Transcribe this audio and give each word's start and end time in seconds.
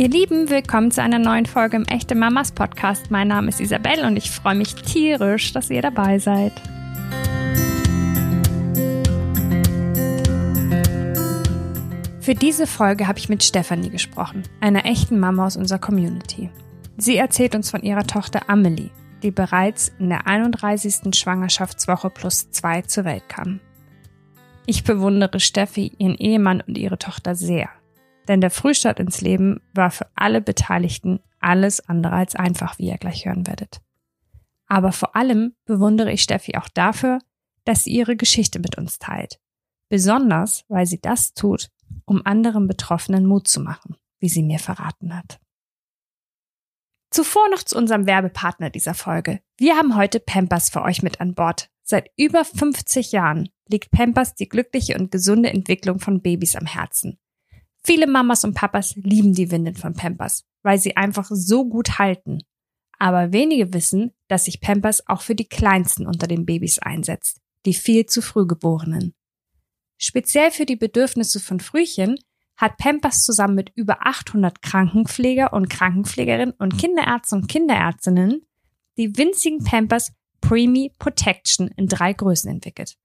Ihr 0.00 0.08
Lieben, 0.08 0.48
willkommen 0.48 0.90
zu 0.90 1.02
einer 1.02 1.18
neuen 1.18 1.44
Folge 1.44 1.76
im 1.76 1.84
Echte 1.84 2.14
Mamas 2.14 2.52
Podcast. 2.52 3.10
Mein 3.10 3.28
Name 3.28 3.50
ist 3.50 3.60
Isabelle 3.60 4.06
und 4.06 4.16
ich 4.16 4.30
freue 4.30 4.54
mich 4.54 4.74
tierisch, 4.74 5.52
dass 5.52 5.68
ihr 5.68 5.82
dabei 5.82 6.18
seid. 6.18 6.54
Für 12.22 12.34
diese 12.34 12.66
Folge 12.66 13.08
habe 13.08 13.18
ich 13.18 13.28
mit 13.28 13.44
Stefanie 13.44 13.90
gesprochen, 13.90 14.44
einer 14.62 14.86
echten 14.86 15.20
Mama 15.20 15.44
aus 15.44 15.58
unserer 15.58 15.80
Community. 15.80 16.48
Sie 16.96 17.18
erzählt 17.18 17.54
uns 17.54 17.70
von 17.70 17.82
ihrer 17.82 18.06
Tochter 18.06 18.48
Amelie, 18.48 18.88
die 19.22 19.32
bereits 19.32 19.92
in 19.98 20.08
der 20.08 20.26
31. 20.26 21.14
Schwangerschaftswoche 21.14 22.08
plus 22.08 22.50
zwei 22.52 22.80
zur 22.80 23.04
Welt 23.04 23.28
kam. 23.28 23.60
Ich 24.64 24.82
bewundere 24.82 25.40
Steffi, 25.40 25.92
ihren 25.98 26.14
Ehemann 26.14 26.62
und 26.66 26.78
ihre 26.78 26.96
Tochter 26.96 27.34
sehr. 27.34 27.68
Denn 28.30 28.40
der 28.40 28.52
Frühstart 28.52 29.00
ins 29.00 29.20
Leben 29.22 29.60
war 29.74 29.90
für 29.90 30.06
alle 30.14 30.40
Beteiligten 30.40 31.18
alles 31.40 31.80
andere 31.88 32.12
als 32.12 32.36
einfach, 32.36 32.78
wie 32.78 32.86
ihr 32.86 32.96
gleich 32.96 33.26
hören 33.26 33.48
werdet. 33.48 33.80
Aber 34.68 34.92
vor 34.92 35.16
allem 35.16 35.56
bewundere 35.64 36.12
ich 36.12 36.22
Steffi 36.22 36.56
auch 36.56 36.68
dafür, 36.68 37.18
dass 37.64 37.82
sie 37.82 37.90
ihre 37.90 38.14
Geschichte 38.14 38.60
mit 38.60 38.78
uns 38.78 39.00
teilt. 39.00 39.40
Besonders, 39.88 40.64
weil 40.68 40.86
sie 40.86 41.00
das 41.00 41.34
tut, 41.34 41.70
um 42.04 42.24
anderen 42.24 42.68
Betroffenen 42.68 43.26
Mut 43.26 43.48
zu 43.48 43.60
machen, 43.60 43.96
wie 44.20 44.28
sie 44.28 44.44
mir 44.44 44.60
verraten 44.60 45.16
hat. 45.16 45.40
Zuvor 47.10 47.48
noch 47.50 47.64
zu 47.64 47.76
unserem 47.76 48.06
Werbepartner 48.06 48.70
dieser 48.70 48.94
Folge. 48.94 49.40
Wir 49.56 49.74
haben 49.74 49.96
heute 49.96 50.20
Pampers 50.20 50.70
für 50.70 50.82
euch 50.82 51.02
mit 51.02 51.20
an 51.20 51.34
Bord. 51.34 51.68
Seit 51.82 52.12
über 52.16 52.44
50 52.44 53.10
Jahren 53.10 53.48
liegt 53.66 53.90
Pampers 53.90 54.36
die 54.36 54.48
glückliche 54.48 54.96
und 54.96 55.10
gesunde 55.10 55.50
Entwicklung 55.50 55.98
von 55.98 56.22
Babys 56.22 56.54
am 56.54 56.66
Herzen. 56.66 57.18
Viele 57.82 58.06
Mamas 58.06 58.44
und 58.44 58.54
Papas 58.54 58.94
lieben 58.96 59.32
die 59.32 59.50
Windeln 59.50 59.76
von 59.76 59.94
Pampers, 59.94 60.44
weil 60.62 60.78
sie 60.78 60.96
einfach 60.96 61.28
so 61.30 61.68
gut 61.68 61.98
halten. 61.98 62.42
Aber 62.98 63.32
wenige 63.32 63.72
wissen, 63.72 64.12
dass 64.28 64.44
sich 64.44 64.60
Pampers 64.60 65.06
auch 65.08 65.22
für 65.22 65.34
die 65.34 65.48
Kleinsten 65.48 66.06
unter 66.06 66.26
den 66.26 66.44
Babys 66.44 66.78
einsetzt, 66.78 67.40
die 67.64 67.74
viel 67.74 68.06
zu 68.06 68.20
früh 68.20 68.46
geborenen. 68.46 69.14
Speziell 69.96 70.50
für 70.50 70.66
die 70.66 70.76
Bedürfnisse 70.76 71.40
von 71.40 71.60
Frühchen 71.60 72.18
hat 72.56 72.76
Pampers 72.76 73.22
zusammen 73.22 73.54
mit 73.54 73.72
über 73.74 74.06
800 74.06 74.60
Krankenpfleger 74.60 75.52
und 75.54 75.70
Krankenpflegerinnen 75.70 76.54
und 76.58 76.76
Kinderärzte 76.76 77.36
und 77.36 77.48
Kinderärztinnen 77.48 78.42
die 78.98 79.16
winzigen 79.16 79.64
Pampers 79.64 80.12
Preemie 80.42 80.92
Protection 80.98 81.68
in 81.76 81.86
drei 81.86 82.12
Größen 82.12 82.50
entwickelt. 82.50 82.96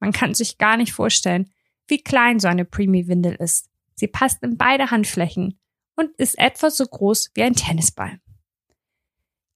Man 0.00 0.12
kann 0.12 0.34
sich 0.34 0.58
gar 0.58 0.78
nicht 0.78 0.92
vorstellen, 0.92 1.50
wie 1.86 2.02
klein 2.02 2.40
so 2.40 2.48
eine 2.48 2.64
Preemie 2.64 3.08
Windel 3.08 3.34
ist. 3.34 3.68
Sie 3.94 4.08
passt 4.08 4.42
in 4.42 4.56
beide 4.56 4.90
Handflächen 4.90 5.58
und 5.96 6.10
ist 6.16 6.38
etwa 6.38 6.70
so 6.70 6.84
groß 6.84 7.30
wie 7.34 7.42
ein 7.42 7.54
Tennisball. 7.54 8.18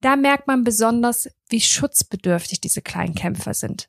Da 0.01 0.17
merkt 0.17 0.47
man 0.47 0.63
besonders, 0.63 1.29
wie 1.49 1.61
schutzbedürftig 1.61 2.61
diese 2.61 2.83
kleinen 2.83 3.15
Kämpfer 3.15 3.55
sind. 3.55 3.89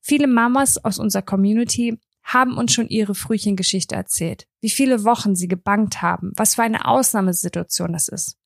Viele 0.00 0.26
Mamas 0.26 0.82
aus 0.82 0.98
unserer 0.98 1.22
Community 1.22 1.98
haben 2.22 2.56
uns 2.56 2.72
schon 2.72 2.88
ihre 2.88 3.14
Frühchengeschichte 3.14 3.94
erzählt, 3.94 4.46
wie 4.60 4.70
viele 4.70 5.04
Wochen 5.04 5.34
sie 5.36 5.48
gebankt 5.48 6.00
haben, 6.00 6.32
was 6.36 6.54
für 6.54 6.62
eine 6.62 6.86
Ausnahmesituation 6.86 7.92
das 7.92 8.08
ist. 8.08 8.38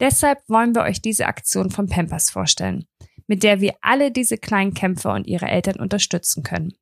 Deshalb 0.00 0.40
wollen 0.48 0.74
wir 0.74 0.82
euch 0.82 1.00
diese 1.00 1.26
Aktion 1.26 1.70
von 1.70 1.88
Pampers 1.88 2.30
vorstellen, 2.30 2.86
mit 3.26 3.42
der 3.42 3.60
wir 3.60 3.74
alle 3.80 4.10
diese 4.10 4.38
kleinen 4.38 4.74
Kämpfer 4.74 5.14
und 5.14 5.26
ihre 5.26 5.46
Eltern 5.46 5.78
unterstützen 5.78 6.42
können. 6.42 6.74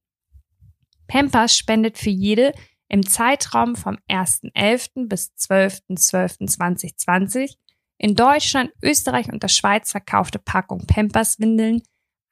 Pampers 1.09 1.56
spendet 1.56 1.99
für 1.99 2.11
jede, 2.11 2.55
im 2.93 3.05
Zeitraum 3.07 3.75
vom 3.75 3.98
1.11. 4.09 5.09
bis 5.09 5.33
12.12.2020 5.39 7.56
in 7.97 8.15
Deutschland, 8.15 8.71
Österreich 8.83 9.33
und 9.33 9.43
der 9.43 9.49
Schweiz 9.49 9.93
verkaufte 9.93 10.39
Packung 10.39 10.87
Pampers 10.87 11.41
Windeln 11.41 11.81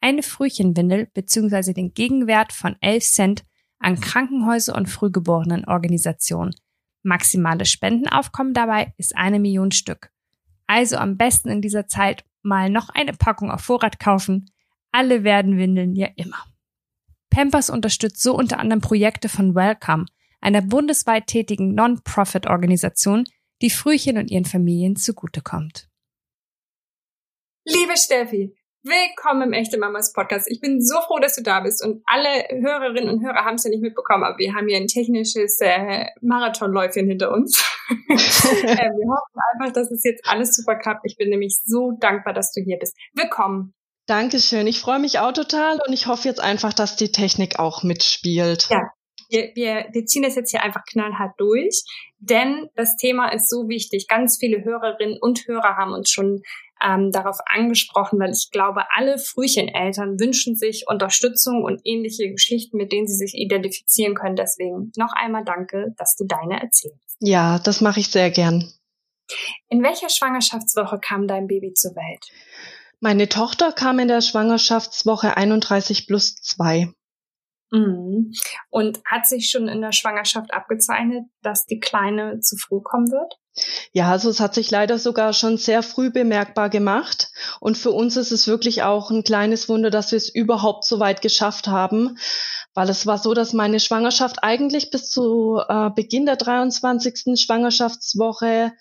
eine 0.02 0.22
Frühchenwindel 0.22 1.06
bzw. 1.14 1.72
den 1.72 1.94
Gegenwert 1.94 2.52
von 2.52 2.76
11 2.82 3.04
Cent 3.04 3.42
an 3.78 3.98
Krankenhäuser 4.00 4.74
und 4.74 4.90
Frühgeborenenorganisationen. 4.90 6.54
Maximales 7.02 7.70
Spendenaufkommen 7.70 8.52
dabei 8.52 8.92
ist 8.98 9.16
eine 9.16 9.40
Million 9.40 9.70
Stück. 9.70 10.10
Also 10.66 10.98
am 10.98 11.16
besten 11.16 11.48
in 11.48 11.62
dieser 11.62 11.86
Zeit 11.86 12.26
mal 12.42 12.68
noch 12.68 12.90
eine 12.90 13.14
Packung 13.14 13.50
auf 13.50 13.62
Vorrat 13.62 13.98
kaufen. 13.98 14.50
Alle 14.92 15.24
werden 15.24 15.56
Windeln 15.56 15.94
ja 15.94 16.08
immer. 16.16 16.44
Pampers 17.30 17.70
unterstützt 17.70 18.22
so 18.22 18.36
unter 18.36 18.58
anderem 18.58 18.82
Projekte 18.82 19.30
von 19.30 19.54
Welcome, 19.54 20.04
einer 20.40 20.62
bundesweit 20.62 21.26
tätigen 21.26 21.74
Non-Profit-Organisation, 21.74 23.24
die 23.62 23.70
Frühchen 23.70 24.16
und 24.18 24.30
ihren 24.30 24.44
Familien 24.44 24.96
zugutekommt. 24.96 25.88
Liebe 27.66 27.96
Steffi, 27.96 28.56
willkommen 28.82 29.48
im 29.48 29.52
Echte 29.52 29.78
Mamas 29.78 30.14
Podcast. 30.14 30.50
Ich 30.50 30.60
bin 30.60 30.80
so 30.80 30.96
froh, 31.02 31.18
dass 31.18 31.36
du 31.36 31.42
da 31.42 31.60
bist 31.60 31.84
und 31.84 32.02
alle 32.06 32.28
Hörerinnen 32.48 33.10
und 33.10 33.22
Hörer 33.22 33.44
haben 33.44 33.56
es 33.56 33.64
ja 33.64 33.70
nicht 33.70 33.82
mitbekommen, 33.82 34.24
aber 34.24 34.38
wir 34.38 34.54
haben 34.54 34.66
hier 34.66 34.78
ein 34.78 34.86
technisches 34.86 35.58
äh, 35.60 36.06
Marathonläufchen 36.22 37.06
hinter 37.06 37.32
uns. 37.32 37.62
äh, 37.90 37.94
wir 37.94 39.10
hoffen 39.10 39.40
einfach, 39.52 39.74
dass 39.74 39.90
es 39.90 40.02
jetzt 40.04 40.26
alles 40.26 40.56
super 40.56 40.76
klappt. 40.76 41.02
Ich 41.04 41.16
bin 41.16 41.28
nämlich 41.28 41.60
so 41.64 41.92
dankbar, 42.00 42.32
dass 42.32 42.52
du 42.52 42.62
hier 42.62 42.78
bist. 42.78 42.96
Willkommen. 43.12 43.74
Dankeschön. 44.06 44.66
Ich 44.66 44.80
freue 44.80 44.98
mich 44.98 45.18
auch 45.18 45.32
total 45.32 45.80
und 45.86 45.92
ich 45.92 46.06
hoffe 46.06 46.26
jetzt 46.26 46.40
einfach, 46.40 46.72
dass 46.72 46.96
die 46.96 47.12
Technik 47.12 47.58
auch 47.58 47.82
mitspielt. 47.82 48.68
Ja, 48.70 48.90
wir, 49.30 49.50
wir, 49.54 49.86
wir 49.92 50.06
ziehen 50.06 50.22
das 50.22 50.34
jetzt 50.34 50.50
hier 50.50 50.62
einfach 50.62 50.84
knallhart 50.84 51.34
durch, 51.38 51.82
denn 52.18 52.68
das 52.74 52.96
Thema 52.96 53.28
ist 53.32 53.48
so 53.48 53.68
wichtig. 53.68 54.08
Ganz 54.08 54.38
viele 54.38 54.64
Hörerinnen 54.64 55.18
und 55.20 55.46
Hörer 55.46 55.76
haben 55.76 55.92
uns 55.92 56.10
schon 56.10 56.42
ähm, 56.82 57.10
darauf 57.12 57.38
angesprochen, 57.46 58.18
weil 58.18 58.30
ich 58.30 58.50
glaube, 58.50 58.82
alle 58.94 59.18
Frühcheneltern 59.18 60.18
wünschen 60.18 60.56
sich 60.56 60.84
Unterstützung 60.88 61.62
und 61.62 61.80
ähnliche 61.84 62.30
Geschichten, 62.30 62.76
mit 62.76 62.92
denen 62.92 63.06
sie 63.06 63.16
sich 63.16 63.34
identifizieren 63.34 64.14
können. 64.14 64.36
Deswegen 64.36 64.92
noch 64.96 65.12
einmal 65.12 65.44
danke, 65.44 65.94
dass 65.96 66.16
du 66.16 66.24
deine 66.26 66.60
erzählst. 66.60 67.16
Ja, 67.20 67.58
das 67.58 67.80
mache 67.80 68.00
ich 68.00 68.08
sehr 68.08 68.30
gern. 68.30 68.72
In 69.68 69.82
welcher 69.82 70.08
Schwangerschaftswoche 70.08 70.98
kam 70.98 71.26
dein 71.26 71.46
Baby 71.46 71.72
zur 71.74 71.94
Welt? 71.94 72.26
Meine 72.98 73.28
Tochter 73.28 73.72
kam 73.72 73.98
in 73.98 74.08
der 74.08 74.20
Schwangerschaftswoche 74.20 75.36
31 75.36 76.06
plus 76.06 76.34
2. 76.34 76.92
Mhm. 77.70 78.32
Und 78.68 79.00
hat 79.04 79.26
sich 79.26 79.50
schon 79.50 79.68
in 79.68 79.80
der 79.80 79.92
Schwangerschaft 79.92 80.52
abgezeichnet, 80.52 81.26
dass 81.42 81.66
die 81.66 81.78
Kleine 81.78 82.40
zu 82.40 82.56
früh 82.56 82.80
kommen 82.80 83.10
wird? 83.10 83.38
Ja, 83.92 84.10
also 84.10 84.30
es 84.30 84.40
hat 84.40 84.54
sich 84.54 84.70
leider 84.70 84.98
sogar 84.98 85.32
schon 85.32 85.56
sehr 85.56 85.82
früh 85.82 86.10
bemerkbar 86.10 86.68
gemacht. 86.68 87.28
Und 87.60 87.76
für 87.76 87.90
uns 87.90 88.16
ist 88.16 88.32
es 88.32 88.46
wirklich 88.46 88.82
auch 88.82 89.10
ein 89.10 89.24
kleines 89.24 89.68
Wunder, 89.68 89.90
dass 89.90 90.12
wir 90.12 90.16
es 90.16 90.32
überhaupt 90.32 90.84
so 90.84 91.00
weit 91.00 91.22
geschafft 91.22 91.68
haben. 91.68 92.18
Weil 92.74 92.88
es 92.88 93.06
war 93.06 93.18
so, 93.18 93.34
dass 93.34 93.52
meine 93.52 93.80
Schwangerschaft 93.80 94.42
eigentlich 94.42 94.90
bis 94.90 95.10
zu 95.10 95.60
äh, 95.68 95.90
Beginn 95.90 96.26
der 96.26 96.36
23. 96.36 97.40
Schwangerschaftswoche 97.40 98.72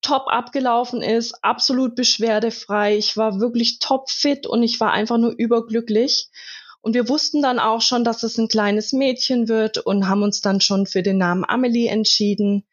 top 0.00 0.28
abgelaufen 0.28 1.02
ist, 1.02 1.42
absolut 1.42 1.94
beschwerdefrei. 1.94 2.96
Ich 2.96 3.16
war 3.16 3.40
wirklich 3.40 3.78
top 3.78 4.10
fit 4.10 4.46
und 4.46 4.62
ich 4.62 4.78
war 4.80 4.92
einfach 4.92 5.18
nur 5.18 5.34
überglücklich. 5.36 6.30
Und 6.80 6.94
wir 6.94 7.08
wussten 7.08 7.42
dann 7.42 7.58
auch 7.58 7.80
schon, 7.80 8.04
dass 8.04 8.22
es 8.22 8.38
ein 8.38 8.48
kleines 8.48 8.92
Mädchen 8.92 9.48
wird 9.48 9.78
und 9.78 10.08
haben 10.08 10.22
uns 10.22 10.40
dann 10.40 10.60
schon 10.60 10.86
für 10.86 11.02
den 11.02 11.18
Namen 11.18 11.44
Amelie 11.46 11.88
entschieden. 11.88 12.66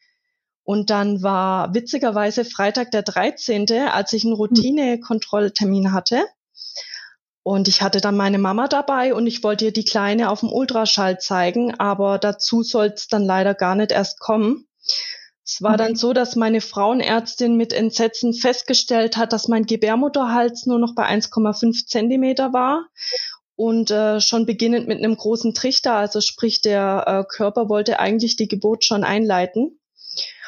Und 0.63 0.89
dann 0.89 1.21
war 1.21 1.73
witzigerweise 1.73 2.45
Freitag 2.45 2.91
der 2.91 3.03
13., 3.03 3.71
als 3.71 4.13
ich 4.13 4.23
einen 4.23 4.33
hm. 4.33 4.39
Routinekontrolltermin 4.39 5.91
hatte. 5.91 6.25
Und 7.43 7.67
ich 7.67 7.83
hatte 7.83 8.01
dann 8.01 8.17
meine 8.17 8.39
Mama 8.39 8.67
dabei 8.67 9.13
und 9.13 9.27
ich 9.27 9.43
wollte 9.43 9.65
ihr 9.65 9.73
die 9.73 9.85
Kleine 9.85 10.31
auf 10.31 10.39
dem 10.39 10.51
Ultraschall 10.51 11.19
zeigen, 11.19 11.79
aber 11.79 12.17
dazu 12.17 12.63
soll 12.63 12.87
es 12.87 13.07
dann 13.07 13.23
leider 13.23 13.53
gar 13.53 13.75
nicht 13.75 13.91
erst 13.91 14.19
kommen. 14.19 14.67
Es 15.45 15.61
war 15.61 15.75
okay. 15.75 15.83
dann 15.83 15.95
so, 15.95 16.11
dass 16.11 16.35
meine 16.35 16.59
Frauenärztin 16.59 17.55
mit 17.55 17.71
Entsetzen 17.71 18.33
festgestellt 18.33 19.15
hat, 19.15 19.31
dass 19.31 19.47
mein 19.47 19.67
Gebärmutterhals 19.67 20.65
nur 20.65 20.79
noch 20.79 20.95
bei 20.95 21.07
1,5 21.07 21.85
Zentimeter 21.85 22.51
war 22.51 22.87
und 23.55 23.91
äh, 23.91 24.19
schon 24.19 24.45
beginnend 24.45 24.87
mit 24.87 24.97
einem 24.97 25.15
großen 25.15 25.53
Trichter, 25.53 25.93
also 25.95 26.21
sprich 26.21 26.61
der 26.61 27.05
äh, 27.07 27.23
Körper 27.27 27.69
wollte 27.69 27.99
eigentlich 27.99 28.35
die 28.35 28.47
Geburt 28.47 28.83
schon 28.83 29.03
einleiten. 29.03 29.79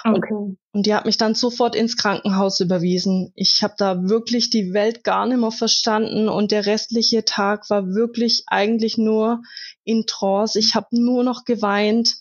Okay. 0.04 0.34
Und, 0.34 0.58
und 0.72 0.86
die 0.86 0.94
hat 0.94 1.06
mich 1.06 1.18
dann 1.18 1.36
sofort 1.36 1.76
ins 1.76 1.98
Krankenhaus 1.98 2.60
überwiesen. 2.60 3.32
Ich 3.36 3.62
habe 3.64 3.74
da 3.78 4.04
wirklich 4.04 4.50
die 4.50 4.74
Welt 4.74 5.04
gar 5.04 5.26
nicht 5.26 5.40
mehr 5.40 5.52
verstanden 5.52 6.30
und 6.30 6.52
der 6.52 6.66
restliche 6.66 7.26
Tag 7.26 7.70
war 7.70 7.88
wirklich 7.88 8.44
eigentlich 8.48 8.98
nur 8.98 9.42
in 9.84 10.06
Trance. 10.06 10.60
Ich 10.60 10.76
habe 10.76 10.88
nur 10.92 11.24
noch 11.24 11.46
geweint. 11.46 12.18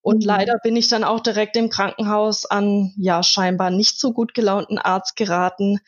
Und 0.00 0.22
mhm. 0.22 0.26
leider 0.26 0.58
bin 0.62 0.74
ich 0.74 0.88
dann 0.88 1.04
auch 1.04 1.20
direkt 1.20 1.56
im 1.56 1.70
Krankenhaus 1.70 2.44
an, 2.44 2.92
ja, 2.96 3.22
scheinbar 3.22 3.70
nicht 3.70 4.00
so 4.00 4.12
gut 4.12 4.34
gelaunten 4.34 4.78
Arzt 4.78 5.14
geraten, 5.14 5.78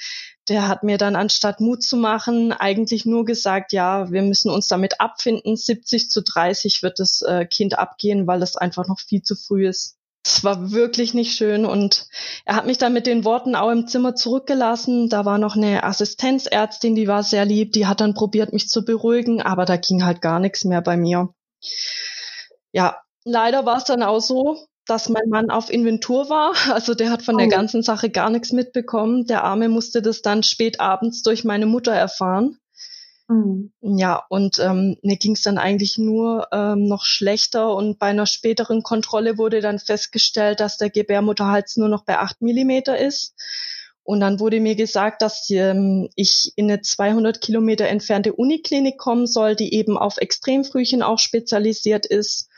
der 0.49 0.69
hat 0.69 0.83
mir 0.83 0.99
dann 0.99 1.17
anstatt 1.17 1.61
Mut 1.61 1.83
zu 1.83 1.97
machen, 1.97 2.53
eigentlich 2.53 3.07
nur 3.07 3.25
gesagt, 3.25 3.73
ja, 3.73 4.11
wir 4.11 4.23
müssen 4.23 4.51
uns 4.51 4.69
damit 4.69 5.01
abfinden. 5.01 5.57
70 5.57 6.11
zu 6.11 6.23
30 6.23 6.83
wird 6.83 6.99
das 6.99 7.23
äh, 7.23 7.47
Kind 7.47 7.79
abgehen, 7.79 8.27
weil 8.27 8.43
es 8.43 8.57
einfach 8.57 8.87
noch 8.87 9.01
viel 9.01 9.23
zu 9.23 9.37
früh 9.37 9.67
ist. 9.67 9.97
Es 10.27 10.43
war 10.43 10.71
wirklich 10.73 11.13
nicht 11.13 11.37
schön 11.37 11.67
und 11.67 12.07
er 12.47 12.57
hat 12.57 12.65
mich 12.67 12.79
dann 12.79 12.95
mit 12.95 13.07
den 13.07 13.27
Worten 13.27 13.55
auch 13.55 13.71
im 13.71 13.87
Zimmer 13.87 14.15
zurückgelassen. 14.15 15.11
Da 15.11 15.27
war 15.27 15.37
noch 15.37 15.55
eine 15.55 15.85
Assistenzärztin, 15.85 16.95
die 16.95 17.09
war 17.09 17.23
sehr 17.23 17.45
lieb, 17.45 17.73
die 17.73 17.87
hat 17.87 18.01
dann 18.01 18.15
probiert, 18.15 18.55
mich 18.55 18.69
zu 18.69 18.87
beruhigen, 18.87 19.43
aber 19.43 19.67
da 19.67 19.77
ging 19.77 20.05
halt 20.05 20.23
gar 20.23 20.41
nichts 20.41 20.65
mehr 20.65 20.81
bei 20.81 20.97
mir. 20.97 21.35
Ja, 22.73 22.99
leider 23.25 23.67
war 23.67 23.77
es 23.77 23.85
dann 23.85 24.03
auch 24.03 24.21
so, 24.21 24.67
dass 24.87 25.09
mein 25.09 25.29
Mann 25.29 25.51
auf 25.51 25.71
Inventur 25.71 26.29
war. 26.29 26.53
Also 26.73 26.95
der 26.95 27.11
hat 27.11 27.23
von 27.23 27.37
oh. 27.37 27.39
der 27.39 27.49
ganzen 27.49 27.83
Sache 27.83 28.11
gar 28.11 28.31
nichts 28.31 28.53
mitbekommen. 28.53 29.27
Der 29.27 29.45
Arme 29.45 29.69
musste 29.69 30.03
das 30.03 30.23
dann 30.23 30.43
spät 30.43 30.81
abends 30.81 31.23
durch 31.23 31.45
meine 31.45 31.67
Mutter 31.67 31.93
erfahren. 31.93 32.59
Mhm. 33.29 33.73
Ja, 33.81 34.23
und 34.29 34.59
ähm, 34.59 34.97
mir 35.03 35.17
ging 35.17 35.33
es 35.33 35.43
dann 35.43 35.57
eigentlich 35.57 35.97
nur 35.97 36.49
ähm, 36.53 36.87
noch 36.87 37.05
schlechter 37.05 37.75
und 37.75 37.99
bei 37.99 38.09
einer 38.09 38.27
späteren 38.27 38.83
Kontrolle 38.83 39.39
wurde 39.39 39.61
dann 39.61 39.79
festgestellt, 39.79 40.61
dass 40.61 40.77
der 40.77 40.91
Gebärmutterhals 40.91 41.77
nur 41.77 41.89
noch 41.89 42.05
bei 42.05 42.19
acht 42.19 42.43
Millimeter 42.43 42.99
ist. 42.99 43.35
Und 44.03 44.21
dann 44.21 44.39
wurde 44.39 44.61
mir 44.61 44.75
gesagt, 44.75 45.23
dass 45.23 45.49
ähm, 45.49 46.11
ich 46.15 46.53
in 46.57 46.71
eine 46.71 46.83
200 46.83 47.41
Kilometer 47.41 47.87
entfernte 47.87 48.35
Uniklinik 48.35 48.99
kommen 48.99 49.27
soll, 49.27 49.57
die 49.57 49.73
eben 49.73 49.97
auf 49.97 50.19
Extremfrühchen 50.19 51.03
auch 51.03 51.19
spezialisiert 51.19 52.05
ist. 52.05 52.51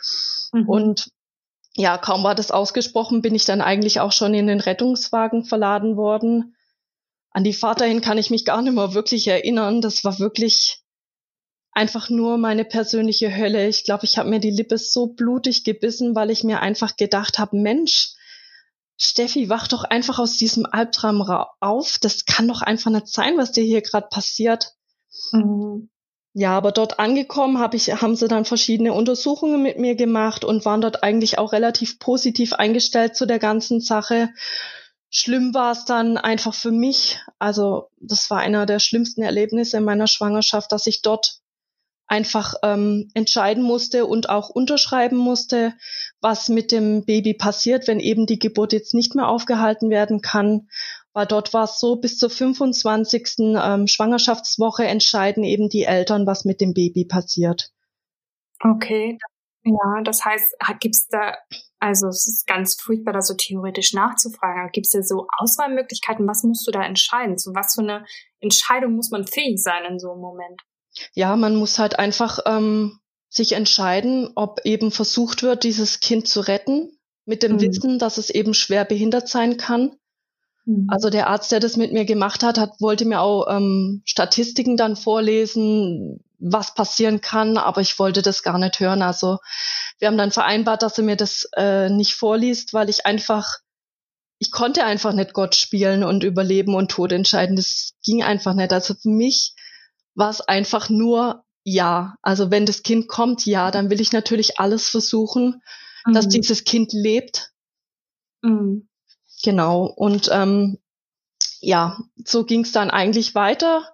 Mhm. 0.52 0.68
Und 0.68 1.12
ja, 1.76 1.98
kaum 1.98 2.24
war 2.24 2.34
das 2.34 2.50
ausgesprochen, 2.50 3.20
bin 3.20 3.34
ich 3.34 3.44
dann 3.44 3.60
eigentlich 3.60 4.00
auch 4.00 4.12
schon 4.12 4.32
in 4.34 4.46
den 4.46 4.60
Rettungswagen 4.60 5.44
verladen 5.44 5.96
worden. 5.96 6.56
An 7.30 7.44
die 7.44 7.52
Fahrt 7.52 7.82
dahin 7.82 8.00
kann 8.00 8.16
ich 8.16 8.30
mich 8.30 8.46
gar 8.46 8.62
nicht 8.62 8.72
mehr 8.72 8.94
wirklich 8.94 9.28
erinnern. 9.28 9.82
Das 9.82 10.02
war 10.02 10.18
wirklich 10.18 10.82
einfach 11.72 12.08
nur 12.08 12.38
meine 12.38 12.64
persönliche 12.64 13.36
Hölle. 13.36 13.68
Ich 13.68 13.84
glaube, 13.84 14.06
ich 14.06 14.16
habe 14.16 14.30
mir 14.30 14.40
die 14.40 14.50
Lippe 14.50 14.78
so 14.78 15.08
blutig 15.08 15.64
gebissen, 15.64 16.14
weil 16.14 16.30
ich 16.30 16.44
mir 16.44 16.60
einfach 16.60 16.96
gedacht 16.96 17.38
habe, 17.38 17.58
Mensch, 17.58 18.14
Steffi, 18.96 19.50
wach 19.50 19.68
doch 19.68 19.84
einfach 19.84 20.18
aus 20.18 20.38
diesem 20.38 20.64
Albtraum 20.64 21.20
auf. 21.60 21.98
Das 22.00 22.24
kann 22.24 22.48
doch 22.48 22.62
einfach 22.62 22.90
nicht 22.90 23.08
sein, 23.08 23.36
was 23.36 23.52
dir 23.52 23.64
hier 23.64 23.82
gerade 23.82 24.08
passiert. 24.08 24.72
Mhm. 25.32 25.90
Ja, 26.38 26.54
aber 26.54 26.70
dort 26.70 26.98
angekommen 26.98 27.60
hab 27.60 27.72
ich, 27.72 27.90
haben 27.90 28.14
sie 28.14 28.28
dann 28.28 28.44
verschiedene 28.44 28.92
Untersuchungen 28.92 29.62
mit 29.62 29.78
mir 29.78 29.94
gemacht 29.94 30.44
und 30.44 30.66
waren 30.66 30.82
dort 30.82 31.02
eigentlich 31.02 31.38
auch 31.38 31.54
relativ 31.54 31.98
positiv 31.98 32.52
eingestellt 32.52 33.16
zu 33.16 33.24
der 33.24 33.38
ganzen 33.38 33.80
Sache. 33.80 34.28
Schlimm 35.08 35.54
war 35.54 35.72
es 35.72 35.86
dann 35.86 36.18
einfach 36.18 36.52
für 36.52 36.72
mich. 36.72 37.22
Also 37.38 37.88
das 37.98 38.28
war 38.28 38.40
einer 38.40 38.66
der 38.66 38.80
schlimmsten 38.80 39.22
Erlebnisse 39.22 39.78
in 39.78 39.84
meiner 39.84 40.08
Schwangerschaft, 40.08 40.72
dass 40.72 40.86
ich 40.86 41.00
dort 41.00 41.40
einfach 42.06 42.52
ähm, 42.62 43.08
entscheiden 43.14 43.62
musste 43.62 44.04
und 44.04 44.28
auch 44.28 44.50
unterschreiben 44.50 45.16
musste, 45.16 45.72
was 46.20 46.50
mit 46.50 46.70
dem 46.70 47.06
Baby 47.06 47.32
passiert, 47.32 47.88
wenn 47.88 47.98
eben 47.98 48.26
die 48.26 48.38
Geburt 48.38 48.74
jetzt 48.74 48.92
nicht 48.92 49.14
mehr 49.14 49.28
aufgehalten 49.28 49.88
werden 49.88 50.20
kann 50.20 50.68
weil 51.16 51.26
dort 51.26 51.54
war 51.54 51.64
es 51.64 51.80
so, 51.80 51.96
bis 51.96 52.18
zur 52.18 52.28
25. 52.28 53.38
Ähm, 53.38 53.86
Schwangerschaftswoche 53.86 54.84
entscheiden 54.84 55.44
eben 55.44 55.70
die 55.70 55.84
Eltern, 55.84 56.26
was 56.26 56.44
mit 56.44 56.60
dem 56.60 56.74
Baby 56.74 57.06
passiert. 57.06 57.72
Okay, 58.60 59.18
ja, 59.64 60.02
das 60.04 60.26
heißt, 60.26 60.54
gibt 60.78 60.94
es 60.94 61.08
da, 61.08 61.34
also 61.78 62.08
es 62.08 62.26
ist 62.26 62.46
ganz 62.46 62.78
furchtbar, 62.78 63.14
da 63.14 63.22
so 63.22 63.32
theoretisch 63.32 63.94
nachzufragen, 63.94 64.60
aber 64.60 64.70
gibt 64.70 64.84
es 64.84 64.92
da 64.92 65.02
so 65.02 65.26
Auswahlmöglichkeiten, 65.38 66.28
was 66.28 66.42
musst 66.42 66.66
du 66.66 66.70
da 66.70 66.82
entscheiden? 66.82 67.38
So 67.38 67.54
was 67.54 67.74
für 67.74 67.80
eine 67.80 68.04
Entscheidung 68.40 68.94
muss 68.94 69.10
man 69.10 69.26
fähig 69.26 69.62
sein 69.62 69.84
in 69.90 69.98
so 69.98 70.12
einem 70.12 70.20
Moment? 70.20 70.60
Ja, 71.14 71.34
man 71.36 71.56
muss 71.56 71.78
halt 71.78 71.98
einfach 71.98 72.40
ähm, 72.44 73.00
sich 73.30 73.52
entscheiden, 73.52 74.32
ob 74.34 74.60
eben 74.64 74.90
versucht 74.90 75.42
wird, 75.42 75.64
dieses 75.64 76.00
Kind 76.00 76.28
zu 76.28 76.40
retten, 76.40 76.98
mit 77.24 77.42
dem 77.42 77.52
mhm. 77.52 77.60
Wissen, 77.62 77.98
dass 77.98 78.18
es 78.18 78.28
eben 78.28 78.52
schwer 78.52 78.84
behindert 78.84 79.28
sein 79.28 79.56
kann. 79.56 79.96
Also 80.88 81.10
der 81.10 81.28
Arzt, 81.28 81.52
der 81.52 81.60
das 81.60 81.76
mit 81.76 81.92
mir 81.92 82.04
gemacht 82.04 82.42
hat, 82.42 82.58
hat 82.58 82.80
wollte 82.80 83.04
mir 83.04 83.20
auch 83.20 83.46
ähm, 83.48 84.02
Statistiken 84.04 84.76
dann 84.76 84.96
vorlesen, 84.96 86.24
was 86.38 86.74
passieren 86.74 87.20
kann, 87.20 87.56
aber 87.56 87.80
ich 87.80 87.98
wollte 87.98 88.20
das 88.20 88.42
gar 88.42 88.58
nicht 88.58 88.80
hören. 88.80 89.00
Also 89.00 89.38
wir 89.98 90.08
haben 90.08 90.18
dann 90.18 90.32
vereinbart, 90.32 90.82
dass 90.82 90.98
er 90.98 91.04
mir 91.04 91.16
das 91.16 91.48
äh, 91.56 91.88
nicht 91.88 92.14
vorliest, 92.14 92.74
weil 92.74 92.90
ich 92.90 93.06
einfach, 93.06 93.58
ich 94.38 94.50
konnte 94.50 94.84
einfach 94.84 95.12
nicht 95.12 95.34
Gott 95.34 95.54
spielen 95.54 96.02
und 96.02 96.24
über 96.24 96.42
Leben 96.42 96.74
und 96.74 96.90
Tod 96.90 97.12
entscheiden. 97.12 97.54
Das 97.54 97.92
ging 98.04 98.24
einfach 98.24 98.54
nicht. 98.54 98.72
Also 98.72 98.94
für 98.94 99.08
mich 99.08 99.54
war 100.14 100.30
es 100.30 100.40
einfach 100.40 100.88
nur 100.88 101.44
ja. 101.62 102.16
Also 102.22 102.50
wenn 102.50 102.66
das 102.66 102.82
Kind 102.82 103.08
kommt, 103.08 103.46
ja, 103.46 103.70
dann 103.70 103.90
will 103.90 104.00
ich 104.00 104.12
natürlich 104.12 104.58
alles 104.58 104.88
versuchen, 104.88 105.62
mhm. 106.06 106.12
dass 106.12 106.28
dieses 106.28 106.64
Kind 106.64 106.92
lebt. 106.92 107.52
Mhm. 108.42 108.88
Genau. 109.46 109.84
Und 109.84 110.28
ähm, 110.32 110.78
ja, 111.60 111.98
so 112.24 112.42
ging 112.42 112.62
es 112.62 112.72
dann 112.72 112.90
eigentlich 112.90 113.36
weiter. 113.36 113.84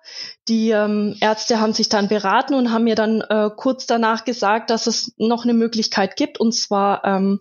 Die 0.49 0.71
ähm, 0.71 1.15
Ärzte 1.21 1.61
haben 1.61 1.75
sich 1.75 1.91
dann 1.91 2.09
beraten 2.09 2.55
und 2.55 2.73
haben 2.73 2.85
mir 2.85 2.95
dann 2.95 3.21
äh, 3.21 3.51
kurz 3.55 3.85
danach 3.87 4.25
gesagt, 4.25 4.71
dass 4.71 4.87
es 4.87 5.13
noch 5.19 5.45
eine 5.45 5.53
Möglichkeit 5.53 6.17
gibt. 6.17 6.41
Und 6.41 6.55
zwar 6.55 7.05
ähm, 7.05 7.41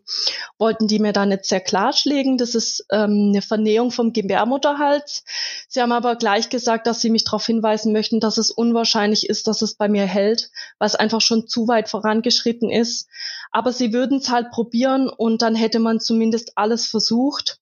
wollten 0.60 0.90
die 0.90 1.00
mir 1.00 1.14
dann 1.14 1.32
jetzt 1.32 1.48
sehr 1.48 1.62
klarschlägen, 1.62 2.38
das 2.38 2.54
ist 2.54 2.86
ähm, 2.92 3.30
eine 3.30 3.42
Vernähung 3.42 3.92
vom 3.92 4.12
Gebärmutterhals. 4.12 5.24
Sie 5.70 5.82
haben 5.82 5.94
aber 5.94 6.18
gleich 6.18 6.50
gesagt, 6.50 6.88
dass 6.88 7.00
sie 7.00 7.12
mich 7.12 7.24
darauf 7.24 7.46
hinweisen 7.46 7.94
möchten, 7.94 8.20
dass 8.20 8.38
es 8.38 8.52
unwahrscheinlich 8.52 9.30
ist, 9.30 9.48
dass 9.48 9.62
es 9.62 9.76
bei 9.76 9.88
mir 9.88 10.06
hält, 10.06 10.52
weil 10.80 10.88
es 10.88 10.96
einfach 10.96 11.22
schon 11.22 11.48
zu 11.48 11.70
weit 11.70 11.88
vorangeschritten 11.88 12.70
ist. 12.70 13.08
Aber 13.52 13.72
sie 13.72 13.94
würden 13.94 14.18
es 14.18 14.30
halt 14.30 14.52
probieren 14.52 15.08
und 15.08 15.42
dann 15.42 15.56
hätte 15.56 15.80
man 15.80 16.02
zumindest 16.02 16.58
alles 16.58 16.88
versucht. 16.88 17.61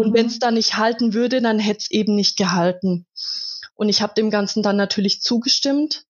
Und 0.00 0.10
mhm. 0.10 0.14
wenn 0.14 0.26
es 0.26 0.38
da 0.38 0.50
nicht 0.50 0.76
halten 0.76 1.12
würde, 1.12 1.42
dann 1.42 1.58
hätte 1.58 1.80
es 1.80 1.90
eben 1.90 2.14
nicht 2.14 2.38
gehalten. 2.38 3.06
Und 3.74 3.88
ich 3.88 4.00
habe 4.00 4.14
dem 4.14 4.30
Ganzen 4.30 4.62
dann 4.62 4.76
natürlich 4.76 5.20
zugestimmt, 5.20 6.06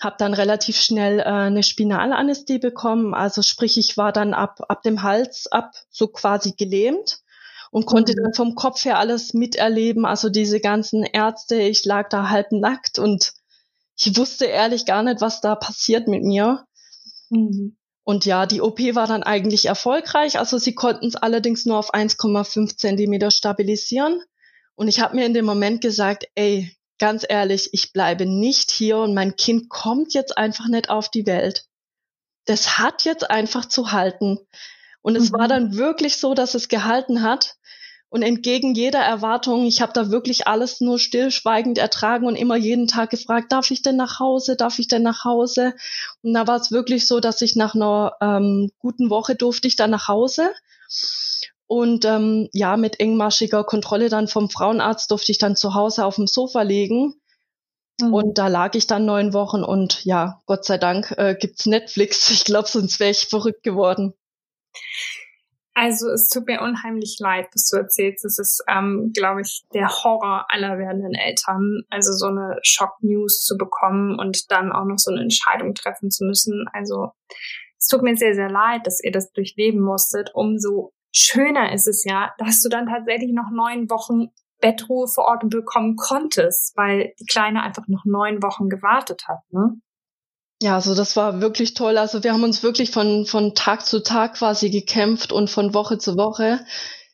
habe 0.00 0.16
dann 0.18 0.34
relativ 0.34 0.80
schnell 0.80 1.18
äh, 1.18 1.24
eine 1.24 1.62
Spinalanästhesie 1.62 2.60
bekommen. 2.60 3.12
Also 3.12 3.42
sprich, 3.42 3.76
ich 3.76 3.96
war 3.96 4.12
dann 4.12 4.34
ab, 4.34 4.60
ab 4.68 4.82
dem 4.82 5.02
Hals 5.02 5.48
ab 5.50 5.72
so 5.90 6.08
quasi 6.08 6.52
gelähmt 6.52 7.20
und 7.70 7.86
konnte 7.86 8.12
mhm. 8.12 8.22
dann 8.22 8.34
vom 8.34 8.54
Kopf 8.54 8.84
her 8.84 8.98
alles 8.98 9.34
miterleben. 9.34 10.06
Also 10.06 10.28
diese 10.28 10.60
ganzen 10.60 11.02
Ärzte, 11.02 11.56
ich 11.56 11.84
lag 11.84 12.08
da 12.08 12.30
halb 12.30 12.52
nackt 12.52 13.00
und 13.00 13.32
ich 13.96 14.16
wusste 14.16 14.44
ehrlich 14.44 14.86
gar 14.86 15.02
nicht, 15.02 15.20
was 15.20 15.40
da 15.40 15.56
passiert 15.56 16.06
mit 16.06 16.22
mir. 16.22 16.66
Mhm. 17.30 17.76
Und 18.04 18.26
ja, 18.26 18.44
die 18.44 18.60
OP 18.60 18.78
war 18.94 19.06
dann 19.06 19.22
eigentlich 19.22 19.66
erfolgreich. 19.66 20.38
Also 20.38 20.58
sie 20.58 20.74
konnten 20.74 21.06
es 21.06 21.16
allerdings 21.16 21.64
nur 21.64 21.78
auf 21.78 21.94
1,5 21.94 22.76
Zentimeter 22.76 23.30
stabilisieren. 23.30 24.20
Und 24.74 24.88
ich 24.88 25.00
habe 25.00 25.16
mir 25.16 25.24
in 25.24 25.34
dem 25.34 25.46
Moment 25.46 25.80
gesagt, 25.80 26.26
ey, 26.34 26.76
ganz 26.98 27.24
ehrlich, 27.28 27.70
ich 27.72 27.92
bleibe 27.92 28.26
nicht 28.26 28.70
hier 28.70 28.98
und 28.98 29.14
mein 29.14 29.36
Kind 29.36 29.70
kommt 29.70 30.14
jetzt 30.14 30.36
einfach 30.36 30.68
nicht 30.68 30.90
auf 30.90 31.08
die 31.08 31.26
Welt. 31.26 31.64
Das 32.44 32.78
hat 32.78 33.04
jetzt 33.04 33.30
einfach 33.30 33.64
zu 33.64 33.92
halten. 33.92 34.38
Und 35.00 35.16
es 35.16 35.30
mhm. 35.30 35.38
war 35.38 35.48
dann 35.48 35.76
wirklich 35.76 36.18
so, 36.18 36.34
dass 36.34 36.54
es 36.54 36.68
gehalten 36.68 37.22
hat. 37.22 37.56
Und 38.14 38.22
entgegen 38.22 38.76
jeder 38.76 39.00
Erwartung, 39.00 39.66
ich 39.66 39.82
habe 39.82 39.92
da 39.92 40.08
wirklich 40.08 40.46
alles 40.46 40.80
nur 40.80 41.00
stillschweigend 41.00 41.78
ertragen 41.78 42.28
und 42.28 42.36
immer 42.36 42.54
jeden 42.54 42.86
Tag 42.86 43.10
gefragt, 43.10 43.50
darf 43.50 43.72
ich 43.72 43.82
denn 43.82 43.96
nach 43.96 44.20
Hause, 44.20 44.54
darf 44.54 44.78
ich 44.78 44.86
denn 44.86 45.02
nach 45.02 45.24
Hause? 45.24 45.74
Und 46.22 46.32
da 46.32 46.46
war 46.46 46.60
es 46.60 46.70
wirklich 46.70 47.08
so, 47.08 47.18
dass 47.18 47.42
ich 47.42 47.56
nach 47.56 47.74
einer 47.74 48.12
ähm, 48.20 48.70
guten 48.78 49.10
Woche 49.10 49.34
durfte 49.34 49.66
ich 49.66 49.74
dann 49.74 49.90
nach 49.90 50.06
Hause. 50.06 50.52
Und 51.66 52.04
ähm, 52.04 52.48
ja, 52.52 52.76
mit 52.76 53.00
engmaschiger 53.00 53.64
Kontrolle 53.64 54.08
dann 54.10 54.28
vom 54.28 54.48
Frauenarzt 54.48 55.10
durfte 55.10 55.32
ich 55.32 55.38
dann 55.38 55.56
zu 55.56 55.74
Hause 55.74 56.04
auf 56.04 56.14
dem 56.14 56.28
Sofa 56.28 56.62
legen. 56.62 57.20
Mhm. 58.00 58.14
Und 58.14 58.38
da 58.38 58.46
lag 58.46 58.76
ich 58.76 58.86
dann 58.86 59.06
neun 59.06 59.32
Wochen 59.32 59.64
und 59.64 60.04
ja, 60.04 60.40
Gott 60.46 60.64
sei 60.64 60.78
Dank 60.78 61.12
äh, 61.18 61.34
gibt's 61.34 61.66
Netflix. 61.66 62.30
Ich 62.30 62.44
glaube, 62.44 62.68
sonst 62.68 63.00
wäre 63.00 63.10
ich 63.10 63.26
verrückt 63.26 63.64
geworden. 63.64 64.14
Also 65.74 66.08
es 66.08 66.28
tut 66.28 66.46
mir 66.46 66.60
unheimlich 66.60 67.16
leid, 67.18 67.48
was 67.52 67.68
du 67.68 67.76
erzählst. 67.76 68.24
Es 68.24 68.38
ist, 68.38 68.62
ähm, 68.68 69.10
glaube 69.12 69.40
ich, 69.40 69.64
der 69.74 69.88
Horror 69.88 70.46
aller 70.48 70.78
werdenden 70.78 71.14
Eltern, 71.14 71.82
also 71.90 72.12
so 72.12 72.26
eine 72.26 72.58
Schock-News 72.62 73.42
zu 73.42 73.56
bekommen 73.58 74.18
und 74.18 74.52
dann 74.52 74.72
auch 74.72 74.84
noch 74.84 74.98
so 74.98 75.10
eine 75.10 75.22
Entscheidung 75.22 75.74
treffen 75.74 76.10
zu 76.10 76.24
müssen. 76.24 76.66
Also 76.72 77.10
es 77.76 77.88
tut 77.88 78.02
mir 78.02 78.16
sehr, 78.16 78.34
sehr 78.34 78.48
leid, 78.48 78.86
dass 78.86 79.02
ihr 79.02 79.10
das 79.10 79.32
durchleben 79.32 79.80
musstet. 79.80 80.30
Umso 80.32 80.92
schöner 81.12 81.72
ist 81.72 81.88
es 81.88 82.04
ja, 82.04 82.32
dass 82.38 82.62
du 82.62 82.68
dann 82.68 82.86
tatsächlich 82.86 83.32
noch 83.32 83.50
neun 83.50 83.90
Wochen 83.90 84.28
Bettruhe 84.60 85.08
vor 85.08 85.24
Ort 85.24 85.48
bekommen 85.50 85.96
konntest, 85.96 86.76
weil 86.76 87.12
die 87.20 87.26
Kleine 87.26 87.62
einfach 87.62 87.86
noch 87.88 88.04
neun 88.04 88.42
Wochen 88.42 88.68
gewartet 88.68 89.24
hat. 89.28 89.40
Ne? 89.50 89.74
Ja, 90.64 90.76
also 90.76 90.94
das 90.94 91.14
war 91.14 91.42
wirklich 91.42 91.74
toll. 91.74 91.98
Also 91.98 92.24
wir 92.24 92.32
haben 92.32 92.42
uns 92.42 92.62
wirklich 92.62 92.90
von, 92.90 93.26
von 93.26 93.54
Tag 93.54 93.84
zu 93.84 94.02
Tag 94.02 94.36
quasi 94.36 94.70
gekämpft 94.70 95.30
und 95.30 95.50
von 95.50 95.74
Woche 95.74 95.98
zu 95.98 96.16
Woche. 96.16 96.64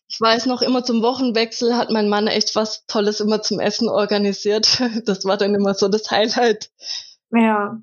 Ich 0.06 0.20
weiß 0.20 0.46
noch, 0.46 0.62
immer 0.62 0.84
zum 0.84 1.02
Wochenwechsel 1.02 1.76
hat 1.76 1.90
mein 1.90 2.08
Mann 2.08 2.28
echt 2.28 2.54
was 2.54 2.86
Tolles 2.86 3.18
immer 3.18 3.42
zum 3.42 3.58
Essen 3.58 3.88
organisiert. 3.88 4.80
Das 5.04 5.24
war 5.24 5.36
dann 5.36 5.52
immer 5.56 5.74
so 5.74 5.88
das 5.88 6.12
Highlight. 6.12 6.70
Ja. 7.32 7.76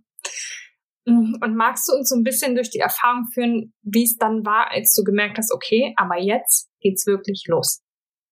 Mhm. 1.04 1.38
Und 1.42 1.56
magst 1.58 1.90
du 1.90 1.98
uns 1.98 2.08
so 2.08 2.16
ein 2.16 2.24
bisschen 2.24 2.56
durch 2.56 2.70
die 2.70 2.80
Erfahrung 2.80 3.26
führen, 3.34 3.74
wie 3.82 4.06
es 4.06 4.16
dann 4.16 4.46
war, 4.46 4.72
als 4.72 4.94
du 4.94 5.04
gemerkt 5.04 5.38
hast, 5.38 5.52
okay, 5.52 5.94
aber 5.98 6.18
jetzt 6.18 6.70
geht's 6.80 7.06
wirklich 7.08 7.44
los? 7.48 7.82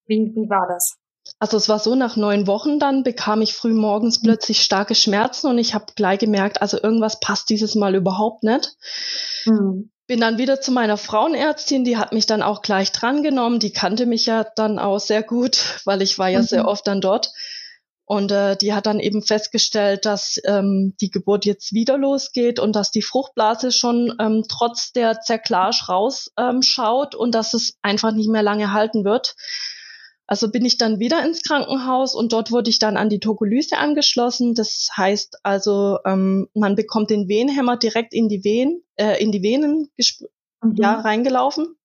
Wie, 0.06 0.32
wie 0.34 0.50
war 0.50 0.70
das? 0.70 0.96
Also 1.40 1.58
es 1.58 1.68
war 1.68 1.80
so, 1.80 1.96
nach 1.96 2.16
neun 2.16 2.48
Wochen 2.48 2.80
dann 2.80 3.04
bekam 3.04 3.42
ich 3.42 3.54
früh 3.54 3.74
morgens 3.74 4.22
mhm. 4.22 4.28
plötzlich 4.28 4.62
starke 4.62 4.96
Schmerzen 4.96 5.48
und 5.48 5.58
ich 5.58 5.74
habe 5.74 5.86
gleich 5.96 6.20
gemerkt, 6.20 6.62
also 6.62 6.82
irgendwas 6.82 7.20
passt 7.20 7.50
dieses 7.50 7.76
Mal 7.76 7.96
überhaupt 7.96 8.44
nicht. 8.44 8.76
Mhm. 9.46 9.92
Bin 10.08 10.22
dann 10.22 10.38
wieder 10.38 10.62
zu 10.62 10.72
meiner 10.72 10.98
Frauenärztin, 10.98 11.84
die 11.84 11.98
hat 11.98 12.14
mich 12.14 12.28
dann 12.28 12.44
auch 12.44 12.62
gleich 12.62 12.92
drangenommen. 12.92 13.60
Die 13.60 13.74
kannte 13.74 14.06
mich 14.06 14.28
ja 14.28 14.46
dann 14.56 14.78
auch 14.78 15.00
sehr 15.00 15.24
gut, 15.24 15.82
weil 15.84 16.04
ich 16.04 16.20
war 16.20 16.30
ja 16.30 16.42
mhm. 16.42 16.46
sehr 16.46 16.68
oft 16.68 16.86
dann 16.86 17.02
dort. 17.02 17.32
Und 18.08 18.32
äh, 18.32 18.56
die 18.56 18.74
hat 18.76 18.86
dann 18.86 19.00
eben 19.00 19.24
festgestellt, 19.24 20.06
dass 20.06 20.40
ähm, 20.46 20.94
die 21.02 21.10
Geburt 21.10 21.44
jetzt 21.44 21.74
wieder 21.74 21.98
losgeht 21.98 22.60
und 22.60 22.76
dass 22.76 22.92
die 22.92 23.02
Fruchtblase 23.02 23.72
schon 23.72 24.16
ähm, 24.20 24.44
trotz 24.48 24.92
der 24.92 25.22
Zerklage 25.22 25.88
rausschaut 25.90 27.16
ähm, 27.16 27.20
und 27.20 27.34
dass 27.34 27.56
es 27.56 27.74
einfach 27.82 28.12
nicht 28.12 28.30
mehr 28.30 28.44
lange 28.44 28.74
halten 28.74 29.06
wird. 29.06 29.36
Also 30.28 30.50
bin 30.50 30.66
ich 30.66 30.78
dann 30.78 31.00
wieder 31.00 31.24
ins 31.24 31.44
Krankenhaus 31.44 32.16
und 32.16 32.34
dort 32.34 32.52
wurde 32.52 32.70
ich 32.70 32.80
dann 32.80 32.98
an 32.98 33.10
die 33.10 33.20
Tokolyse 33.20 33.78
angeschlossen. 33.78 34.56
Das 34.56 34.90
heißt 34.98 35.38
also, 35.44 36.00
ähm, 36.06 36.48
man 36.54 36.76
bekommt 36.76 37.12
den 37.12 37.28
Venenhemmer 37.28 37.78
direkt 37.78 38.14
in 38.14 38.28
die 38.28 38.44
Venen, 38.44 38.82
äh, 38.96 39.22
in 39.22 39.32
die 39.32 39.44
Venen 39.44 39.92
mhm. 40.62 40.76
ja, 40.78 41.00
reingelaufen. 41.00 41.76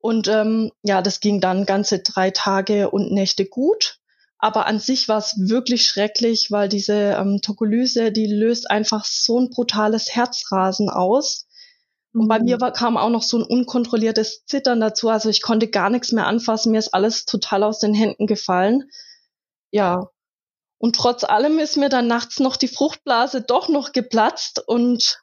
Und 0.00 0.28
ähm, 0.28 0.70
ja, 0.82 1.02
das 1.02 1.20
ging 1.20 1.40
dann 1.40 1.66
ganze 1.66 1.98
drei 1.98 2.30
Tage 2.30 2.90
und 2.90 3.12
Nächte 3.12 3.44
gut. 3.44 3.98
Aber 4.38 4.66
an 4.66 4.78
sich 4.78 5.08
war 5.08 5.18
es 5.18 5.34
wirklich 5.36 5.82
schrecklich, 5.82 6.50
weil 6.50 6.68
diese 6.68 7.16
ähm, 7.18 7.40
Tokolyse, 7.42 8.12
die 8.12 8.26
löst 8.26 8.70
einfach 8.70 9.04
so 9.04 9.38
ein 9.40 9.50
brutales 9.50 10.14
Herzrasen 10.14 10.88
aus. 10.88 11.47
Und 12.18 12.24
mhm. 12.24 12.28
bei 12.28 12.40
mir 12.40 12.56
mhm. 12.56 12.60
war, 12.60 12.72
kam 12.72 12.96
auch 12.96 13.10
noch 13.10 13.22
so 13.22 13.38
ein 13.38 13.44
unkontrolliertes 13.44 14.44
Zittern 14.44 14.80
dazu. 14.80 15.08
Also 15.08 15.28
ich 15.28 15.42
konnte 15.42 15.68
gar 15.68 15.90
nichts 15.90 16.12
mehr 16.12 16.26
anfassen. 16.26 16.72
Mir 16.72 16.78
ist 16.78 16.94
alles 16.94 17.24
total 17.24 17.62
aus 17.62 17.78
den 17.78 17.94
Händen 17.94 18.26
gefallen. 18.26 18.90
Ja. 19.70 20.10
Und 20.78 20.96
trotz 20.96 21.24
allem 21.24 21.58
ist 21.58 21.76
mir 21.76 21.88
dann 21.88 22.06
nachts 22.06 22.40
noch 22.40 22.56
die 22.56 22.68
Fruchtblase 22.68 23.42
doch 23.42 23.68
noch 23.68 23.92
geplatzt 23.92 24.62
und 24.66 25.22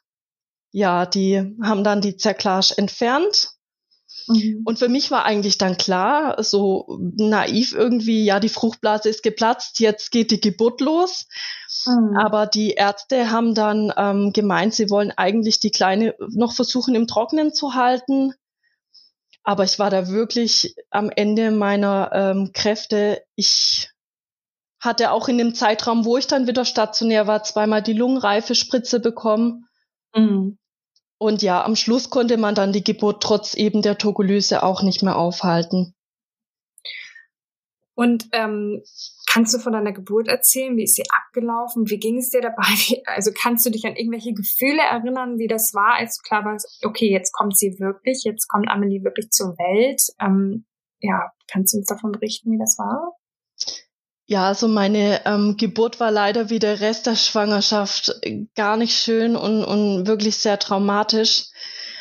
ja, 0.72 1.06
die 1.06 1.56
haben 1.62 1.84
dann 1.84 2.02
die 2.02 2.18
Zerklage 2.18 2.74
entfernt 2.76 3.55
Mhm. 4.28 4.62
Und 4.64 4.78
für 4.78 4.88
mich 4.88 5.10
war 5.10 5.24
eigentlich 5.24 5.58
dann 5.58 5.76
klar, 5.76 6.42
so 6.42 6.98
naiv 7.16 7.72
irgendwie, 7.72 8.24
ja, 8.24 8.40
die 8.40 8.48
Fruchtblase 8.48 9.08
ist 9.08 9.22
geplatzt, 9.22 9.80
jetzt 9.80 10.10
geht 10.10 10.30
die 10.30 10.40
Geburt 10.40 10.80
los. 10.80 11.26
Mhm. 11.86 12.16
Aber 12.16 12.46
die 12.46 12.72
Ärzte 12.72 13.30
haben 13.30 13.54
dann 13.54 13.92
ähm, 13.96 14.32
gemeint, 14.32 14.74
sie 14.74 14.90
wollen 14.90 15.12
eigentlich 15.12 15.60
die 15.60 15.70
Kleine 15.70 16.14
noch 16.30 16.52
versuchen 16.52 16.94
im 16.94 17.06
Trocknen 17.06 17.52
zu 17.52 17.74
halten. 17.74 18.32
Aber 19.44 19.64
ich 19.64 19.78
war 19.78 19.90
da 19.90 20.08
wirklich 20.08 20.74
am 20.90 21.08
Ende 21.08 21.52
meiner 21.52 22.10
ähm, 22.12 22.50
Kräfte. 22.52 23.22
Ich 23.36 23.90
hatte 24.80 25.12
auch 25.12 25.28
in 25.28 25.38
dem 25.38 25.54
Zeitraum, 25.54 26.04
wo 26.04 26.16
ich 26.16 26.26
dann 26.26 26.48
wieder 26.48 26.64
stationär 26.64 27.26
war, 27.26 27.44
zweimal 27.44 27.82
die 27.82 27.92
Lungenreifespritze 27.92 28.98
bekommen. 28.98 29.68
Mhm. 30.14 30.58
Und 31.18 31.42
ja, 31.42 31.64
am 31.64 31.76
Schluss 31.76 32.10
konnte 32.10 32.36
man 32.36 32.54
dann 32.54 32.72
die 32.72 32.84
Geburt 32.84 33.22
trotz 33.22 33.54
eben 33.54 33.82
der 33.82 33.98
Tokolyse 33.98 34.62
auch 34.62 34.82
nicht 34.82 35.02
mehr 35.02 35.16
aufhalten. 35.16 35.94
Und 37.94 38.28
ähm, 38.32 38.82
kannst 39.26 39.54
du 39.54 39.58
von 39.58 39.72
deiner 39.72 39.92
Geburt 39.92 40.28
erzählen? 40.28 40.76
Wie 40.76 40.84
ist 40.84 40.96
sie 40.96 41.04
abgelaufen? 41.08 41.88
Wie 41.88 41.98
ging 41.98 42.18
es 42.18 42.28
dir 42.28 42.42
dabei? 42.42 42.62
Also 43.06 43.30
kannst 43.32 43.64
du 43.64 43.70
dich 43.70 43.86
an 43.86 43.96
irgendwelche 43.96 44.34
Gefühle 44.34 44.82
erinnern, 44.82 45.38
wie 45.38 45.48
das 45.48 45.72
war, 45.72 45.94
als 45.94 46.18
du 46.18 46.28
klar 46.28 46.44
war, 46.44 46.58
okay, 46.84 47.10
jetzt 47.10 47.32
kommt 47.32 47.56
sie 47.56 47.78
wirklich, 47.78 48.24
jetzt 48.24 48.48
kommt 48.48 48.68
Amelie 48.68 49.02
wirklich 49.02 49.30
zur 49.30 49.56
Welt? 49.56 50.02
Ähm, 50.20 50.66
ja, 51.00 51.30
kannst 51.50 51.72
du 51.72 51.78
uns 51.78 51.86
davon 51.86 52.12
berichten, 52.12 52.52
wie 52.52 52.58
das 52.58 52.76
war? 52.78 53.16
Ja, 54.28 54.48
also 54.48 54.66
meine 54.66 55.24
ähm, 55.24 55.56
Geburt 55.56 56.00
war 56.00 56.10
leider 56.10 56.50
wie 56.50 56.58
der 56.58 56.80
Rest 56.80 57.06
der 57.06 57.14
Schwangerschaft 57.14 58.12
äh, 58.22 58.46
gar 58.56 58.76
nicht 58.76 58.98
schön 58.98 59.36
und, 59.36 59.64
und 59.64 60.06
wirklich 60.06 60.36
sehr 60.38 60.58
traumatisch. 60.58 61.46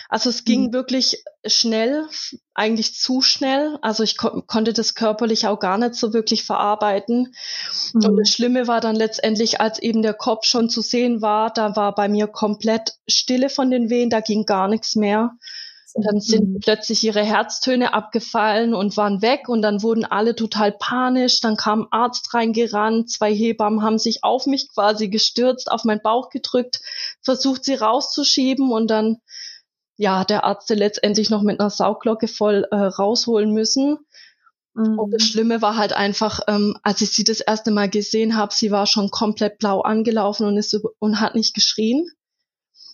Also 0.10 0.29
es 0.29 0.44
ging 0.44 0.67
mhm. 0.67 0.74
wirklich 0.74 1.24
schnell, 1.46 2.08
eigentlich 2.53 2.96
zu 2.96 3.22
schnell. 3.22 3.77
Also 3.82 4.01
ich 4.03 4.17
ko 4.17 4.41
konnte 4.48 4.74
das 4.74 4.96
körperlich 4.96 5.46
auch 5.46 5.60
gar 5.60 5.77
nicht 5.77 5.96
so 5.96 6.13
wirklich 6.13 6.44
verarbeiten. 6.44 7.34
Mhm. 7.94 8.05
Und 8.05 8.17
das 8.17 8.29
Schlimme 8.29 8.67
war 8.67 8.82
dann 8.82 8.96
letztendlich, 8.96 9.62
als 9.62 9.77
eben 9.79 10.01
der 10.01 10.13
Kopf 10.13 10.46
schon 10.46 10.70
zu 10.70 10.82
sehen 10.82 11.22
war, 11.22 11.51
da 11.51 11.75
war 11.75 11.94
bei 11.94 12.08
mir 12.08 12.27
komplett 12.27 12.94
Stille 13.08 13.50
von 13.50 13.70
den 13.70 13.89
Wehen, 13.89 14.10
da 14.10 14.20
ging 14.20 14.46
gar 14.46 14.67
nichts 14.67 14.96
mehr. 14.96 15.38
Und 15.95 16.05
dann 16.05 16.19
sind 16.19 16.49
mhm. 16.49 16.59
plötzlich 16.59 17.01
ihre 17.05 17.23
Herztöne 17.23 17.93
abgefallen 17.93 18.73
und 18.73 18.97
waren 18.97 19.21
weg 19.21 19.47
und 19.47 19.61
dann 19.61 19.81
wurden 19.81 20.03
alle 20.03 20.35
total 20.35 20.73
panisch. 20.73 21.39
Dann 21.39 21.55
kam 21.55 21.83
ein 21.83 21.87
Arzt 21.91 22.33
reingerannt, 22.33 23.09
zwei 23.09 23.33
Hebammen 23.33 23.81
haben 23.81 23.97
sich 23.97 24.21
auf 24.21 24.45
mich 24.45 24.67
quasi 24.73 25.07
gestürzt, 25.07 25.71
auf 25.71 25.85
meinen 25.85 26.01
Bauch 26.01 26.31
gedrückt, 26.31 26.81
versucht 27.21 27.63
sie 27.63 27.75
rauszuschieben 27.75 28.73
und 28.73 28.91
dann, 28.91 29.21
ja, 29.95 30.25
der 30.25 30.43
Arzt 30.43 30.69
letztendlich 30.69 31.29
noch 31.29 31.43
mit 31.43 31.61
einer 31.61 31.69
Sauglocke 31.69 32.27
voll 32.27 32.67
äh, 32.71 32.75
rausholen 32.75 33.51
müssen. 33.51 33.97
Mhm. 34.73 34.99
Und 34.99 35.11
das 35.11 35.23
Schlimme 35.23 35.61
war 35.61 35.77
halt 35.77 35.93
einfach, 35.93 36.41
ähm, 36.49 36.77
als 36.83 36.99
ich 36.99 37.11
sie 37.11 37.23
das 37.23 37.39
erste 37.39 37.71
Mal 37.71 37.89
gesehen 37.89 38.35
habe, 38.35 38.53
sie 38.53 38.69
war 38.69 38.85
schon 38.85 39.11
komplett 39.11 39.59
blau 39.59 39.79
angelaufen 39.79 40.45
und 40.45 40.57
ist 40.57 40.77
und 40.99 41.21
hat 41.21 41.35
nicht 41.35 41.53
geschrien. 41.53 42.05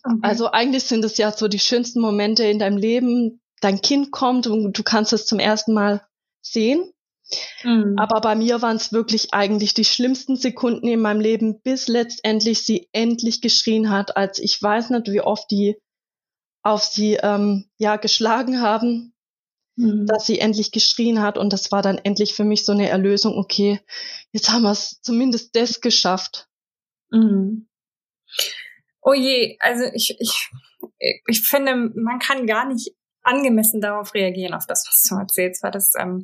Okay. 0.03 0.20
Also 0.22 0.51
eigentlich 0.51 0.84
sind 0.84 1.05
es 1.05 1.17
ja 1.17 1.31
so 1.31 1.48
die 1.48 1.60
schönsten 1.60 2.01
Momente 2.01 2.43
in 2.43 2.60
deinem 2.60 2.77
Leben. 2.77 3.41
Dein 3.62 3.81
Kind 3.81 4.12
kommt 4.12 4.48
und 4.48 4.77
du 4.77 4.84
kannst 4.84 5.13
es 5.13 5.25
zum 5.25 5.39
ersten 5.39 5.74
Mal 5.74 6.05
sehen. 6.41 6.91
Mhm. 7.63 7.96
Aber 7.98 8.20
bei 8.22 8.36
mir 8.36 8.62
waren 8.62 8.75
es 8.75 8.91
wirklich 8.91 9.34
eigentlich 9.34 9.74
die 9.74 9.86
schlimmsten 9.86 10.36
Sekunden 10.36 10.88
in 10.88 11.00
meinem 11.00 11.22
Leben, 11.22 11.62
bis 11.62 11.88
letztendlich 11.88 12.63
sie 12.65 12.89
endlich 12.91 13.41
geschrien 13.41 13.89
hat, 13.89 14.17
als 14.17 14.39
ich 14.39 14.62
weiß 14.62 14.89
nicht, 14.89 15.08
wie 15.12 15.22
oft 15.22 15.50
die 15.51 15.77
auf 16.63 16.84
sie 16.84 17.15
ähm, 17.15 17.70
ja 17.77 17.96
geschlagen 17.96 18.62
haben, 18.62 19.13
mhm. 19.75 20.05
dass 20.08 20.25
sie 20.25 20.39
endlich 20.39 20.72
geschrien 20.72 21.22
hat 21.22 21.38
und 21.38 21.53
das 21.53 21.72
war 21.72 21.81
dann 21.81 21.98
endlich 21.98 22.34
für 22.34 22.43
mich 22.43 22.65
so 22.65 22.72
eine 22.72 22.89
Erlösung. 22.89 23.38
Okay, 23.38 23.79
jetzt 24.31 24.51
haben 24.51 24.63
wir 24.63 24.72
es 24.72 25.00
zumindest 25.01 25.55
das 25.55 25.81
geschafft. 25.81 26.48
Mhm. 27.10 27.67
Oh 29.01 29.13
je, 29.13 29.58
also 29.60 29.86
ich, 29.93 30.15
ich, 30.20 30.50
ich 31.27 31.41
finde, 31.41 31.75
man 31.96 32.20
kann 32.20 32.46
gar 32.46 32.67
nicht 32.67 32.91
angemessen 33.24 33.81
darauf 33.81 34.13
reagieren, 34.13 34.53
auf 34.53 34.65
das, 34.67 34.86
was 34.88 35.03
du 35.08 35.15
erzählst, 35.15 35.63
weil 35.63 35.72
das 35.72 35.93
ähm, 36.00 36.24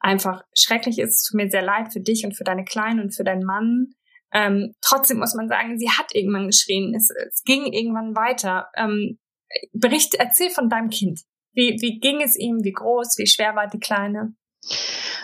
einfach 0.00 0.42
schrecklich 0.54 0.98
ist. 0.98 1.16
Es 1.16 1.22
tut 1.24 1.36
mir 1.36 1.50
sehr 1.50 1.62
leid 1.62 1.92
für 1.92 2.00
dich 2.00 2.24
und 2.24 2.36
für 2.36 2.44
deine 2.44 2.64
Kleinen 2.64 3.00
und 3.00 3.14
für 3.14 3.24
deinen 3.24 3.44
Mann. 3.44 3.94
Ähm, 4.32 4.74
trotzdem 4.82 5.18
muss 5.18 5.34
man 5.34 5.48
sagen, 5.48 5.78
sie 5.78 5.90
hat 5.90 6.14
irgendwann 6.14 6.46
geschrien. 6.46 6.94
Es, 6.94 7.10
es 7.10 7.42
ging 7.44 7.72
irgendwann 7.72 8.14
weiter. 8.14 8.68
Ähm, 8.76 9.18
Bericht, 9.72 10.14
erzähl 10.14 10.50
von 10.50 10.68
deinem 10.68 10.90
Kind. 10.90 11.20
Wie, 11.52 11.76
wie 11.80 11.98
ging 11.98 12.20
es 12.20 12.36
ihm? 12.36 12.62
Wie 12.62 12.72
groß? 12.72 13.16
Wie 13.18 13.26
schwer 13.26 13.56
war 13.56 13.66
die 13.66 13.80
Kleine? 13.80 14.34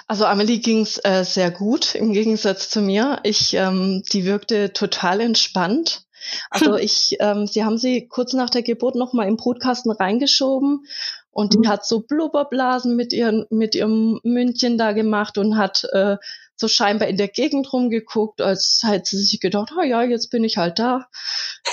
Also 0.06 0.26
Amelie 0.26 0.58
ging's 0.58 0.98
äh, 1.04 1.24
sehr 1.24 1.50
gut 1.50 1.94
im 1.94 2.12
Gegensatz 2.12 2.70
zu 2.70 2.80
mir. 2.80 3.20
Ich, 3.22 3.54
ähm, 3.54 4.02
die 4.12 4.24
wirkte 4.24 4.72
total 4.72 5.20
entspannt. 5.20 6.06
Also 6.50 6.76
ich, 6.76 7.16
ähm, 7.20 7.46
sie 7.46 7.64
haben 7.64 7.78
sie 7.78 8.08
kurz 8.08 8.32
nach 8.32 8.50
der 8.50 8.62
Geburt 8.62 8.94
nochmal 8.94 9.28
im 9.28 9.36
Brutkasten 9.36 9.92
reingeschoben 9.92 10.86
und 11.30 11.54
mhm. 11.54 11.62
die 11.62 11.68
hat 11.68 11.86
so 11.86 12.00
Blubberblasen 12.00 12.96
mit 12.96 13.12
ihren, 13.12 13.46
mit 13.50 13.74
ihrem 13.74 14.20
Mündchen 14.22 14.78
da 14.78 14.92
gemacht 14.92 15.38
und 15.38 15.56
hat 15.56 15.84
äh, 15.92 16.16
so 16.56 16.68
scheinbar 16.68 17.08
in 17.08 17.16
der 17.16 17.28
Gegend 17.28 17.72
rumgeguckt, 17.72 18.40
als 18.40 18.80
hätte 18.84 19.16
sie 19.16 19.24
sich 19.24 19.40
gedacht, 19.40 19.72
oh 19.76 19.82
ja, 19.82 20.02
jetzt 20.02 20.30
bin 20.30 20.44
ich 20.44 20.56
halt 20.56 20.78
da. 20.78 21.08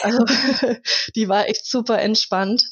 Also 0.02 0.26
die 1.16 1.30
war 1.30 1.48
echt 1.48 1.66
super 1.66 2.00
entspannt 2.00 2.64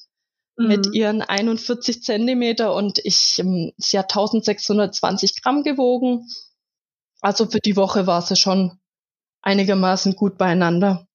mhm. 0.58 0.68
mit 0.68 0.94
ihren 0.94 1.22
41 1.22 2.04
Zentimeter 2.04 2.74
und 2.74 3.00
ich, 3.04 3.38
ähm, 3.40 3.72
sie 3.78 4.00
hat 4.00 4.12
1620 4.12 5.42
Gramm 5.42 5.64
gewogen. 5.64 6.28
Also 7.22 7.46
für 7.46 7.60
die 7.60 7.76
Woche 7.76 8.08
war 8.08 8.22
sie 8.22 8.36
schon 8.36 8.80
einigermaßen 9.42 10.16
gut 10.16 10.38
beieinander. 10.38 11.08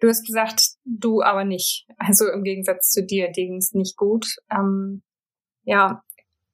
Du 0.00 0.08
hast 0.08 0.26
gesagt, 0.26 0.62
du 0.84 1.22
aber 1.22 1.44
nicht. 1.44 1.86
Also 1.96 2.28
im 2.28 2.42
Gegensatz 2.42 2.90
zu 2.90 3.04
dir, 3.04 3.30
dir 3.30 3.46
ging 3.46 3.56
es 3.56 3.72
nicht 3.72 3.96
gut. 3.96 4.26
Ähm, 4.50 5.02
ja, 5.64 6.02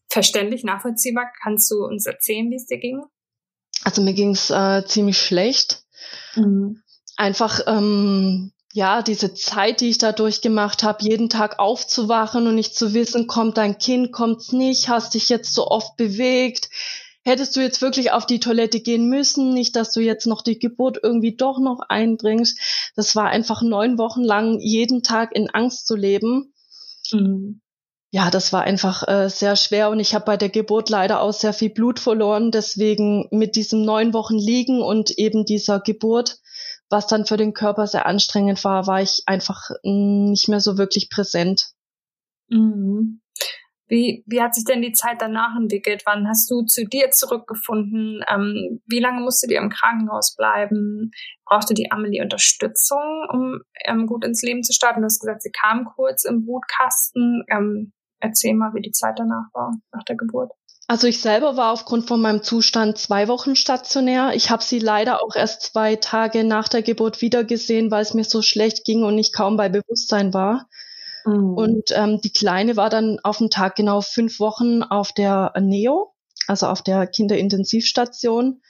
verständlich, 0.08 0.64
nachvollziehbar. 0.64 1.30
Kannst 1.42 1.70
du 1.70 1.84
uns 1.84 2.06
erzählen, 2.06 2.50
wie 2.50 2.56
es 2.56 2.66
dir 2.66 2.78
ging? 2.78 3.02
Also 3.84 4.02
mir 4.02 4.14
ging 4.14 4.30
es 4.30 4.50
äh, 4.50 4.84
ziemlich 4.86 5.18
schlecht. 5.18 5.84
Mhm. 6.34 6.82
Einfach, 7.16 7.60
ähm, 7.66 8.52
ja, 8.72 9.02
diese 9.02 9.34
Zeit, 9.34 9.80
die 9.80 9.88
ich 9.88 9.98
da 9.98 10.12
durchgemacht 10.12 10.82
habe, 10.82 11.02
jeden 11.02 11.30
Tag 11.30 11.58
aufzuwachen 11.58 12.46
und 12.46 12.54
nicht 12.54 12.74
zu 12.74 12.94
wissen, 12.94 13.26
kommt 13.26 13.56
dein 13.56 13.78
Kind, 13.78 14.12
kommt's 14.12 14.52
nicht, 14.52 14.88
hast 14.88 15.14
dich 15.14 15.28
jetzt 15.28 15.54
so 15.54 15.66
oft 15.68 15.96
bewegt, 15.96 16.68
hättest 17.24 17.56
du 17.56 17.60
jetzt 17.60 17.82
wirklich 17.82 18.12
auf 18.12 18.26
die 18.26 18.40
Toilette 18.40 18.80
gehen 18.80 19.08
müssen, 19.08 19.52
nicht, 19.52 19.76
dass 19.76 19.92
du 19.92 20.00
jetzt 20.00 20.26
noch 20.26 20.42
die 20.42 20.58
Geburt 20.58 20.98
irgendwie 21.02 21.36
doch 21.36 21.58
noch 21.58 21.80
einbringst. 21.88 22.58
Das 22.96 23.14
war 23.16 23.26
einfach 23.28 23.62
neun 23.62 23.98
Wochen 23.98 24.22
lang 24.22 24.58
jeden 24.60 25.02
Tag 25.02 25.34
in 25.34 25.50
Angst 25.50 25.86
zu 25.86 25.96
leben. 25.96 26.54
Mhm. 27.12 27.60
Ja, 28.10 28.30
das 28.30 28.54
war 28.54 28.62
einfach 28.62 29.06
äh, 29.06 29.28
sehr 29.28 29.54
schwer 29.54 29.90
und 29.90 30.00
ich 30.00 30.14
habe 30.14 30.24
bei 30.24 30.38
der 30.38 30.48
Geburt 30.48 30.88
leider 30.88 31.20
auch 31.20 31.32
sehr 31.32 31.52
viel 31.52 31.68
Blut 31.68 32.00
verloren. 32.00 32.50
Deswegen 32.50 33.28
mit 33.30 33.54
diesem 33.54 33.82
neun 33.84 34.14
Wochen 34.14 34.38
Liegen 34.38 34.80
und 34.80 35.10
eben 35.10 35.44
dieser 35.44 35.78
Geburt, 35.80 36.38
was 36.88 37.06
dann 37.06 37.26
für 37.26 37.36
den 37.36 37.52
Körper 37.52 37.86
sehr 37.86 38.06
anstrengend 38.06 38.64
war, 38.64 38.86
war 38.86 39.02
ich 39.02 39.24
einfach 39.26 39.68
nicht 39.82 40.48
mehr 40.48 40.60
so 40.60 40.78
wirklich 40.78 41.10
präsent. 41.10 41.72
Mhm. 42.48 43.20
Wie, 43.88 44.22
wie 44.26 44.42
hat 44.42 44.54
sich 44.54 44.64
denn 44.64 44.82
die 44.82 44.92
Zeit 44.92 45.16
danach 45.20 45.56
entwickelt? 45.56 46.02
Wann 46.04 46.28
hast 46.28 46.50
du 46.50 46.62
zu 46.62 46.84
dir 46.84 47.10
zurückgefunden? 47.10 48.22
Ähm, 48.28 48.80
wie 48.86 49.00
lange 49.00 49.20
musstet 49.22 49.50
ihr 49.50 49.58
im 49.58 49.70
Krankenhaus 49.70 50.36
bleiben? 50.36 51.10
Brauchte 51.46 51.72
die 51.72 51.90
Amelie 51.90 52.22
Unterstützung, 52.22 53.26
um 53.32 53.60
ähm, 53.86 54.06
gut 54.06 54.24
ins 54.24 54.42
Leben 54.42 54.62
zu 54.62 54.72
starten? 54.72 55.00
Du 55.00 55.06
hast 55.06 55.20
gesagt, 55.20 55.42
sie 55.42 55.52
kam 55.52 55.86
kurz 55.86 56.24
im 56.24 56.44
Brutkasten. 56.44 57.44
Ähm, 57.48 57.92
erzähl 58.20 58.54
mal, 58.54 58.74
wie 58.74 58.82
die 58.82 58.92
Zeit 58.92 59.18
danach 59.18 59.46
war, 59.54 59.72
nach 59.92 60.04
der 60.04 60.16
Geburt. 60.16 60.52
Also 60.90 61.06
ich 61.06 61.20
selber 61.20 61.58
war 61.58 61.72
aufgrund 61.72 62.08
von 62.08 62.20
meinem 62.20 62.42
Zustand 62.42 62.96
zwei 62.96 63.28
Wochen 63.28 63.56
stationär. 63.56 64.32
Ich 64.34 64.50
habe 64.50 64.62
sie 64.62 64.78
leider 64.78 65.22
auch 65.22 65.36
erst 65.36 65.62
zwei 65.62 65.96
Tage 65.96 66.44
nach 66.44 66.66
der 66.68 66.80
Geburt 66.80 67.20
wiedergesehen, 67.20 67.90
weil 67.90 68.00
es 68.00 68.14
mir 68.14 68.24
so 68.24 68.40
schlecht 68.40 68.86
ging 68.86 69.04
und 69.04 69.18
ich 69.18 69.34
kaum 69.34 69.58
bei 69.58 69.68
Bewusstsein 69.68 70.32
war. 70.32 70.66
Mhm. 71.28 71.54
Und 71.54 71.90
ähm, 71.94 72.20
die 72.20 72.32
Kleine 72.32 72.76
war 72.76 72.90
dann 72.90 73.18
auf 73.22 73.38
dem 73.38 73.50
Tag 73.50 73.76
genau 73.76 74.00
fünf 74.00 74.40
Wochen 74.40 74.82
auf 74.82 75.12
der 75.12 75.52
Neo, 75.60 76.14
also 76.46 76.66
auf 76.66 76.82
der 76.82 77.06
Kinderintensivstation. 77.06 78.60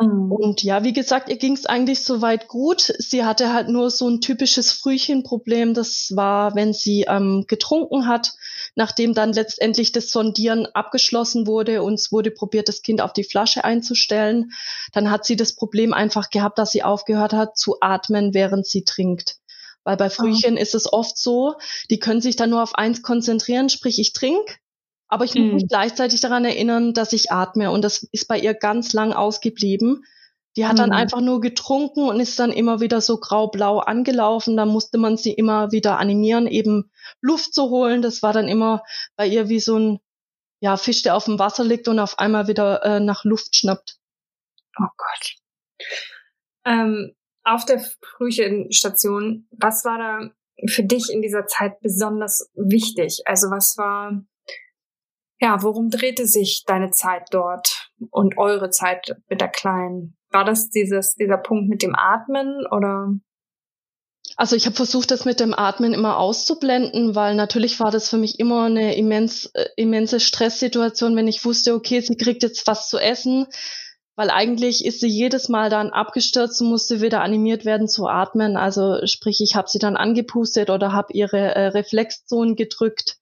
Mhm. 0.00 0.32
Und 0.32 0.62
ja, 0.62 0.84
wie 0.84 0.92
gesagt, 0.92 1.28
ihr 1.28 1.36
ging 1.36 1.54
es 1.54 1.66
eigentlich 1.66 2.04
soweit 2.04 2.48
gut. 2.48 2.92
Sie 2.98 3.24
hatte 3.24 3.52
halt 3.52 3.68
nur 3.68 3.90
so 3.90 4.08
ein 4.08 4.20
typisches 4.20 4.72
Frühchenproblem. 4.72 5.74
Das 5.74 6.12
war, 6.14 6.54
wenn 6.54 6.72
sie 6.72 7.06
ähm, 7.08 7.44
getrunken 7.48 8.06
hat, 8.06 8.34
nachdem 8.74 9.14
dann 9.14 9.32
letztendlich 9.32 9.92
das 9.92 10.10
Sondieren 10.10 10.66
abgeschlossen 10.66 11.46
wurde 11.46 11.82
und 11.82 11.94
es 11.94 12.12
wurde 12.12 12.30
probiert, 12.30 12.68
das 12.68 12.82
Kind 12.82 13.00
auf 13.00 13.12
die 13.12 13.24
Flasche 13.24 13.64
einzustellen. 13.64 14.52
Dann 14.92 15.10
hat 15.10 15.24
sie 15.24 15.36
das 15.36 15.54
Problem 15.54 15.92
einfach 15.92 16.30
gehabt, 16.30 16.58
dass 16.58 16.70
sie 16.70 16.84
aufgehört 16.84 17.32
hat 17.32 17.56
zu 17.56 17.76
atmen, 17.80 18.34
während 18.34 18.66
sie 18.66 18.84
trinkt. 18.84 19.38
Weil 19.88 19.96
bei 19.96 20.10
Frühchen 20.10 20.56
oh. 20.58 20.60
ist 20.60 20.74
es 20.74 20.92
oft 20.92 21.16
so, 21.16 21.54
die 21.88 21.98
können 21.98 22.20
sich 22.20 22.36
dann 22.36 22.50
nur 22.50 22.62
auf 22.62 22.74
eins 22.74 23.00
konzentrieren, 23.00 23.70
sprich 23.70 23.98
ich 23.98 24.12
trinke, 24.12 24.56
aber 25.08 25.24
ich 25.24 25.34
muss 25.34 25.46
mhm. 25.46 25.54
mich 25.54 25.66
gleichzeitig 25.66 26.20
daran 26.20 26.44
erinnern, 26.44 26.92
dass 26.92 27.14
ich 27.14 27.32
atme. 27.32 27.70
Und 27.70 27.80
das 27.80 28.02
ist 28.12 28.28
bei 28.28 28.38
ihr 28.38 28.52
ganz 28.52 28.92
lang 28.92 29.14
ausgeblieben. 29.14 30.04
Die 30.58 30.66
hat 30.66 30.78
dann 30.78 30.90
mhm. 30.90 30.96
einfach 30.96 31.22
nur 31.22 31.40
getrunken 31.40 32.06
und 32.06 32.20
ist 32.20 32.38
dann 32.38 32.52
immer 32.52 32.80
wieder 32.80 33.00
so 33.00 33.16
grau-blau 33.16 33.78
angelaufen. 33.78 34.58
Da 34.58 34.66
musste 34.66 34.98
man 34.98 35.16
sie 35.16 35.32
immer 35.32 35.72
wieder 35.72 35.98
animieren, 35.98 36.46
eben 36.46 36.90
Luft 37.22 37.54
zu 37.54 37.70
holen. 37.70 38.02
Das 38.02 38.22
war 38.22 38.34
dann 38.34 38.46
immer 38.46 38.82
bei 39.16 39.26
ihr 39.26 39.48
wie 39.48 39.60
so 39.60 39.78
ein 39.78 40.00
ja, 40.60 40.76
Fisch, 40.76 41.02
der 41.02 41.16
auf 41.16 41.24
dem 41.24 41.38
Wasser 41.38 41.64
liegt 41.64 41.88
und 41.88 41.98
auf 41.98 42.18
einmal 42.18 42.46
wieder 42.46 42.82
äh, 42.82 43.00
nach 43.00 43.24
Luft 43.24 43.56
schnappt. 43.56 43.96
Oh 44.78 44.88
Gott. 44.98 45.34
Ähm, 46.66 47.14
auf 47.54 47.64
der 47.64 47.84
Frühchenstation, 48.00 49.46
was 49.50 49.84
war 49.84 49.98
da 49.98 50.30
für 50.66 50.84
dich 50.84 51.10
in 51.10 51.22
dieser 51.22 51.46
Zeit 51.46 51.80
besonders 51.80 52.50
wichtig? 52.54 53.22
Also 53.26 53.48
was 53.48 53.76
war, 53.76 54.22
ja, 55.40 55.62
worum 55.62 55.90
drehte 55.90 56.26
sich 56.26 56.64
deine 56.66 56.90
Zeit 56.90 57.28
dort 57.30 57.90
und 58.10 58.38
eure 58.38 58.70
Zeit 58.70 59.16
mit 59.28 59.40
der 59.40 59.48
Kleinen? 59.48 60.16
War 60.30 60.44
das 60.44 60.68
dieses, 60.70 61.14
dieser 61.14 61.38
Punkt 61.38 61.68
mit 61.68 61.82
dem 61.82 61.94
Atmen 61.94 62.66
oder? 62.70 63.14
Also 64.36 64.54
ich 64.54 64.66
habe 64.66 64.76
versucht, 64.76 65.10
das 65.10 65.24
mit 65.24 65.40
dem 65.40 65.54
Atmen 65.54 65.92
immer 65.92 66.18
auszublenden, 66.18 67.14
weil 67.14 67.34
natürlich 67.34 67.80
war 67.80 67.90
das 67.90 68.08
für 68.08 68.18
mich 68.18 68.38
immer 68.38 68.66
eine 68.66 68.96
immens, 68.96 69.46
äh, 69.54 69.66
immense 69.76 70.20
Stresssituation, 70.20 71.16
wenn 71.16 71.28
ich 71.28 71.44
wusste, 71.44 71.74
okay, 71.74 72.00
sie 72.00 72.16
kriegt 72.16 72.42
jetzt 72.42 72.66
was 72.66 72.88
zu 72.88 72.98
essen, 72.98 73.46
weil 74.18 74.30
eigentlich 74.30 74.84
ist 74.84 74.98
sie 74.98 75.06
jedes 75.06 75.48
Mal 75.48 75.70
dann 75.70 75.90
abgestürzt 75.90 76.60
und 76.60 76.70
musste 76.70 77.00
wieder 77.00 77.20
animiert 77.20 77.64
werden 77.64 77.86
zu 77.86 78.08
atmen. 78.08 78.56
Also 78.56 79.06
sprich, 79.06 79.40
ich 79.40 79.54
habe 79.54 79.68
sie 79.68 79.78
dann 79.78 79.96
angepustet 79.96 80.70
oder 80.70 80.92
habe 80.92 81.12
ihre 81.12 81.38
äh, 81.38 81.66
Reflexzonen 81.68 82.56
gedrückt, 82.56 83.18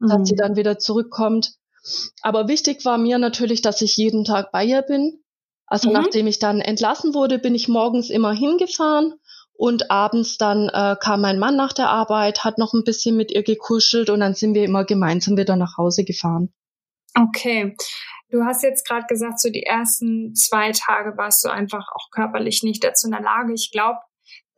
mhm. 0.00 0.08
dass 0.08 0.28
sie 0.28 0.34
dann 0.34 0.56
wieder 0.56 0.76
zurückkommt. 0.80 1.52
Aber 2.20 2.48
wichtig 2.48 2.84
war 2.84 2.98
mir 2.98 3.18
natürlich, 3.18 3.62
dass 3.62 3.80
ich 3.80 3.96
jeden 3.96 4.24
Tag 4.24 4.50
bei 4.50 4.64
ihr 4.64 4.82
bin. 4.82 5.22
Also 5.66 5.86
mhm. 5.90 5.94
nachdem 5.94 6.26
ich 6.26 6.40
dann 6.40 6.60
entlassen 6.60 7.14
wurde, 7.14 7.38
bin 7.38 7.54
ich 7.54 7.68
morgens 7.68 8.10
immer 8.10 8.32
hingefahren 8.32 9.14
und 9.52 9.92
abends 9.92 10.36
dann 10.36 10.68
äh, 10.68 10.96
kam 10.98 11.20
mein 11.20 11.38
Mann 11.38 11.54
nach 11.54 11.72
der 11.72 11.90
Arbeit, 11.90 12.42
hat 12.42 12.58
noch 12.58 12.74
ein 12.74 12.82
bisschen 12.82 13.16
mit 13.16 13.30
ihr 13.30 13.44
gekuschelt 13.44 14.10
und 14.10 14.18
dann 14.18 14.34
sind 14.34 14.54
wir 14.54 14.64
immer 14.64 14.84
gemeinsam 14.84 15.36
wieder 15.36 15.54
nach 15.54 15.78
Hause 15.78 16.02
gefahren. 16.02 16.52
Okay. 17.16 17.76
Du 18.30 18.44
hast 18.44 18.62
jetzt 18.62 18.86
gerade 18.86 19.06
gesagt, 19.06 19.40
so 19.40 19.50
die 19.50 19.62
ersten 19.62 20.34
zwei 20.34 20.72
Tage 20.72 21.16
warst 21.16 21.44
du 21.44 21.50
einfach 21.50 21.86
auch 21.94 22.10
körperlich 22.10 22.62
nicht 22.62 22.82
dazu 22.82 23.06
in 23.06 23.12
der 23.12 23.20
Lage. 23.20 23.52
Ich 23.54 23.70
glaube, 23.70 23.98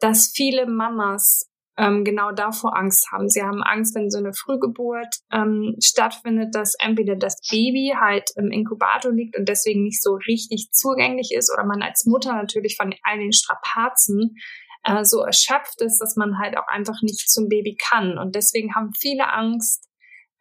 dass 0.01 0.33
viele 0.35 0.67
Mamas 0.67 1.51
ähm, 1.79 2.05
genau 2.05 2.33
davor 2.33 2.77
Angst 2.77 3.11
haben. 3.13 3.29
Sie 3.29 3.43
haben 3.43 3.63
Angst, 3.63 3.95
wenn 3.95 4.11
so 4.11 4.19
eine 4.19 4.33
Frühgeburt 4.33 5.15
ähm, 5.31 5.77
stattfindet, 5.83 6.55
dass 6.55 6.75
entweder 6.79 7.17
das 7.17 7.37
Baby 7.51 7.95
halt 7.99 8.31
im 8.37 8.51
Inkubator 8.51 9.13
liegt 9.13 9.37
und 9.37 9.49
deswegen 9.49 9.83
nicht 9.83 10.03
so 10.03 10.15
richtig 10.15 10.71
zugänglich 10.73 11.33
ist 11.37 11.53
oder 11.53 11.67
man 11.67 11.83
als 11.83 12.07
Mutter 12.07 12.33
natürlich 12.33 12.77
von 12.77 12.95
all 13.03 13.19
den 13.19 13.33
Strapazen 13.33 14.37
äh, 14.85 15.05
so 15.05 15.21
erschöpft 15.21 15.81
ist, 15.83 15.99
dass 15.99 16.17
man 16.17 16.39
halt 16.39 16.57
auch 16.57 16.69
einfach 16.69 17.03
nicht 17.03 17.29
zum 17.31 17.49
Baby 17.49 17.77
kann. 17.77 18.19
Und 18.19 18.35
deswegen 18.35 18.75
haben 18.75 18.93
viele 18.99 19.31
Angst, 19.31 19.87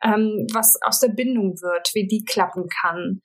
ähm, 0.01 0.47
was 0.53 0.77
aus 0.85 0.99
der 0.99 1.09
Bindung 1.09 1.61
wird, 1.61 1.91
wie 1.93 2.07
die 2.07 2.23
klappen 2.23 2.67
kann. 2.81 3.21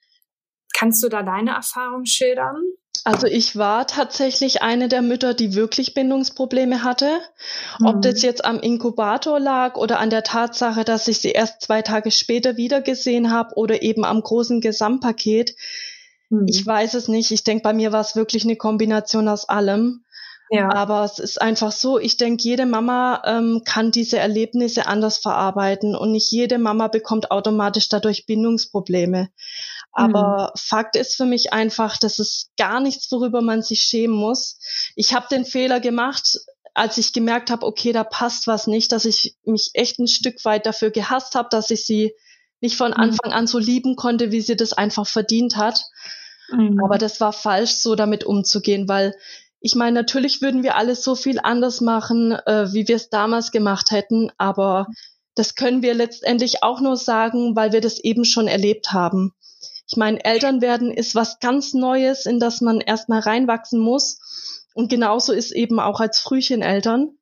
Kannst 0.74 1.02
du 1.02 1.08
da 1.08 1.22
deine 1.22 1.52
Erfahrung 1.52 2.04
schildern? 2.04 2.56
Also 3.04 3.26
ich 3.26 3.56
war 3.56 3.86
tatsächlich 3.86 4.62
eine 4.62 4.88
der 4.88 5.00
Mütter, 5.02 5.32
die 5.32 5.54
wirklich 5.54 5.94
Bindungsprobleme 5.94 6.82
hatte. 6.82 7.18
Mhm. 7.78 7.86
Ob 7.86 8.02
das 8.02 8.22
jetzt 8.22 8.44
am 8.44 8.60
Inkubator 8.60 9.40
lag 9.40 9.76
oder 9.76 9.98
an 9.98 10.10
der 10.10 10.22
Tatsache, 10.22 10.84
dass 10.84 11.08
ich 11.08 11.20
sie 11.20 11.30
erst 11.30 11.62
zwei 11.62 11.82
Tage 11.82 12.10
später 12.10 12.56
wiedergesehen 12.56 13.30
habe 13.30 13.54
oder 13.56 13.82
eben 13.82 14.04
am 14.04 14.20
großen 14.20 14.60
Gesamtpaket. 14.60 15.54
Mhm. 16.28 16.46
Ich 16.48 16.66
weiß 16.66 16.94
es 16.94 17.08
nicht. 17.08 17.30
Ich 17.30 17.44
denke, 17.44 17.62
bei 17.62 17.72
mir 17.72 17.92
war 17.92 18.02
es 18.02 18.16
wirklich 18.16 18.44
eine 18.44 18.56
Kombination 18.56 19.28
aus 19.28 19.48
allem. 19.48 20.04
Ja. 20.50 20.72
Aber 20.74 21.04
es 21.04 21.20
ist 21.20 21.40
einfach 21.40 21.70
so, 21.70 21.98
ich 21.98 22.16
denke, 22.16 22.42
jede 22.42 22.66
Mama 22.66 23.22
ähm, 23.24 23.62
kann 23.64 23.92
diese 23.92 24.18
Erlebnisse 24.18 24.86
anders 24.86 25.18
verarbeiten 25.18 25.94
und 25.94 26.10
nicht 26.10 26.32
jede 26.32 26.58
Mama 26.58 26.88
bekommt 26.88 27.30
automatisch 27.30 27.88
dadurch 27.88 28.26
Bindungsprobleme. 28.26 29.30
Aber 29.92 30.52
mhm. 30.52 30.58
Fakt 30.58 30.96
ist 30.96 31.14
für 31.14 31.24
mich 31.24 31.52
einfach, 31.52 31.98
das 31.98 32.18
ist 32.18 32.50
gar 32.56 32.80
nichts, 32.80 33.10
worüber 33.12 33.42
man 33.42 33.62
sich 33.62 33.82
schämen 33.82 34.16
muss. 34.16 34.58
Ich 34.96 35.14
habe 35.14 35.26
den 35.30 35.44
Fehler 35.44 35.78
gemacht, 35.78 36.40
als 36.74 36.98
ich 36.98 37.12
gemerkt 37.12 37.50
habe, 37.50 37.64
okay, 37.64 37.92
da 37.92 38.02
passt 38.02 38.48
was 38.48 38.66
nicht, 38.66 38.90
dass 38.90 39.04
ich 39.04 39.36
mich 39.44 39.70
echt 39.74 40.00
ein 40.00 40.08
Stück 40.08 40.44
weit 40.44 40.66
dafür 40.66 40.90
gehasst 40.90 41.36
habe, 41.36 41.48
dass 41.50 41.70
ich 41.70 41.86
sie 41.86 42.12
nicht 42.60 42.76
von 42.76 42.90
mhm. 42.90 42.98
Anfang 42.98 43.32
an 43.32 43.46
so 43.46 43.58
lieben 43.58 43.94
konnte, 43.94 44.32
wie 44.32 44.40
sie 44.40 44.56
das 44.56 44.72
einfach 44.72 45.06
verdient 45.06 45.56
hat. 45.56 45.84
Mhm. 46.50 46.82
Aber 46.82 46.98
das 46.98 47.20
war 47.20 47.32
falsch, 47.32 47.74
so 47.74 47.94
damit 47.94 48.24
umzugehen, 48.24 48.88
weil 48.88 49.14
ich 49.60 49.74
meine, 49.74 49.92
natürlich 49.92 50.40
würden 50.40 50.62
wir 50.62 50.76
alles 50.76 51.04
so 51.04 51.14
viel 51.14 51.38
anders 51.38 51.80
machen, 51.80 52.32
äh, 52.32 52.72
wie 52.72 52.88
wir 52.88 52.96
es 52.96 53.10
damals 53.10 53.50
gemacht 53.50 53.90
hätten, 53.90 54.30
aber 54.38 54.86
das 55.34 55.54
können 55.54 55.82
wir 55.82 55.94
letztendlich 55.94 56.62
auch 56.62 56.80
nur 56.80 56.96
sagen, 56.96 57.54
weil 57.56 57.72
wir 57.72 57.80
das 57.80 57.98
eben 57.98 58.24
schon 58.24 58.48
erlebt 58.48 58.92
haben. 58.92 59.34
Ich 59.86 59.96
meine, 59.96 60.24
Eltern 60.24 60.60
werden 60.60 60.92
ist 60.92 61.14
was 61.14 61.40
ganz 61.40 61.74
Neues, 61.74 62.26
in 62.26 62.38
das 62.38 62.60
man 62.60 62.80
erstmal 62.80 63.20
reinwachsen 63.20 63.80
muss. 63.80 64.18
Und 64.72 64.88
genauso 64.88 65.32
ist 65.32 65.50
eben 65.50 65.80
auch 65.80 66.00
als 66.00 66.20
Frühcheneltern. 66.20 67.18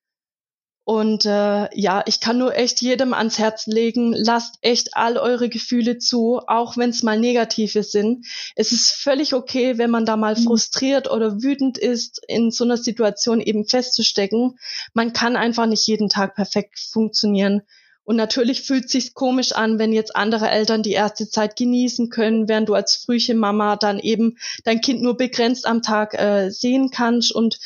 Und 0.88 1.26
äh, 1.26 1.68
ja, 1.78 2.02
ich 2.06 2.18
kann 2.18 2.38
nur 2.38 2.56
echt 2.56 2.80
jedem 2.80 3.12
ans 3.12 3.38
Herz 3.38 3.66
legen, 3.66 4.14
lasst 4.14 4.54
echt 4.62 4.96
all 4.96 5.18
eure 5.18 5.50
Gefühle 5.50 5.98
zu, 5.98 6.40
auch 6.46 6.78
wenn 6.78 6.88
es 6.88 7.02
mal 7.02 7.20
negative 7.20 7.82
sind. 7.82 8.24
Es 8.56 8.72
ist 8.72 8.92
völlig 8.92 9.34
okay, 9.34 9.76
wenn 9.76 9.90
man 9.90 10.06
da 10.06 10.16
mal 10.16 10.34
mhm. 10.34 10.44
frustriert 10.44 11.10
oder 11.10 11.42
wütend 11.42 11.76
ist, 11.76 12.22
in 12.26 12.50
so 12.50 12.64
einer 12.64 12.78
Situation 12.78 13.42
eben 13.42 13.66
festzustecken. 13.66 14.58
Man 14.94 15.12
kann 15.12 15.36
einfach 15.36 15.66
nicht 15.66 15.86
jeden 15.86 16.08
Tag 16.08 16.34
perfekt 16.34 16.78
funktionieren. 16.78 17.60
Und 18.08 18.16
natürlich 18.16 18.62
fühlt 18.62 18.88
sich's 18.88 19.12
komisch 19.12 19.52
an, 19.52 19.78
wenn 19.78 19.92
jetzt 19.92 20.16
andere 20.16 20.48
Eltern 20.48 20.82
die 20.82 20.92
erste 20.92 21.28
Zeit 21.28 21.56
genießen 21.56 22.08
können, 22.08 22.48
während 22.48 22.70
du 22.70 22.72
als 22.72 22.96
Frühchenmama 22.96 23.76
dann 23.76 23.98
eben 23.98 24.38
dein 24.64 24.80
Kind 24.80 25.02
nur 25.02 25.18
begrenzt 25.18 25.66
am 25.66 25.82
Tag 25.82 26.14
äh, 26.14 26.48
sehen 26.48 26.90
kannst 26.90 27.30
und 27.34 27.58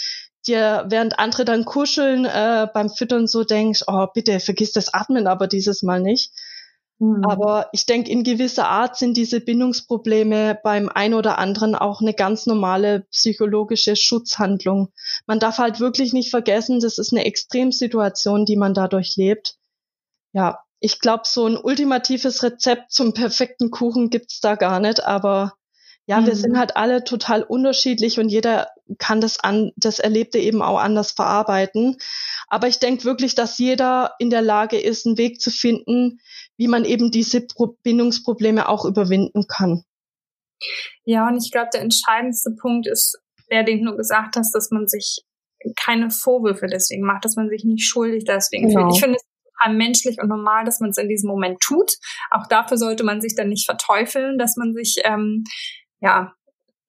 dir, 0.46 0.84
während 0.88 1.18
andere 1.18 1.44
dann 1.44 1.64
kuscheln, 1.64 2.24
äh, 2.24 2.68
beim 2.72 2.90
Füttern 2.90 3.26
so 3.26 3.44
denkst, 3.44 3.82
oh, 3.86 4.06
bitte, 4.12 4.40
vergiss 4.40 4.72
das 4.72 4.92
Atmen 4.92 5.26
aber 5.26 5.46
dieses 5.46 5.82
Mal 5.82 6.00
nicht. 6.00 6.32
Mhm. 7.02 7.24
Aber 7.24 7.68
ich 7.72 7.84
denke, 7.84 8.12
in 8.12 8.22
gewisser 8.22 8.68
Art 8.68 8.96
sind 8.96 9.16
diese 9.16 9.40
Bindungsprobleme 9.40 10.58
beim 10.62 10.88
ein 10.88 11.14
oder 11.14 11.38
anderen 11.38 11.74
auch 11.74 12.00
eine 12.00 12.14
ganz 12.14 12.46
normale 12.46 13.00
psychologische 13.10 13.96
Schutzhandlung. 13.96 14.92
Man 15.26 15.40
darf 15.40 15.58
halt 15.58 15.80
wirklich 15.80 16.12
nicht 16.12 16.30
vergessen, 16.30 16.78
das 16.78 16.98
ist 16.98 17.12
eine 17.12 17.24
Extremsituation, 17.24 18.44
die 18.44 18.56
man 18.56 18.72
dadurch 18.72 19.16
lebt. 19.16 19.56
Ja, 20.32 20.60
ich 20.78 21.00
glaube, 21.00 21.22
so 21.26 21.46
ein 21.46 21.56
ultimatives 21.56 22.44
Rezept 22.44 22.92
zum 22.92 23.14
perfekten 23.14 23.70
Kuchen 23.72 24.10
gibt's 24.10 24.40
da 24.40 24.54
gar 24.54 24.78
nicht, 24.78 25.04
aber 25.04 25.54
ja, 26.06 26.20
mhm. 26.20 26.26
wir 26.26 26.36
sind 26.36 26.58
halt 26.58 26.76
alle 26.76 27.04
total 27.04 27.42
unterschiedlich 27.42 28.20
und 28.20 28.28
jeder 28.28 28.68
kann 28.98 29.20
das 29.20 29.38
an, 29.38 29.72
das 29.76 29.98
Erlebte 29.98 30.38
eben 30.38 30.62
auch 30.62 30.78
anders 30.78 31.12
verarbeiten. 31.12 31.96
Aber 32.48 32.68
ich 32.68 32.78
denke 32.78 33.04
wirklich, 33.04 33.34
dass 33.34 33.58
jeder 33.58 34.14
in 34.18 34.30
der 34.30 34.42
Lage 34.42 34.78
ist, 34.80 35.06
einen 35.06 35.18
Weg 35.18 35.40
zu 35.40 35.50
finden, 35.50 36.20
wie 36.56 36.68
man 36.68 36.84
eben 36.84 37.10
diese 37.10 37.46
Bindungsprobleme 37.82 38.68
auch 38.68 38.84
überwinden 38.84 39.46
kann. 39.46 39.84
Ja, 41.04 41.28
und 41.28 41.36
ich 41.36 41.50
glaube, 41.50 41.70
der 41.72 41.80
entscheidendste 41.80 42.50
Punkt 42.60 42.86
ist, 42.86 43.18
der, 43.50 43.64
den 43.64 43.84
du 43.84 43.96
gesagt 43.96 44.36
hast, 44.36 44.54
dass 44.54 44.70
man 44.70 44.86
sich 44.86 45.24
keine 45.76 46.10
Vorwürfe 46.10 46.66
deswegen 46.66 47.04
macht, 47.04 47.24
dass 47.24 47.36
man 47.36 47.48
sich 47.48 47.64
nicht 47.64 47.86
schuldig 47.86 48.24
deswegen 48.24 48.68
genau. 48.68 48.80
fühlt. 48.80 48.94
Ich 48.94 49.00
finde 49.00 49.16
es 49.16 49.24
total 49.44 49.76
menschlich 49.76 50.20
und 50.20 50.28
normal, 50.28 50.64
dass 50.64 50.80
man 50.80 50.90
es 50.90 50.98
in 50.98 51.08
diesem 51.08 51.28
Moment 51.28 51.60
tut. 51.60 51.92
Auch 52.30 52.46
dafür 52.48 52.76
sollte 52.76 53.04
man 53.04 53.20
sich 53.20 53.34
dann 53.36 53.48
nicht 53.48 53.66
verteufeln, 53.66 54.38
dass 54.38 54.56
man 54.56 54.74
sich 54.74 54.96
ähm, 55.04 55.44
ja 56.00 56.34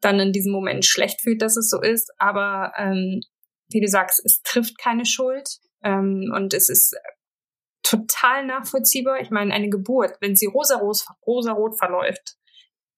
dann 0.03 0.19
in 0.19 0.31
diesem 0.31 0.51
Moment 0.51 0.85
schlecht 0.85 1.21
fühlt, 1.21 1.41
dass 1.41 1.57
es 1.57 1.69
so 1.69 1.81
ist. 1.81 2.11
Aber 2.17 2.73
ähm, 2.77 3.21
wie 3.69 3.81
du 3.81 3.87
sagst, 3.87 4.21
es 4.25 4.41
trifft 4.41 4.77
keine 4.77 5.05
Schuld 5.05 5.59
ähm, 5.83 6.31
und 6.35 6.53
es 6.53 6.69
ist 6.69 6.95
total 7.83 8.45
nachvollziehbar. 8.45 9.19
Ich 9.21 9.29
meine, 9.29 9.53
eine 9.53 9.69
Geburt, 9.69 10.17
wenn 10.21 10.35
sie 10.35 10.47
rosarot 10.47 11.05
rosa 11.25 11.55
verläuft, 11.77 12.35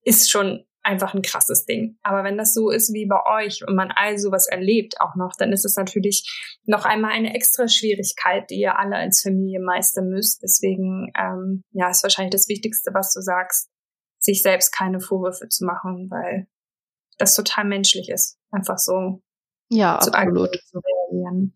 ist 0.03 0.29
schon 0.29 0.65
einfach 0.83 1.15
ein 1.15 1.23
krasses 1.23 1.65
Ding. 1.65 1.97
Aber 2.03 2.23
wenn 2.23 2.37
das 2.37 2.53
so 2.53 2.69
ist 2.69 2.93
wie 2.93 3.07
bei 3.07 3.19
euch 3.25 3.67
und 3.67 3.75
man 3.75 3.91
all 3.95 4.19
sowas 4.19 4.47
erlebt 4.47 5.01
auch 5.01 5.15
noch, 5.15 5.33
dann 5.37 5.51
ist 5.51 5.65
es 5.65 5.75
natürlich 5.75 6.23
noch 6.65 6.85
einmal 6.85 7.11
eine 7.11 7.33
extra 7.33 7.67
Schwierigkeit, 7.67 8.49
die 8.51 8.59
ihr 8.59 8.77
alle 8.77 8.95
als 8.95 9.21
Familie 9.21 9.59
meistern 9.59 10.09
müsst. 10.09 10.43
Deswegen, 10.43 11.11
ähm, 11.17 11.63
ja, 11.71 11.89
ist 11.89 12.03
wahrscheinlich 12.03 12.33
das 12.33 12.47
Wichtigste, 12.47 12.91
was 12.93 13.11
du 13.13 13.21
sagst, 13.21 13.69
sich 14.19 14.43
selbst 14.43 14.71
keine 14.71 14.99
Vorwürfe 14.99 15.49
zu 15.49 15.65
machen, 15.65 16.07
weil 16.11 16.47
das 17.17 17.35
total 17.35 17.65
menschlich 17.65 18.09
ist, 18.09 18.37
einfach 18.51 18.77
so 18.77 19.21
ja, 19.69 19.95
absolut. 19.95 20.55
zu 20.67 20.79
reagieren. 20.79 21.53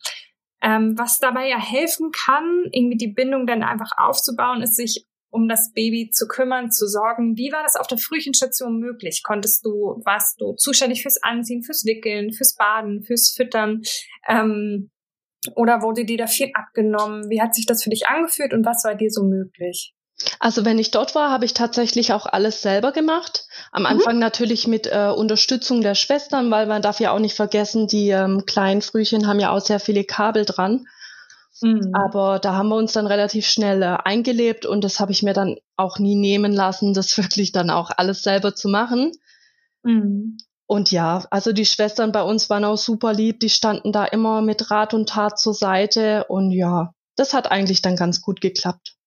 Ähm, 0.61 0.97
was 0.97 1.19
dabei 1.19 1.47
ja 1.47 1.59
helfen 1.59 2.11
kann, 2.11 2.65
irgendwie 2.71 2.97
die 2.97 3.13
Bindung 3.13 3.47
dann 3.47 3.63
einfach 3.63 3.91
aufzubauen, 3.97 4.61
ist 4.61 4.75
sich 4.75 5.05
um 5.31 5.47
das 5.47 5.71
Baby 5.73 6.09
zu 6.11 6.27
kümmern, 6.27 6.71
zu 6.71 6.87
sorgen. 6.87 7.37
Wie 7.37 7.51
war 7.51 7.63
das 7.63 7.75
auf 7.75 7.87
der 7.87 7.97
Frühchenstation 7.97 8.79
möglich? 8.79 9.21
Konntest 9.23 9.63
du, 9.63 10.01
warst 10.03 10.41
du 10.41 10.53
zuständig 10.55 11.03
fürs 11.03 11.21
Anziehen, 11.21 11.63
fürs 11.63 11.85
Wickeln, 11.85 12.33
fürs 12.33 12.55
Baden, 12.55 13.03
fürs 13.03 13.31
Füttern? 13.35 13.83
Ähm, 14.27 14.89
oder 15.55 15.81
wurde 15.81 16.03
dir 16.03 16.17
da 16.17 16.27
viel 16.27 16.49
abgenommen? 16.53 17.29
Wie 17.29 17.41
hat 17.41 17.55
sich 17.55 17.65
das 17.65 17.83
für 17.83 17.89
dich 17.89 18.07
angefühlt 18.07 18.53
und 18.53 18.65
was 18.65 18.83
war 18.83 18.95
dir 18.95 19.09
so 19.09 19.23
möglich? 19.23 19.93
Also 20.39 20.65
wenn 20.65 20.79
ich 20.79 20.91
dort 20.91 21.15
war, 21.15 21.31
habe 21.31 21.45
ich 21.45 21.53
tatsächlich 21.53 22.13
auch 22.13 22.25
alles 22.25 22.61
selber 22.61 22.91
gemacht. 22.91 23.47
Am 23.71 23.83
mhm. 23.83 23.87
Anfang 23.87 24.15
mhm. 24.15 24.21
natürlich 24.21 24.67
mit 24.67 24.87
äh, 24.87 25.11
Unterstützung 25.15 25.81
der 25.81 25.95
Schwestern, 25.95 26.51
weil 26.51 26.65
man 26.65 26.81
darf 26.81 26.99
ja 26.99 27.11
auch 27.11 27.19
nicht 27.19 27.35
vergessen, 27.35 27.87
die 27.87 28.09
ähm, 28.09 28.45
kleinen 28.45 28.81
Frühchen 28.81 29.27
haben 29.27 29.39
ja 29.39 29.51
auch 29.51 29.61
sehr 29.61 29.79
viele 29.79 30.03
Kabel 30.03 30.45
dran. 30.45 30.85
Mhm. 31.61 31.91
Aber 31.93 32.39
da 32.39 32.53
haben 32.53 32.69
wir 32.69 32.75
uns 32.75 32.93
dann 32.93 33.07
relativ 33.07 33.45
schnell 33.45 33.81
äh, 33.81 33.97
eingelebt 34.03 34.65
und 34.65 34.83
das 34.83 34.99
habe 34.99 35.11
ich 35.11 35.23
mir 35.23 35.33
dann 35.33 35.57
auch 35.75 35.99
nie 35.99 36.15
nehmen 36.15 36.53
lassen, 36.53 36.93
das 36.93 37.17
wirklich 37.17 37.51
dann 37.51 37.69
auch 37.69 37.91
alles 37.95 38.23
selber 38.23 38.55
zu 38.55 38.69
machen. 38.69 39.11
Mhm. 39.83 40.37
Und 40.65 40.91
ja, 40.91 41.25
also 41.31 41.51
die 41.51 41.65
Schwestern 41.65 42.11
bei 42.11 42.21
uns 42.21 42.49
waren 42.49 42.63
auch 42.63 42.77
super 42.77 43.11
lieb, 43.11 43.39
die 43.39 43.49
standen 43.49 43.91
da 43.91 44.05
immer 44.05 44.41
mit 44.41 44.69
Rat 44.69 44.93
und 44.93 45.09
Tat 45.09 45.39
zur 45.39 45.55
Seite 45.55 46.25
und 46.25 46.51
ja, 46.51 46.93
das 47.15 47.33
hat 47.33 47.49
eigentlich 47.51 47.81
dann 47.81 47.95
ganz 47.95 48.21
gut 48.21 48.39
geklappt. 48.39 48.98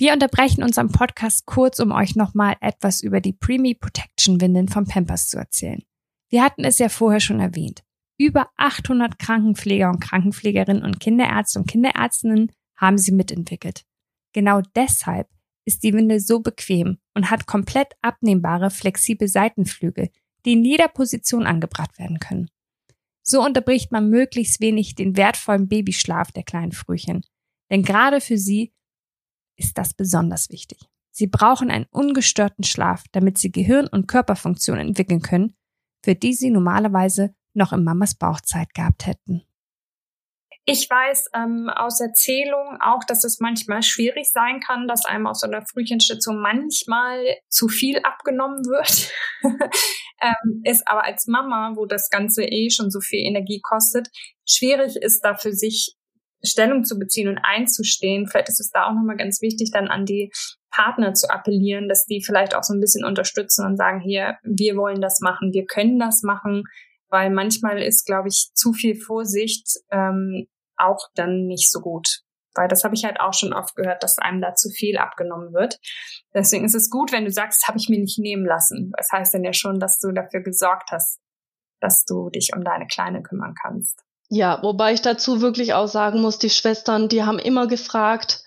Wir 0.00 0.12
unterbrechen 0.12 0.62
unseren 0.62 0.92
Podcast 0.92 1.44
kurz, 1.44 1.80
um 1.80 1.90
euch 1.90 2.14
nochmal 2.14 2.54
etwas 2.60 3.00
über 3.00 3.20
die 3.20 3.32
Preemie 3.32 3.74
Protection 3.74 4.40
Windeln 4.40 4.68
von 4.68 4.86
Pampers 4.86 5.26
zu 5.26 5.38
erzählen. 5.38 5.82
Wir 6.28 6.44
hatten 6.44 6.62
es 6.62 6.78
ja 6.78 6.88
vorher 6.88 7.18
schon 7.18 7.40
erwähnt. 7.40 7.82
Über 8.16 8.48
800 8.58 9.18
Krankenpfleger 9.18 9.90
und 9.90 9.98
Krankenpflegerinnen 9.98 10.84
und 10.84 11.00
Kinderärzte 11.00 11.58
und 11.58 11.66
Kinderärztinnen 11.66 12.52
haben 12.76 12.96
sie 12.96 13.10
mitentwickelt. 13.10 13.84
Genau 14.32 14.60
deshalb 14.76 15.28
ist 15.64 15.82
die 15.82 15.92
Windel 15.92 16.20
so 16.20 16.38
bequem 16.38 16.98
und 17.14 17.28
hat 17.32 17.46
komplett 17.46 17.88
abnehmbare, 18.00 18.70
flexible 18.70 19.26
Seitenflügel, 19.26 20.10
die 20.44 20.52
in 20.52 20.64
jeder 20.64 20.86
Position 20.86 21.44
angebracht 21.44 21.98
werden 21.98 22.20
können. 22.20 22.48
So 23.24 23.44
unterbricht 23.44 23.90
man 23.90 24.08
möglichst 24.10 24.60
wenig 24.60 24.94
den 24.94 25.16
wertvollen 25.16 25.66
Babyschlaf 25.66 26.30
der 26.30 26.44
kleinen 26.44 26.72
Frühchen. 26.72 27.22
Denn 27.68 27.82
gerade 27.82 28.20
für 28.20 28.38
sie 28.38 28.72
ist 29.58 29.76
das 29.76 29.94
besonders 29.94 30.50
wichtig. 30.50 30.78
Sie 31.10 31.26
brauchen 31.26 31.70
einen 31.70 31.86
ungestörten 31.90 32.64
Schlaf, 32.64 33.04
damit 33.12 33.38
sie 33.38 33.50
Gehirn- 33.50 33.88
und 33.88 34.06
Körperfunktionen 34.06 34.88
entwickeln 34.88 35.20
können, 35.20 35.56
für 36.04 36.14
die 36.14 36.32
sie 36.32 36.50
normalerweise 36.50 37.34
noch 37.54 37.72
in 37.72 37.82
Mamas 37.82 38.14
Bauchzeit 38.14 38.72
gehabt 38.72 39.06
hätten. 39.06 39.42
Ich 40.70 40.88
weiß 40.88 41.30
ähm, 41.34 41.70
aus 41.74 41.98
Erzählungen 41.98 42.78
auch, 42.82 43.02
dass 43.08 43.24
es 43.24 43.40
manchmal 43.40 43.82
schwierig 43.82 44.30
sein 44.30 44.60
kann, 44.60 44.86
dass 44.86 45.06
einem 45.06 45.26
aus 45.26 45.40
so 45.40 45.46
einer 45.46 45.64
Frühchenstation 45.64 46.42
manchmal 46.42 47.24
zu 47.48 47.68
viel 47.68 48.00
abgenommen 48.00 48.66
wird. 48.66 49.10
ähm, 50.20 50.60
ist 50.64 50.86
aber 50.86 51.04
als 51.04 51.26
Mama, 51.26 51.72
wo 51.74 51.86
das 51.86 52.10
Ganze 52.10 52.44
eh 52.44 52.68
schon 52.68 52.90
so 52.90 53.00
viel 53.00 53.26
Energie 53.26 53.62
kostet, 53.62 54.08
schwierig 54.46 54.96
ist 54.96 55.22
da 55.22 55.36
für 55.36 55.54
sich 55.54 55.96
Stellung 56.42 56.84
zu 56.84 56.98
beziehen 56.98 57.28
und 57.28 57.38
einzustehen. 57.38 58.26
Vielleicht 58.26 58.48
ist 58.48 58.60
es 58.60 58.70
da 58.70 58.86
auch 58.86 58.92
nochmal 58.92 59.16
ganz 59.16 59.42
wichtig, 59.42 59.70
dann 59.72 59.88
an 59.88 60.04
die 60.04 60.30
Partner 60.70 61.14
zu 61.14 61.28
appellieren, 61.30 61.88
dass 61.88 62.04
die 62.04 62.22
vielleicht 62.22 62.54
auch 62.54 62.62
so 62.62 62.74
ein 62.74 62.80
bisschen 62.80 63.04
unterstützen 63.04 63.66
und 63.66 63.76
sagen, 63.76 64.00
hier, 64.00 64.36
wir 64.42 64.76
wollen 64.76 65.00
das 65.00 65.20
machen, 65.20 65.52
wir 65.52 65.66
können 65.66 65.98
das 65.98 66.22
machen, 66.22 66.64
weil 67.08 67.30
manchmal 67.30 67.82
ist, 67.82 68.06
glaube 68.06 68.28
ich, 68.28 68.50
zu 68.54 68.72
viel 68.72 68.94
Vorsicht 68.94 69.66
ähm, 69.90 70.46
auch 70.76 71.08
dann 71.14 71.46
nicht 71.46 71.70
so 71.70 71.80
gut. 71.80 72.20
Weil 72.54 72.68
das 72.68 72.82
habe 72.84 72.94
ich 72.94 73.04
halt 73.04 73.20
auch 73.20 73.34
schon 73.34 73.52
oft 73.52 73.76
gehört, 73.76 74.02
dass 74.02 74.18
einem 74.18 74.40
da 74.40 74.54
zu 74.54 74.68
viel 74.70 74.98
abgenommen 74.98 75.52
wird. 75.52 75.78
Deswegen 76.34 76.64
ist 76.64 76.74
es 76.74 76.90
gut, 76.90 77.12
wenn 77.12 77.24
du 77.24 77.30
sagst, 77.30 77.68
habe 77.68 77.78
ich 77.78 77.88
mir 77.88 78.00
nicht 78.00 78.18
nehmen 78.18 78.44
lassen. 78.44 78.92
Das 78.96 79.10
heißt 79.12 79.34
dann 79.34 79.44
ja 79.44 79.52
schon, 79.52 79.78
dass 79.78 79.98
du 79.98 80.12
dafür 80.12 80.40
gesorgt 80.40 80.90
hast, 80.90 81.20
dass 81.80 82.04
du 82.04 82.30
dich 82.30 82.50
um 82.54 82.64
deine 82.64 82.86
Kleine 82.86 83.22
kümmern 83.22 83.54
kannst. 83.60 84.02
Ja, 84.30 84.62
wobei 84.62 84.92
ich 84.92 85.00
dazu 85.00 85.40
wirklich 85.40 85.72
auch 85.74 85.88
sagen 85.88 86.20
muss, 86.20 86.38
die 86.38 86.50
Schwestern, 86.50 87.08
die 87.08 87.24
haben 87.24 87.38
immer 87.38 87.66
gefragt, 87.66 88.42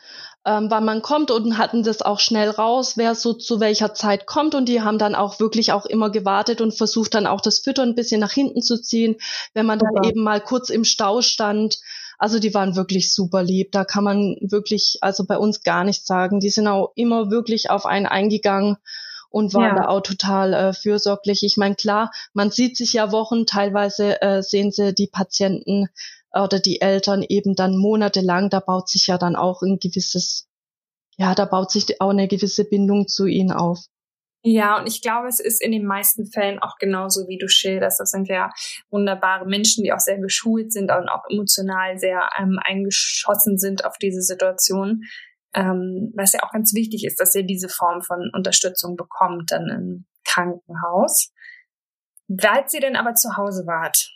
ähm, 0.46 0.67
wann 0.70 0.86
man 0.86 1.02
kommt 1.02 1.32
und 1.32 1.58
hatten 1.58 1.84
das 1.84 2.02
auch 2.02 2.20
schnell 2.20 2.50
raus, 2.50 2.98
wer 2.98 3.15
so 3.15 3.34
zu 3.34 3.60
welcher 3.60 3.94
Zeit 3.94 4.26
kommt 4.26 4.56
und 4.56 4.67
die 4.67 4.82
haben 4.82 4.98
dann 4.98 5.15
auch 5.15 5.39
wirklich 5.39 5.72
auch 5.72 5.86
immer 5.86 6.10
gewartet 6.10 6.62
und 6.62 6.76
versucht 6.76 7.13
dann 7.13 7.28
auch 7.28 7.41
das 7.41 7.60
Füttern 7.60 7.89
ein 7.89 7.96
bisschen 7.96 8.20
nach 8.20 8.32
hinten 8.32 8.62
zu 8.62 8.82
ziehen, 8.82 9.17
wenn 9.54 9.65
man 9.65 9.80
dann 9.80 9.96
ja. 10.04 10.10
eben 10.10 10.24
mal 10.24 10.41
kurz 10.41 10.70
im 10.70 10.84
Stau 10.84 11.22
stand. 11.22 11.80
Also 12.17 12.39
die 12.39 12.54
waren 12.54 12.76
wirklich 12.76 13.13
super 13.13 13.44
lieb. 13.44 13.72
Da 13.72 13.84
kann 13.84 14.04
man 14.04 14.36
wirklich, 14.41 14.98
also 15.02 15.26
bei 15.26 15.38
uns 15.38 15.63
gar 15.63 15.84
nichts 15.84 16.06
sagen. 16.06 16.39
Die 16.39 16.52
sind 16.52 16.67
auch 16.67 16.91
immer 16.96 17.32
wirklich 17.32 17.72
auf 17.72 17.88
einen 17.88 18.06
eingegangen 18.06 18.78
und 19.32 19.54
waren 19.54 19.76
ja. 19.76 19.84
da 19.84 19.88
auch 19.88 20.02
total 20.02 20.54
äh, 20.54 20.74
fürsorglich. 20.74 21.41
Ich 21.44 21.58
meine, 21.58 21.76
klar, 21.76 22.12
man 22.34 22.52
sieht 22.52 22.78
sich 22.78 22.94
ja 22.94 23.12
Wochen, 23.12 23.46
teilweise 23.46 24.22
äh, 24.22 24.44
sehen 24.44 24.72
sie 24.72 24.94
die 24.94 25.08
Patienten 25.08 25.88
oder 26.34 26.60
die 26.60 26.82
Eltern 26.82 27.24
eben 27.28 27.56
dann 27.56 27.76
monatelang, 27.78 28.50
da 28.50 28.60
baut 28.60 28.89
sich 28.89 29.08
ja 29.08 29.17
dann 29.17 29.36
auch 29.36 29.62
ein 29.62 29.80
gewisses, 29.80 30.48
ja, 31.17 31.34
da 31.34 31.46
baut 31.46 31.72
sich 31.72 32.00
auch 32.00 32.10
eine 32.10 32.28
gewisse 32.28 32.65
Bindung 32.65 33.08
zu 33.08 33.26
ihnen 33.26 33.52
auf. 33.52 33.80
Ja, 34.44 34.80
und 34.80 34.88
ich 34.88 35.04
glaube, 35.04 35.28
es 35.28 35.39
ist 35.39 35.62
in 35.62 35.72
den 35.72 35.86
meisten 35.86 36.26
Fällen 36.26 36.58
auch 36.60 36.78
genauso, 36.80 37.28
wie 37.28 37.38
du 37.38 37.48
schilderst. 37.48 38.00
Das 38.00 38.10
sind 38.10 38.28
ja 38.28 38.50
wunderbare 38.89 39.46
Menschen, 39.46 39.84
die 39.84 39.94
auch 39.94 40.00
sehr 40.00 40.17
geschult 40.17 40.74
sind 40.74 40.91
und 40.91 41.10
auch 41.10 41.24
emotional 41.30 42.00
sehr 42.00 42.28
ähm, 42.39 42.60
eingeschossen 42.63 43.60
sind 43.60 43.86
auf 43.86 44.00
diese 44.00 44.22
Situation 44.22 45.04
ähm, 45.53 46.13
was 46.15 46.33
ja 46.33 46.41
auch 46.43 46.51
ganz 46.51 46.73
wichtig 46.73 47.05
ist, 47.05 47.19
dass 47.19 47.35
ihr 47.35 47.43
diese 47.43 47.69
Form 47.69 48.01
von 48.01 48.31
Unterstützung 48.33 48.95
bekommt 48.95 49.51
dann 49.51 49.67
im 49.69 50.05
Krankenhaus. 50.25 51.31
Als 52.41 52.73
ihr 52.73 52.81
denn 52.81 52.95
aber 52.95 53.15
zu 53.15 53.35
Hause 53.35 53.65
wart, 53.65 54.09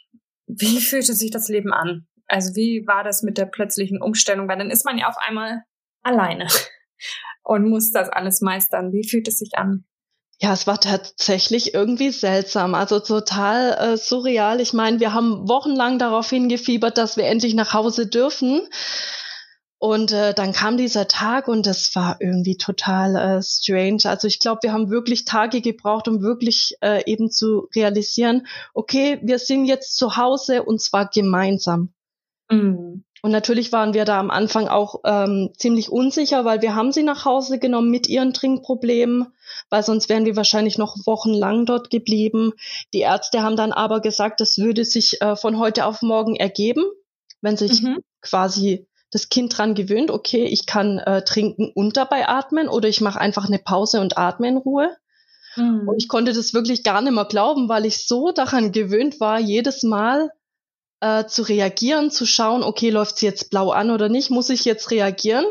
wie 0.47 0.79
fühlte 0.81 1.13
sich 1.13 1.31
das 1.31 1.49
Leben 1.49 1.73
an? 1.73 2.07
Also 2.27 2.55
wie 2.55 2.85
war 2.87 3.03
das 3.03 3.21
mit 3.21 3.37
der 3.37 3.45
plötzlichen 3.45 4.01
Umstellung? 4.01 4.47
Weil 4.47 4.57
dann 4.57 4.71
ist 4.71 4.85
man 4.85 4.97
ja 4.97 5.07
auf 5.07 5.17
einmal 5.17 5.63
alleine 6.01 6.47
und 7.43 7.69
muss 7.69 7.91
das 7.91 8.09
alles 8.09 8.41
meistern. 8.41 8.93
Wie 8.93 9.07
fühlt 9.07 9.27
es 9.27 9.37
sich 9.37 9.51
an? 9.57 9.85
Ja, 10.41 10.51
es 10.51 10.67
war 10.67 10.79
tatsächlich 10.79 11.73
irgendwie 11.73 12.11
seltsam, 12.11 12.75
also 12.75 12.99
total 12.99 13.93
äh, 13.93 13.97
surreal. 13.97 14.59
Ich 14.59 14.73
meine, 14.73 14.99
wir 14.99 15.13
haben 15.13 15.47
wochenlang 15.47 15.97
darauf 15.97 16.29
hingefiebert, 16.29 16.97
dass 16.97 17.15
wir 17.15 17.25
endlich 17.25 17.53
nach 17.53 17.73
Hause 17.73 18.07
dürfen. 18.07 18.67
Und 19.77 20.11
äh, 20.13 20.33
dann 20.33 20.53
kam 20.53 20.77
dieser 20.77 21.07
Tag 21.07 21.47
und 21.47 21.65
das 21.65 21.93
war 21.95 22.17
irgendwie 22.21 22.57
total 22.57 23.15
äh, 23.15 23.41
strange. 23.43 24.03
Also 24.05 24.27
ich 24.27 24.39
glaube, 24.39 24.59
wir 24.63 24.73
haben 24.73 24.89
wirklich 24.89 25.25
Tage 25.25 25.61
gebraucht, 25.61 26.07
um 26.07 26.21
wirklich 26.21 26.75
äh, 26.81 27.03
eben 27.05 27.29
zu 27.29 27.67
realisieren, 27.75 28.47
okay, 28.73 29.19
wir 29.21 29.37
sind 29.37 29.65
jetzt 29.65 29.97
zu 29.97 30.15
Hause 30.15 30.63
und 30.63 30.81
zwar 30.81 31.09
gemeinsam. 31.09 31.93
Mhm. 32.49 33.03
Und 33.21 33.31
natürlich 33.31 33.71
waren 33.71 33.95
wir 33.95 34.05
da 34.05 34.19
am 34.19 34.29
Anfang 34.29 34.67
auch 34.67 35.01
ähm, 35.03 35.49
ziemlich 35.57 35.91
unsicher, 35.91 36.45
weil 36.45 36.61
wir 36.61 36.75
haben 36.75 36.91
sie 36.91 37.01
nach 37.01 37.25
Hause 37.25 37.57
genommen 37.57 37.89
mit 37.89 38.07
ihren 38.07 38.33
Trinkproblemen, 38.33 39.33
weil 39.71 39.81
sonst 39.81 40.09
wären 40.09 40.25
wir 40.25 40.35
wahrscheinlich 40.35 40.77
noch 40.77 40.95
wochenlang 41.07 41.65
dort 41.65 41.89
geblieben. 41.89 42.53
Die 42.93 42.99
Ärzte 42.99 43.41
haben 43.41 43.55
dann 43.55 43.73
aber 43.73 43.99
gesagt, 43.99 44.41
das 44.41 44.59
würde 44.59 44.85
sich 44.85 45.21
äh, 45.21 45.35
von 45.35 45.57
heute 45.57 45.85
auf 45.85 46.03
morgen 46.03 46.35
ergeben, 46.35 46.85
wenn 47.41 47.57
sich 47.57 47.81
mhm. 47.81 47.97
quasi 48.21 48.87
das 49.11 49.29
Kind 49.29 49.57
dran 49.57 49.75
gewöhnt, 49.75 50.11
okay, 50.11 50.45
ich 50.45 50.65
kann 50.65 50.99
äh, 50.99 51.23
trinken 51.23 51.71
und 51.73 51.95
dabei 51.97 52.27
atmen 52.27 52.67
oder 52.67 52.89
ich 52.89 53.01
mache 53.01 53.19
einfach 53.19 53.45
eine 53.47 53.59
Pause 53.59 54.01
und 54.01 54.17
atme 54.17 54.47
in 54.47 54.57
Ruhe. 54.57 54.95
Mhm. 55.55 55.87
Und 55.87 55.97
ich 55.97 56.07
konnte 56.07 56.33
das 56.33 56.53
wirklich 56.53 56.83
gar 56.83 57.01
nicht 57.01 57.13
mehr 57.13 57.25
glauben, 57.25 57.69
weil 57.69 57.85
ich 57.85 58.07
so 58.07 58.31
daran 58.31 58.71
gewöhnt 58.71 59.19
war, 59.19 59.39
jedes 59.39 59.83
Mal 59.83 60.31
äh, 60.99 61.25
zu 61.25 61.43
reagieren, 61.43 62.11
zu 62.11 62.25
schauen, 62.25 62.63
okay, 62.63 62.89
läuft 62.89 63.17
sie 63.17 63.25
jetzt 63.25 63.49
blau 63.49 63.71
an 63.71 63.91
oder 63.91 64.09
nicht, 64.09 64.31
muss 64.31 64.49
ich 64.49 64.65
jetzt 64.65 64.91
reagieren? 64.91 65.45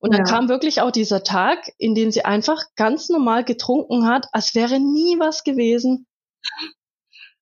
Und 0.00 0.12
dann 0.12 0.26
ja. 0.26 0.32
kam 0.32 0.48
wirklich 0.48 0.80
auch 0.80 0.90
dieser 0.90 1.22
Tag, 1.22 1.70
in 1.78 1.94
dem 1.94 2.10
sie 2.10 2.24
einfach 2.24 2.60
ganz 2.74 3.08
normal 3.08 3.44
getrunken 3.44 4.06
hat, 4.08 4.26
als 4.32 4.54
wäre 4.54 4.80
nie 4.80 5.16
was 5.20 5.44
gewesen. 5.44 6.06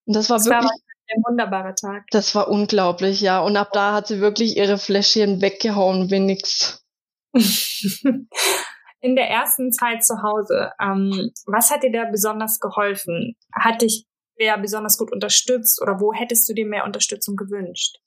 Und 0.04 0.14
das 0.14 0.28
war 0.28 0.36
das 0.36 0.46
wirklich. 0.46 0.70
War 0.70 0.89
ein 1.14 1.22
wunderbarer 1.26 1.74
Tag. 1.74 2.04
Das 2.10 2.34
war 2.34 2.48
unglaublich, 2.48 3.20
ja. 3.20 3.40
Und 3.40 3.56
ab 3.56 3.70
da 3.72 3.94
hat 3.94 4.06
sie 4.06 4.20
wirklich 4.20 4.56
ihre 4.56 4.78
Fläschchen 4.78 5.40
weggehauen 5.40 6.10
wie 6.10 6.20
nix. 6.20 6.84
In 9.02 9.16
der 9.16 9.30
ersten 9.30 9.72
Zeit 9.72 10.04
zu 10.04 10.22
Hause, 10.22 10.72
ähm, 10.80 11.30
was 11.46 11.70
hat 11.70 11.82
dir 11.82 11.92
da 11.92 12.04
besonders 12.10 12.60
geholfen? 12.60 13.34
Hat 13.52 13.80
dich 13.80 14.06
wer 14.40 14.58
besonders 14.58 14.98
gut 14.98 15.12
unterstützt 15.12 15.80
oder 15.80 16.00
wo 16.00 16.12
hättest 16.12 16.48
du 16.48 16.54
dir 16.54 16.66
mehr 16.66 16.84
Unterstützung 16.84 17.36
gewünscht? 17.36 17.98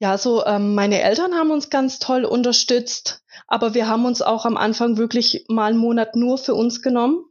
Ja, 0.00 0.16
so 0.16 0.44
ähm, 0.44 0.74
meine 0.74 1.02
Eltern 1.02 1.34
haben 1.34 1.50
uns 1.50 1.70
ganz 1.70 1.98
toll 1.98 2.24
unterstützt, 2.24 3.22
aber 3.46 3.74
wir 3.74 3.88
haben 3.88 4.04
uns 4.06 4.22
auch 4.22 4.46
am 4.46 4.56
Anfang 4.56 4.96
wirklich 4.96 5.44
mal 5.48 5.70
einen 5.70 5.78
Monat 5.78 6.16
nur 6.16 6.38
für 6.38 6.54
uns 6.54 6.82
genommen. 6.82 7.24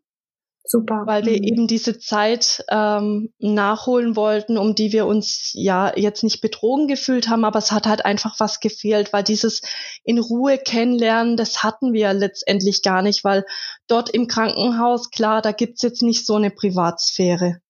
Super. 0.70 1.04
Weil 1.06 1.26
wir 1.26 1.38
mhm. 1.38 1.44
eben 1.44 1.68
diese 1.68 1.98
Zeit 1.98 2.66
ähm, 2.70 3.34
nachholen 3.40 4.18
wollten, 4.18 4.58
um 4.58 4.76
die 4.76 4.92
wir 4.92 5.06
uns 5.06 5.52
ja 5.54 5.94
jetzt 5.96 6.24
nicht 6.24 6.42
betrogen 6.42 6.88
gefühlt 6.88 7.30
haben, 7.30 7.46
aber 7.46 7.60
es 7.60 7.72
hat 7.72 7.88
halt 7.88 8.04
einfach 8.04 8.40
was 8.40 8.60
gefehlt, 8.60 9.14
weil 9.14 9.24
dieses 9.24 9.62
in 10.04 10.20
Ruhe 10.20 10.58
kennenlernen, 10.58 11.38
das 11.38 11.64
hatten 11.64 11.94
wir 11.94 12.12
letztendlich 12.14 12.84
gar 12.84 13.02
nicht, 13.02 13.24
weil 13.24 13.46
dort 13.88 14.10
im 14.10 14.28
Krankenhaus, 14.28 15.10
klar, 15.10 15.42
da 15.42 15.54
gibt's 15.54 15.82
jetzt 15.84 16.02
nicht 16.02 16.26
so 16.26 16.36
eine 16.36 16.52
Privatsphäre. 16.52 17.62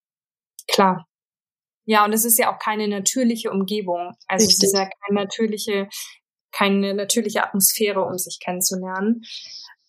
Klar. 0.67 1.07
Ja, 1.85 2.03
und 2.03 2.13
es 2.13 2.25
ist 2.25 2.39
ja 2.39 2.53
auch 2.53 2.59
keine 2.59 2.87
natürliche 2.87 3.51
Umgebung. 3.51 4.17
Also 4.27 4.47
Richtig. 4.47 4.63
es 4.63 4.73
ist 4.73 4.77
ja 4.77 4.89
keine 4.89 5.21
natürliche, 5.21 5.87
keine 6.51 6.95
natürliche 6.95 7.43
Atmosphäre, 7.43 8.03
um 8.03 8.17
sich 8.17 8.39
kennenzulernen. 8.43 9.21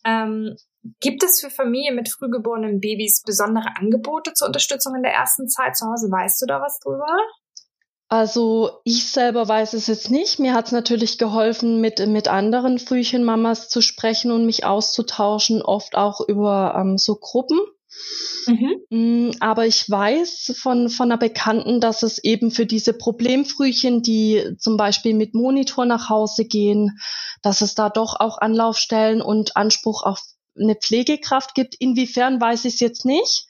Ähm, 0.04 0.56
gibt 1.00 1.22
es 1.22 1.40
für 1.40 1.50
Familien 1.50 1.96
mit 1.96 2.08
frühgeborenen 2.08 2.80
Babys 2.80 3.22
besondere 3.24 3.76
Angebote 3.76 4.32
zur 4.34 4.46
Unterstützung 4.46 4.94
in 4.94 5.02
der 5.02 5.12
ersten 5.12 5.48
Zeit 5.48 5.76
zu 5.76 5.86
Hause? 5.86 6.08
Weißt 6.10 6.40
du 6.42 6.46
da 6.46 6.60
was 6.60 6.78
drüber? 6.80 7.06
Also 8.10 8.80
ich 8.84 9.10
selber 9.10 9.46
weiß 9.46 9.74
es 9.74 9.86
jetzt 9.86 10.10
nicht. 10.10 10.38
Mir 10.38 10.54
hat 10.54 10.66
es 10.66 10.72
natürlich 10.72 11.18
geholfen, 11.18 11.80
mit, 11.80 12.06
mit 12.06 12.26
anderen 12.26 12.78
Frühchenmamas 12.78 13.68
zu 13.68 13.82
sprechen 13.82 14.30
und 14.30 14.46
mich 14.46 14.64
auszutauschen, 14.64 15.60
oft 15.60 15.94
auch 15.94 16.26
über 16.26 16.74
ähm, 16.78 16.96
so 16.96 17.16
Gruppen. 17.16 17.58
Mhm. 18.46 18.76
Mm, 18.88 19.30
aber 19.40 19.66
ich 19.66 19.90
weiß 19.90 20.56
von, 20.58 20.88
von 20.88 21.10
einer 21.10 21.18
Bekannten, 21.18 21.80
dass 21.80 22.02
es 22.02 22.22
eben 22.22 22.50
für 22.50 22.64
diese 22.64 22.94
Problemfrühchen, 22.94 24.02
die 24.02 24.56
zum 24.58 24.78
Beispiel 24.78 25.14
mit 25.14 25.34
Monitor 25.34 25.84
nach 25.84 26.08
Hause 26.08 26.46
gehen, 26.46 26.98
dass 27.42 27.60
es 27.60 27.74
da 27.74 27.90
doch 27.90 28.18
auch 28.18 28.38
Anlaufstellen 28.38 29.20
und 29.20 29.56
Anspruch 29.56 30.02
auf 30.02 30.22
eine 30.60 30.74
Pflegekraft 30.74 31.54
gibt. 31.54 31.74
Inwiefern 31.78 32.40
weiß 32.40 32.64
ich 32.64 32.74
es 32.74 32.80
jetzt 32.80 33.04
nicht. 33.04 33.46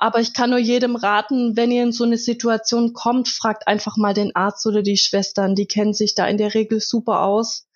Aber 0.00 0.20
ich 0.20 0.32
kann 0.32 0.50
nur 0.50 0.60
jedem 0.60 0.94
raten, 0.94 1.56
wenn 1.56 1.72
ihr 1.72 1.82
in 1.82 1.92
so 1.92 2.04
eine 2.04 2.18
Situation 2.18 2.92
kommt, 2.92 3.28
fragt 3.28 3.66
einfach 3.66 3.96
mal 3.96 4.14
den 4.14 4.34
Arzt 4.36 4.64
oder 4.66 4.82
die 4.82 4.96
Schwestern. 4.96 5.56
Die 5.56 5.66
kennen 5.66 5.92
sich 5.92 6.14
da 6.14 6.26
in 6.26 6.38
der 6.38 6.54
Regel 6.54 6.80
super 6.80 7.22
aus. 7.22 7.66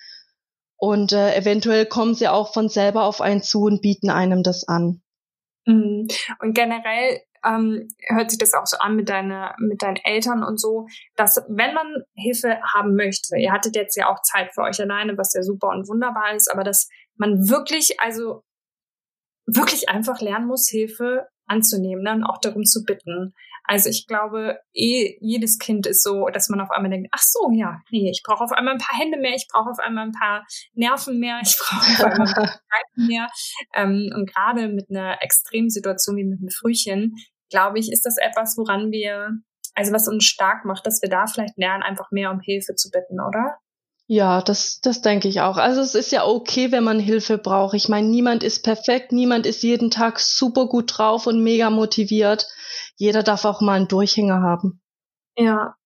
Und 0.77 1.13
äh, 1.13 1.35
eventuell 1.37 1.87
kommen 1.87 2.15
sie 2.15 2.29
auch 2.29 2.53
von 2.53 2.69
selber 2.69 3.05
auf 3.05 3.21
einen 3.21 3.43
zu 3.43 3.63
und 3.63 3.83
bieten 3.83 4.11
einem 4.11 4.43
das 4.43 4.67
an. 4.67 5.03
Mhm. 5.67 6.09
Und 6.41 6.55
generell 6.55 7.21
ähm, 7.45 7.89
hört 8.09 8.31
sich 8.31 8.39
das 8.39 8.55
auch 8.55 8.67
so 8.67 8.77
an 8.79 8.97
mit, 8.97 9.09
deiner, 9.09 9.55
mit 9.59 9.83
deinen 9.83 9.97
Eltern 9.97 10.45
und 10.45 10.61
so, 10.61 10.87
dass 11.17 11.45
wenn 11.49 11.75
man 11.75 11.87
Hilfe 12.15 12.61
haben 12.63 12.95
möchte, 12.95 13.37
ihr 13.37 13.53
hattet 13.53 13.77
jetzt 13.77 13.97
ja 13.97 14.09
auch 14.09 14.23
Zeit 14.23 14.53
für 14.55 14.63
euch 14.63 14.81
alleine, 14.81 15.17
was 15.19 15.35
ja 15.35 15.43
super 15.43 15.69
und 15.69 15.89
wunderbar 15.89 16.35
ist, 16.35 16.51
aber 16.53 16.65
dass 16.65 16.89
man 17.17 17.49
wirklich, 17.49 18.01
also 18.01 18.43
wirklich 19.47 19.89
einfach 19.89 20.21
lernen 20.21 20.47
muss, 20.47 20.69
Hilfe 20.69 21.27
anzunehmen 21.47 22.03
ne, 22.03 22.13
und 22.13 22.25
auch 22.25 22.39
darum 22.39 22.65
zu 22.65 22.85
bitten. 22.85 23.35
Also 23.65 23.91
ich 23.91 24.07
glaube, 24.07 24.59
eh, 24.75 25.17
jedes 25.21 25.59
Kind 25.59 25.87
ist 25.87 26.03
so, 26.03 26.27
dass 26.33 26.49
man 26.49 26.61
auf 26.61 26.71
einmal 26.71 26.91
denkt, 26.91 27.09
ach 27.13 27.23
so, 27.23 27.51
ja, 27.53 27.79
nee, 27.91 28.11
ich 28.11 28.23
brauche 28.25 28.43
auf 28.43 28.53
einmal 28.53 28.75
ein 28.75 28.81
paar 28.81 28.99
Hände 28.99 29.19
mehr, 29.19 29.35
ich 29.35 29.47
brauche 29.53 29.71
auf 29.71 29.79
einmal 29.79 30.07
ein 30.07 30.13
paar 30.13 30.45
Nerven 30.75 31.21
mehr, 31.21 31.39
ich 31.43 31.57
brauche 31.59 31.87
auf 31.87 32.13
einmal 32.13 32.29
ein 32.29 32.35
paar 32.35 32.47
Zeiten 32.49 33.07
mehr. 33.07 33.29
Ähm, 33.75 34.11
und 34.15 34.33
gerade 34.33 34.69
mit 34.69 34.91
einer 34.91 35.23
extremen 35.23 35.71
Situation 35.71 36.17
wie 36.17 36.25
mit 36.25 36.41
einem 36.41 36.51
Frühchen, 36.51 37.15
glaube 37.51 37.79
ich, 37.79 37.93
ist 37.93 38.05
das 38.05 38.17
etwas, 38.19 38.57
woran 38.57 38.91
wir, 38.91 39.31
also 39.75 39.93
was 39.93 40.09
uns 40.09 40.25
stark 40.25 40.65
macht, 40.65 40.87
dass 40.87 41.01
wir 41.03 41.09
da 41.09 41.27
vielleicht 41.27 41.57
lernen, 41.57 41.83
einfach 41.83 42.11
mehr 42.11 42.31
um 42.31 42.41
Hilfe 42.41 42.75
zu 42.75 42.91
bitten, 42.91 43.21
oder? 43.21 43.59
Ja, 44.13 44.43
das, 44.43 44.83
das 44.83 45.01
denke 45.01 45.27
ich 45.27 45.41
auch. 45.41 45.57
Also 45.57 45.81
es 45.81 45.95
ist 45.95 46.13
ja 46.13 46.27
okay, 46.27 46.71
wenn 46.71 46.85
man 46.85 47.01
Hilfe 47.01 47.39
braucht. 47.39 47.73
Ich 47.73 47.89
meine, 47.89 48.09
niemand 48.09 48.43
ist 48.43 48.63
perfekt, 48.63 49.11
niemand 49.11 49.47
ist 49.47 49.63
jeden 49.63 49.91
Tag 49.91 50.21
super 50.21 50.67
gut 50.67 50.99
drauf 50.99 51.27
und 51.27 51.43
mega 51.43 51.71
motiviert. 51.71 52.47
Jeder 52.97 53.23
darf 53.23 53.47
auch 53.47 53.63
mal 53.63 53.77
einen 53.77 53.89
Durchhänger 53.89 54.43
haben. 54.43 54.83
Ja. 55.35 55.77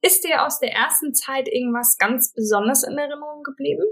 Ist 0.00 0.24
dir 0.24 0.46
aus 0.46 0.58
der 0.58 0.72
ersten 0.72 1.12
Zeit 1.12 1.46
irgendwas 1.46 1.98
ganz 1.98 2.32
Besonderes 2.32 2.82
in 2.82 2.96
Erinnerung 2.96 3.42
geblieben? 3.42 3.84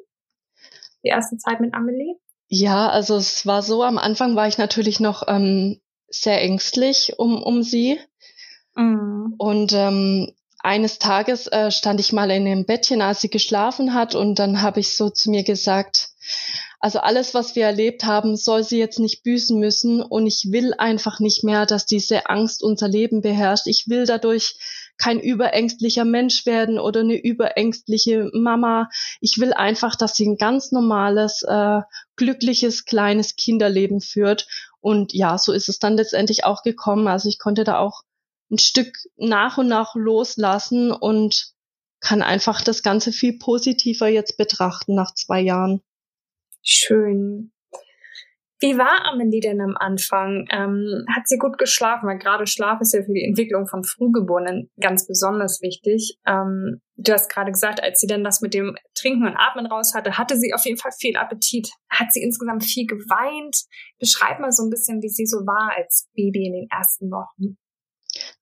Die 1.04 1.08
erste 1.08 1.36
Zeit 1.36 1.60
mit 1.60 1.74
Amelie? 1.74 2.14
Ja, 2.48 2.88
also 2.88 3.16
es 3.16 3.44
war 3.44 3.60
so, 3.60 3.82
am 3.82 3.98
Anfang 3.98 4.34
war 4.34 4.48
ich 4.48 4.56
natürlich 4.56 4.98
noch 4.98 5.24
ähm, 5.28 5.78
sehr 6.08 6.40
ängstlich 6.40 7.18
um, 7.18 7.42
um 7.42 7.62
sie. 7.62 8.00
Mhm. 8.76 9.34
Und 9.36 9.74
ähm, 9.74 10.32
eines 10.62 10.98
Tages 10.98 11.46
äh, 11.48 11.70
stand 11.70 12.00
ich 12.00 12.12
mal 12.12 12.30
in 12.30 12.44
dem 12.44 12.64
Bettchen, 12.64 13.02
als 13.02 13.20
sie 13.20 13.30
geschlafen 13.30 13.94
hat, 13.94 14.14
und 14.14 14.38
dann 14.38 14.62
habe 14.62 14.80
ich 14.80 14.96
so 14.96 15.10
zu 15.10 15.30
mir 15.30 15.42
gesagt, 15.42 16.10
also 16.82 16.98
alles, 16.98 17.32
was 17.32 17.54
wir 17.54 17.64
erlebt 17.64 18.04
haben, 18.04 18.36
soll 18.36 18.64
sie 18.64 18.78
jetzt 18.78 18.98
nicht 18.98 19.22
büßen 19.22 19.56
müssen. 19.58 20.02
Und 20.02 20.26
ich 20.26 20.48
will 20.50 20.74
einfach 20.76 21.20
nicht 21.20 21.44
mehr, 21.44 21.64
dass 21.64 21.86
diese 21.86 22.26
Angst 22.26 22.60
unser 22.60 22.88
Leben 22.88 23.22
beherrscht. 23.22 23.68
Ich 23.68 23.84
will 23.86 24.04
dadurch 24.04 24.56
kein 24.98 25.20
überängstlicher 25.20 26.04
Mensch 26.04 26.44
werden 26.44 26.80
oder 26.80 27.00
eine 27.00 27.14
überängstliche 27.14 28.30
Mama. 28.34 28.88
Ich 29.20 29.38
will 29.38 29.52
einfach, 29.52 29.94
dass 29.94 30.16
sie 30.16 30.26
ein 30.26 30.36
ganz 30.36 30.72
normales, 30.72 31.42
äh, 31.42 31.82
glückliches, 32.16 32.84
kleines 32.84 33.36
Kinderleben 33.36 34.00
führt. 34.00 34.48
Und 34.80 35.12
ja, 35.12 35.38
so 35.38 35.52
ist 35.52 35.68
es 35.68 35.78
dann 35.78 35.96
letztendlich 35.96 36.42
auch 36.42 36.64
gekommen. 36.64 37.06
Also 37.06 37.28
ich 37.28 37.38
konnte 37.38 37.62
da 37.62 37.78
auch 37.78 38.02
ein 38.52 38.58
Stück 38.58 38.94
nach 39.16 39.58
und 39.58 39.68
nach 39.68 39.94
loslassen 39.94 40.92
und 40.92 41.52
kann 42.00 42.22
einfach 42.22 42.62
das 42.62 42.82
Ganze 42.82 43.12
viel 43.12 43.38
positiver 43.38 44.08
jetzt 44.08 44.36
betrachten 44.36 44.94
nach 44.94 45.14
zwei 45.14 45.40
Jahren. 45.40 45.80
Schön. 46.62 47.52
Wie 48.60 48.78
war 48.78 49.06
Amelie 49.06 49.40
denn 49.40 49.60
am 49.60 49.76
Anfang? 49.76 50.46
Ähm, 50.50 51.04
hat 51.12 51.26
sie 51.26 51.36
gut 51.36 51.58
geschlafen? 51.58 52.06
Weil 52.06 52.18
gerade 52.18 52.46
Schlaf 52.46 52.80
ist 52.80 52.94
ja 52.94 53.02
für 53.02 53.12
die 53.12 53.24
Entwicklung 53.24 53.66
von 53.66 53.82
Frühgeborenen 53.82 54.70
ganz 54.80 55.04
besonders 55.08 55.60
wichtig. 55.62 56.16
Ähm, 56.26 56.80
du 56.94 57.12
hast 57.12 57.28
gerade 57.28 57.50
gesagt, 57.50 57.82
als 57.82 57.98
sie 57.98 58.06
dann 58.06 58.22
das 58.22 58.40
mit 58.40 58.54
dem 58.54 58.76
Trinken 58.94 59.26
und 59.26 59.36
Atmen 59.36 59.66
raus 59.66 59.94
hatte, 59.96 60.16
hatte 60.16 60.36
sie 60.36 60.54
auf 60.54 60.64
jeden 60.64 60.78
Fall 60.78 60.92
viel 60.92 61.16
Appetit. 61.16 61.70
Hat 61.90 62.12
sie 62.12 62.22
insgesamt 62.22 62.62
viel 62.62 62.86
geweint? 62.86 63.64
Beschreib 63.98 64.38
mal 64.38 64.52
so 64.52 64.62
ein 64.62 64.70
bisschen, 64.70 65.02
wie 65.02 65.08
sie 65.08 65.26
so 65.26 65.38
war 65.38 65.72
als 65.76 66.08
Baby 66.14 66.46
in 66.46 66.52
den 66.52 66.68
ersten 66.70 67.10
Wochen. 67.10 67.56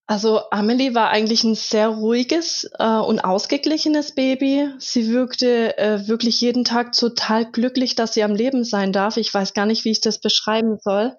Also 0.06 0.40
Amelie 0.50 0.94
war 0.94 1.10
eigentlich 1.10 1.44
ein 1.44 1.54
sehr 1.54 1.88
ruhiges 1.88 2.68
äh, 2.78 2.84
und 2.84 3.20
ausgeglichenes 3.20 4.14
Baby. 4.14 4.68
Sie 4.78 5.12
wirkte 5.12 5.78
äh, 5.78 6.08
wirklich 6.08 6.40
jeden 6.40 6.64
Tag 6.64 6.92
total 6.92 7.48
glücklich, 7.48 7.94
dass 7.94 8.14
sie 8.14 8.24
am 8.24 8.34
Leben 8.34 8.64
sein 8.64 8.92
darf. 8.92 9.16
Ich 9.16 9.32
weiß 9.32 9.54
gar 9.54 9.66
nicht, 9.66 9.84
wie 9.84 9.92
ich 9.92 10.00
das 10.00 10.20
beschreiben 10.20 10.78
soll. 10.80 11.16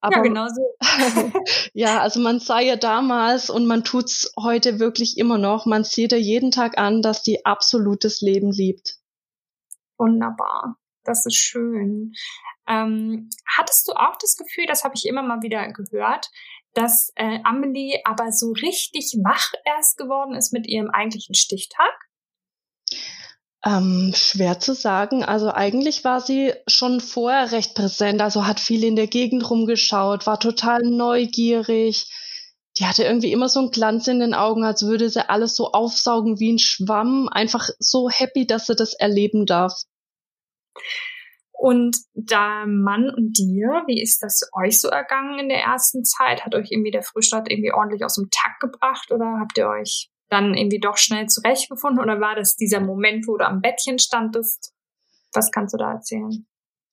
Aber, 0.00 0.16
ja, 0.16 0.22
genau 0.22 0.48
so. 0.48 0.74
ja, 1.74 2.00
also 2.00 2.18
man 2.18 2.40
sah 2.40 2.60
ja 2.60 2.76
damals 2.76 3.50
und 3.50 3.66
man 3.66 3.84
tut's 3.84 4.32
heute 4.36 4.80
wirklich 4.80 5.16
immer 5.16 5.38
noch. 5.38 5.64
Man 5.64 5.84
sieht 5.84 6.12
ihr 6.12 6.20
jeden 6.20 6.50
Tag 6.50 6.76
an, 6.76 7.02
dass 7.02 7.22
sie 7.22 7.46
absolutes 7.46 8.20
Leben 8.20 8.50
liebt. 8.50 8.96
Wunderbar. 9.96 10.76
Das 11.04 11.24
ist 11.24 11.36
schön. 11.36 12.12
Ähm, 12.66 13.30
hattest 13.46 13.88
du 13.88 13.92
auch 13.92 14.16
das 14.20 14.36
Gefühl, 14.36 14.66
das 14.66 14.84
habe 14.84 14.94
ich 14.96 15.06
immer 15.06 15.22
mal 15.22 15.42
wieder 15.42 15.70
gehört, 15.72 16.30
dass 16.74 17.12
äh, 17.16 17.38
Amelie 17.44 18.00
aber 18.04 18.32
so 18.32 18.52
richtig 18.52 19.16
wach 19.24 19.52
erst 19.64 19.96
geworden 19.96 20.34
ist 20.34 20.52
mit 20.52 20.66
ihrem 20.66 20.90
eigentlichen 20.90 21.34
Stichtag? 21.34 21.92
Ähm, 23.64 24.12
schwer 24.14 24.60
zu 24.60 24.74
sagen. 24.74 25.24
Also 25.24 25.50
eigentlich 25.50 26.04
war 26.04 26.20
sie 26.20 26.52
schon 26.66 27.00
vorher 27.00 27.52
recht 27.52 27.74
präsent, 27.74 28.20
also 28.20 28.46
hat 28.46 28.60
viel 28.60 28.84
in 28.84 28.96
der 28.96 29.06
Gegend 29.06 29.48
rumgeschaut, 29.48 30.26
war 30.26 30.38
total 30.38 30.82
neugierig. 30.82 32.10
Die 32.76 32.86
hatte 32.86 33.04
irgendwie 33.04 33.32
immer 33.32 33.48
so 33.48 33.60
einen 33.60 33.70
Glanz 33.70 34.08
in 34.08 34.18
den 34.18 34.34
Augen, 34.34 34.64
als 34.64 34.82
würde 34.84 35.08
sie 35.08 35.28
alles 35.28 35.56
so 35.56 35.72
aufsaugen 35.72 36.40
wie 36.40 36.52
ein 36.52 36.58
Schwamm. 36.58 37.28
Einfach 37.30 37.70
so 37.78 38.10
happy, 38.10 38.46
dass 38.46 38.66
sie 38.66 38.74
das 38.74 38.94
erleben 38.94 39.46
darf. 39.46 39.72
Und 41.56 41.96
da 42.14 42.66
Mann 42.66 43.08
und 43.08 43.38
dir, 43.38 43.84
wie 43.86 44.02
ist 44.02 44.22
das 44.22 44.42
euch 44.52 44.80
so 44.80 44.88
ergangen 44.88 45.38
in 45.38 45.48
der 45.48 45.62
ersten 45.62 46.04
Zeit? 46.04 46.44
Hat 46.44 46.54
euch 46.54 46.70
irgendwie 46.70 46.90
der 46.90 47.02
Frühstart 47.02 47.50
irgendwie 47.50 47.72
ordentlich 47.72 48.04
aus 48.04 48.16
dem 48.16 48.28
Takt 48.30 48.60
gebracht 48.60 49.10
oder 49.12 49.38
habt 49.40 49.56
ihr 49.56 49.68
euch 49.68 50.10
dann 50.28 50.54
irgendwie 50.54 50.80
doch 50.80 50.96
schnell 50.96 51.26
zurechtgefunden 51.26 52.02
oder 52.02 52.20
war 52.20 52.34
das 52.34 52.56
dieser 52.56 52.80
Moment, 52.80 53.26
wo 53.28 53.36
du 53.36 53.46
am 53.46 53.60
Bettchen 53.60 53.98
standest? 53.98 54.72
Was 55.32 55.50
kannst 55.50 55.74
du 55.74 55.78
da 55.78 55.92
erzählen? 55.92 56.46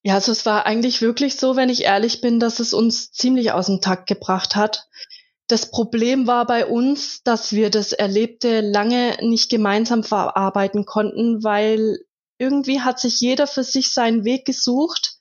Ja, 0.04 0.16
also 0.16 0.32
es 0.32 0.46
war 0.46 0.66
eigentlich 0.66 1.02
wirklich 1.02 1.36
so, 1.36 1.56
wenn 1.56 1.70
ich 1.70 1.84
ehrlich 1.84 2.22
bin, 2.22 2.40
dass 2.40 2.60
es 2.60 2.74
uns 2.74 3.12
ziemlich 3.12 3.52
aus 3.52 3.68
dem 3.68 3.82
Takt 3.82 4.08
gebracht 4.08 4.56
hat. 4.56 4.88
Das 5.48 5.70
Problem 5.70 6.28
war 6.28 6.46
bei 6.46 6.66
uns, 6.66 7.24
dass 7.24 7.52
wir 7.52 7.70
das 7.70 7.92
Erlebte 7.92 8.62
lange 8.62 9.18
nicht 9.22 9.50
gemeinsam 9.50 10.04
verarbeiten 10.04 10.86
konnten, 10.86 11.44
weil 11.44 12.00
irgendwie 12.42 12.82
hat 12.82 13.00
sich 13.00 13.22
jeder 13.22 13.46
für 13.46 13.64
sich 13.64 13.94
seinen 13.94 14.26
Weg 14.26 14.46
gesucht, 14.46 15.20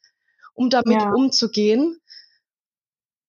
um 0.54 0.70
damit 0.70 1.02
ja. 1.02 1.12
umzugehen 1.12 2.00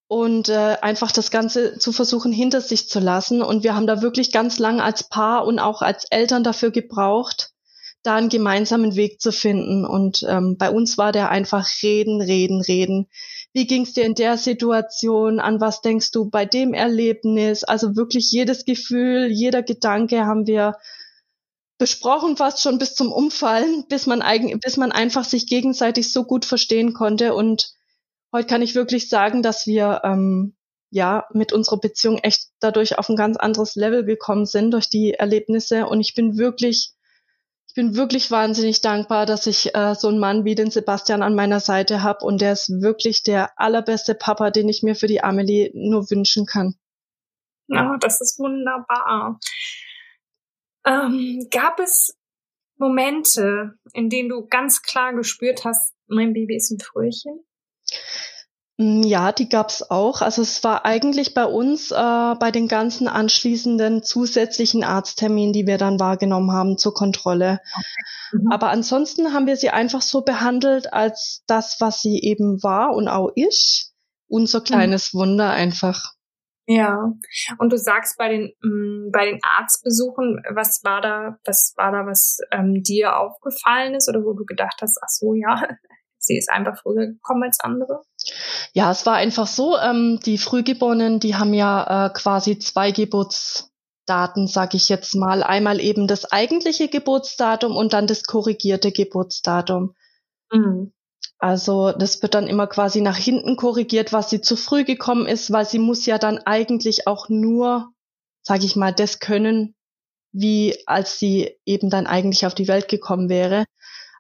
und 0.08 0.47
äh, 0.47 0.77
einfach 0.82 1.12
das 1.12 1.30
Ganze 1.30 1.77
zu 1.77 1.91
versuchen 1.91 2.32
hinter 2.32 2.62
sich 2.62 2.88
zu 2.88 3.01
lassen. 3.01 3.41
Und 3.41 3.63
wir 3.63 3.75
haben 3.75 3.88
da 3.88 4.01
wirklich 4.01 4.32
ganz 4.32 4.60
lang 4.60 4.80
als 4.80 5.10
Paar 5.10 5.45
und 5.45 5.60
auch 5.60 5.82
als 5.82 6.06
Eltern 6.06 6.43
dafür 6.43 6.71
gebraucht, 6.71 7.51
da 8.01 8.15
einen 8.15 8.30
gemeinsamen 8.30 8.95
Weg 8.95 9.19
zu 9.19 9.34
finden. 9.34 9.86
Und 9.86 10.25
ähm, 10.27 10.56
bei 10.58 10.69
uns 10.69 10.97
war 10.97 11.12
der 11.12 11.30
einfach 11.30 11.67
reden, 11.84 12.21
reden, 12.21 12.62
reden. 12.62 13.10
Wie 13.51 13.67
ging's 13.67 13.91
dir 13.91 14.06
in 14.06 14.15
der 14.15 14.38
Situation? 14.38 15.41
An 15.41 15.60
was 15.60 15.82
denkst 15.82 16.12
du 16.12 16.30
bei 16.30 16.45
dem 16.45 16.73
Erlebnis? 16.73 17.65
Also 17.65 17.97
wirklich 17.97 18.32
jedes 18.32 18.63
Gefühl, 18.63 19.27
jeder 19.30 19.63
Gedanke 19.63 20.25
haben 20.25 20.47
wir 20.47 20.77
besprochen, 21.82 22.38
fast 22.38 22.62
schon 22.62 22.78
bis 22.78 22.94
zum 22.94 23.12
Umfallen, 23.12 23.88
bis 23.89 24.06
man, 24.06 24.22
eigen, 24.22 24.60
bis 24.60 24.78
man 24.78 24.91
einfach 24.91 25.24
sich 25.24 25.48
gegenseitig 25.48 26.13
so 26.13 26.26
gut 26.26 26.46
verstehen 26.46 26.94
konnte 26.94 27.34
und 27.34 27.74
heute 28.32 28.46
kann 28.46 28.62
ich 28.62 28.76
wirklich 28.76 29.10
sagen, 29.10 29.41
dass 29.41 29.65
wir 29.65 30.02
ähm, 30.04 30.56
ja 30.91 31.26
mit 31.34 31.54
unserer 31.54 31.80
Beziehung 31.80 32.20
echt 32.20 32.50
dadurch 32.60 33.00
auf 33.00 33.10
ein 33.10 33.15
ganz 33.15 33.36
anderes 33.36 33.76
Level 33.76 34.06
gekommen 34.06 34.46
sind 34.46 34.70
durch 34.70 34.89
die 34.89 35.15
Erlebnisse. 35.15 35.88
Und 35.88 36.02
ich 36.02 36.13
bin 36.13 36.38
wirklich, 36.38 36.91
ich 37.67 37.74
bin 37.74 37.96
wirklich 37.96 38.30
wahnsinnig 38.30 38.82
dankbar, 38.82 39.26
dass 39.26 39.48
ich 39.48 39.74
äh, 39.74 39.96
so 39.96 40.10
einen 40.10 40.20
Mann 40.20 40.46
wie 40.46 40.54
den 40.54 40.70
Sebastian 40.70 41.24
an 41.24 41.34
meiner 41.34 41.62
Seite 41.62 42.04
habe. 42.04 42.24
Und 42.24 42.41
der 42.41 42.54
ist 42.54 42.70
wirklich 42.70 43.24
der 43.24 43.60
allerbeste 43.60 44.13
Papa, 44.13 44.52
den 44.52 44.70
ich 44.70 44.84
mir 44.84 44.94
für 44.94 45.08
die 45.08 45.24
Amelie 45.24 45.72
nur 45.74 46.12
wünschen 46.12 46.46
kann. 46.46 46.76
Ja, 47.70 47.98
das 48.00 48.22
ist 48.22 48.38
wunderbar. 48.38 49.39
Ähm, 50.86 51.48
gab 51.52 51.80
es 51.80 52.17
Momente, 52.78 53.76
in 53.94 54.10
denen 54.10 54.30
du 54.30 54.48
ganz 54.48 54.82
klar 54.82 55.13
gespürt 55.13 55.63
hast, 55.65 55.94
mein 56.08 56.34
Baby 56.34 56.58
ist 56.58 56.72
ein 56.72 56.80
Fröhchen? 56.80 57.46
Mm, 58.78 59.04
ja, 59.04 59.32
die 59.32 59.48
gab's 59.48 59.84
auch. 59.84 60.22
Also 60.22 60.41
es 60.41 60.63
war 60.63 60.86
eigentlich 60.86 61.36
bei 61.36 61.46
uns 61.46 61.91
äh, 61.91 61.96
bei 61.96 62.52
den 62.52 62.67
ganzen 62.67 63.08
anschließenden 63.08 64.02
zusätzlichen 64.02 64.84
Arztterminen, 64.84 65.54
die 65.54 65.67
wir 65.67 65.78
dann 65.78 66.00
wahrgenommen 66.00 66.52
haben 66.52 66.78
zur 66.78 66.94
Kontrolle. 66.96 67.60
Okay. 67.78 68.39
Mhm. 68.44 68.52
Aber 68.52 68.70
ansonsten 68.70 69.34
haben 69.34 69.46
wir 69.46 69.58
sie 69.58 69.70
einfach 69.70 70.02
so 70.02 70.22
behandelt 70.22 70.91
als 70.91 71.44
das, 71.46 71.78
was 71.80 72.02
sie 72.02 72.20
eben 72.20 72.63
war 72.63 72.96
und 72.96 73.08
auch 73.08 73.30
ist. 73.36 73.94
Unser 74.28 74.62
mhm. 74.62 74.63
kleines 74.63 75.13
mhm. 75.13 75.20
Wunder 75.20 75.52
einfach. 75.52 76.13
Ja, 76.67 77.12
und 77.58 77.74
du 77.74 77.78
sagst 77.78 78.17
bei 78.17 78.30
den 78.30 78.54
mh, 78.62 79.08
mm, 79.08 79.12
bei 79.12 79.26
den 79.26 79.39
Arztbesuchen, 79.43 80.41
was 80.54 80.82
war 80.84 81.02
da, 81.02 81.38
was 81.45 81.74
war 81.76 81.91
da, 81.91 82.06
was 82.06 82.38
ähm, 82.52 82.84
dir 82.84 83.17
aufgefallen 83.17 83.95
ist 83.95 84.08
oder 84.10 84.24
wo 84.24 84.34
du 84.34 84.45
gedacht 84.45 84.78
hast, 84.82 85.00
ach 85.02 85.10
so, 85.10 85.34
ja, 85.34 85.56
sie 86.19 86.38
ist 86.38 86.50
einfach 86.50 86.80
früher 86.82 87.08
gekommen 87.08 87.43
als 87.43 87.60
andere? 87.62 88.04
Ja, 88.74 88.91
es 88.91 89.06
war 89.06 89.15
einfach 89.15 89.47
so, 89.47 89.78
ähm, 89.78 90.19
die 90.24 90.38
Frühgeborenen, 90.38 91.19
die 91.19 91.36
haben 91.36 91.54
ja 91.54 92.08
äh, 92.08 92.10
quasi 92.13 92.60
zwei 92.60 92.91
Geburtsdaten, 92.91 94.47
sage 94.47 94.78
ich 94.78 94.88
jetzt 94.88 95.15
mal. 95.15 95.41
Einmal 95.43 95.80
eben 95.80 96.08
das 96.08 96.32
eigentliche 96.32 96.89
Geburtsdatum 96.89 97.76
und 97.76 97.93
dann 97.93 98.06
das 98.06 98.24
korrigierte 98.24 98.91
Geburtsdatum. 98.91 99.95
Mhm. 100.54 100.93
Also 101.41 101.91
das 101.91 102.21
wird 102.21 102.36
dann 102.36 102.45
immer 102.45 102.67
quasi 102.67 103.01
nach 103.01 103.17
hinten 103.17 103.56
korrigiert, 103.56 104.13
was 104.13 104.30
sie 104.30 104.41
zu 104.41 104.56
früh 104.56 104.84
gekommen 104.84 105.25
ist, 105.25 105.51
weil 105.51 105.65
sie 105.65 105.80
muss 105.80 106.06
ja 106.06 106.19
dann 106.19 106.38
eigentlich 106.38 107.08
auch 107.08 107.30
nur, 107.30 107.89
sage 108.43 108.65
ich 108.65 108.75
mal, 108.75 108.93
das 108.93 109.19
können, 109.19 109.73
wie 110.32 110.77
als 110.86 111.17
sie 111.17 111.58
eben 111.65 111.89
dann 111.89 112.06
eigentlich 112.06 112.45
auf 112.45 112.54
die 112.54 112.67
Welt 112.67 112.88
gekommen 112.89 113.27
wäre. 113.27 113.65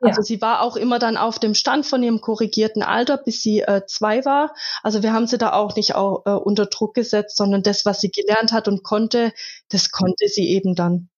Also 0.01 0.23
sie 0.23 0.41
war 0.41 0.61
auch 0.63 0.75
immer 0.75 0.97
dann 0.97 1.15
auf 1.15 1.37
dem 1.37 1.53
Stand 1.53 1.85
von 1.85 2.01
ihrem 2.01 2.21
korrigierten 2.21 2.81
Alter, 2.81 3.17
bis 3.17 3.43
sie 3.43 3.61
äh, 3.61 3.83
zwei 3.85 4.25
war. 4.25 4.55
Also 4.81 5.03
wir 5.03 5.13
haben 5.13 5.27
sie 5.27 5.37
da 5.37 5.53
auch 5.53 5.75
nicht 5.75 5.93
auch, 5.93 6.23
äh, 6.25 6.31
unter 6.31 6.65
Druck 6.65 6.95
gesetzt, 6.95 7.37
sondern 7.37 7.61
das, 7.61 7.85
was 7.85 8.01
sie 8.01 8.09
gelernt 8.09 8.51
hat 8.51 8.67
und 8.67 8.83
konnte, 8.83 9.31
das 9.69 9.91
konnte 9.91 10.27
sie 10.27 10.49
eben 10.49 10.73
dann. 10.73 11.10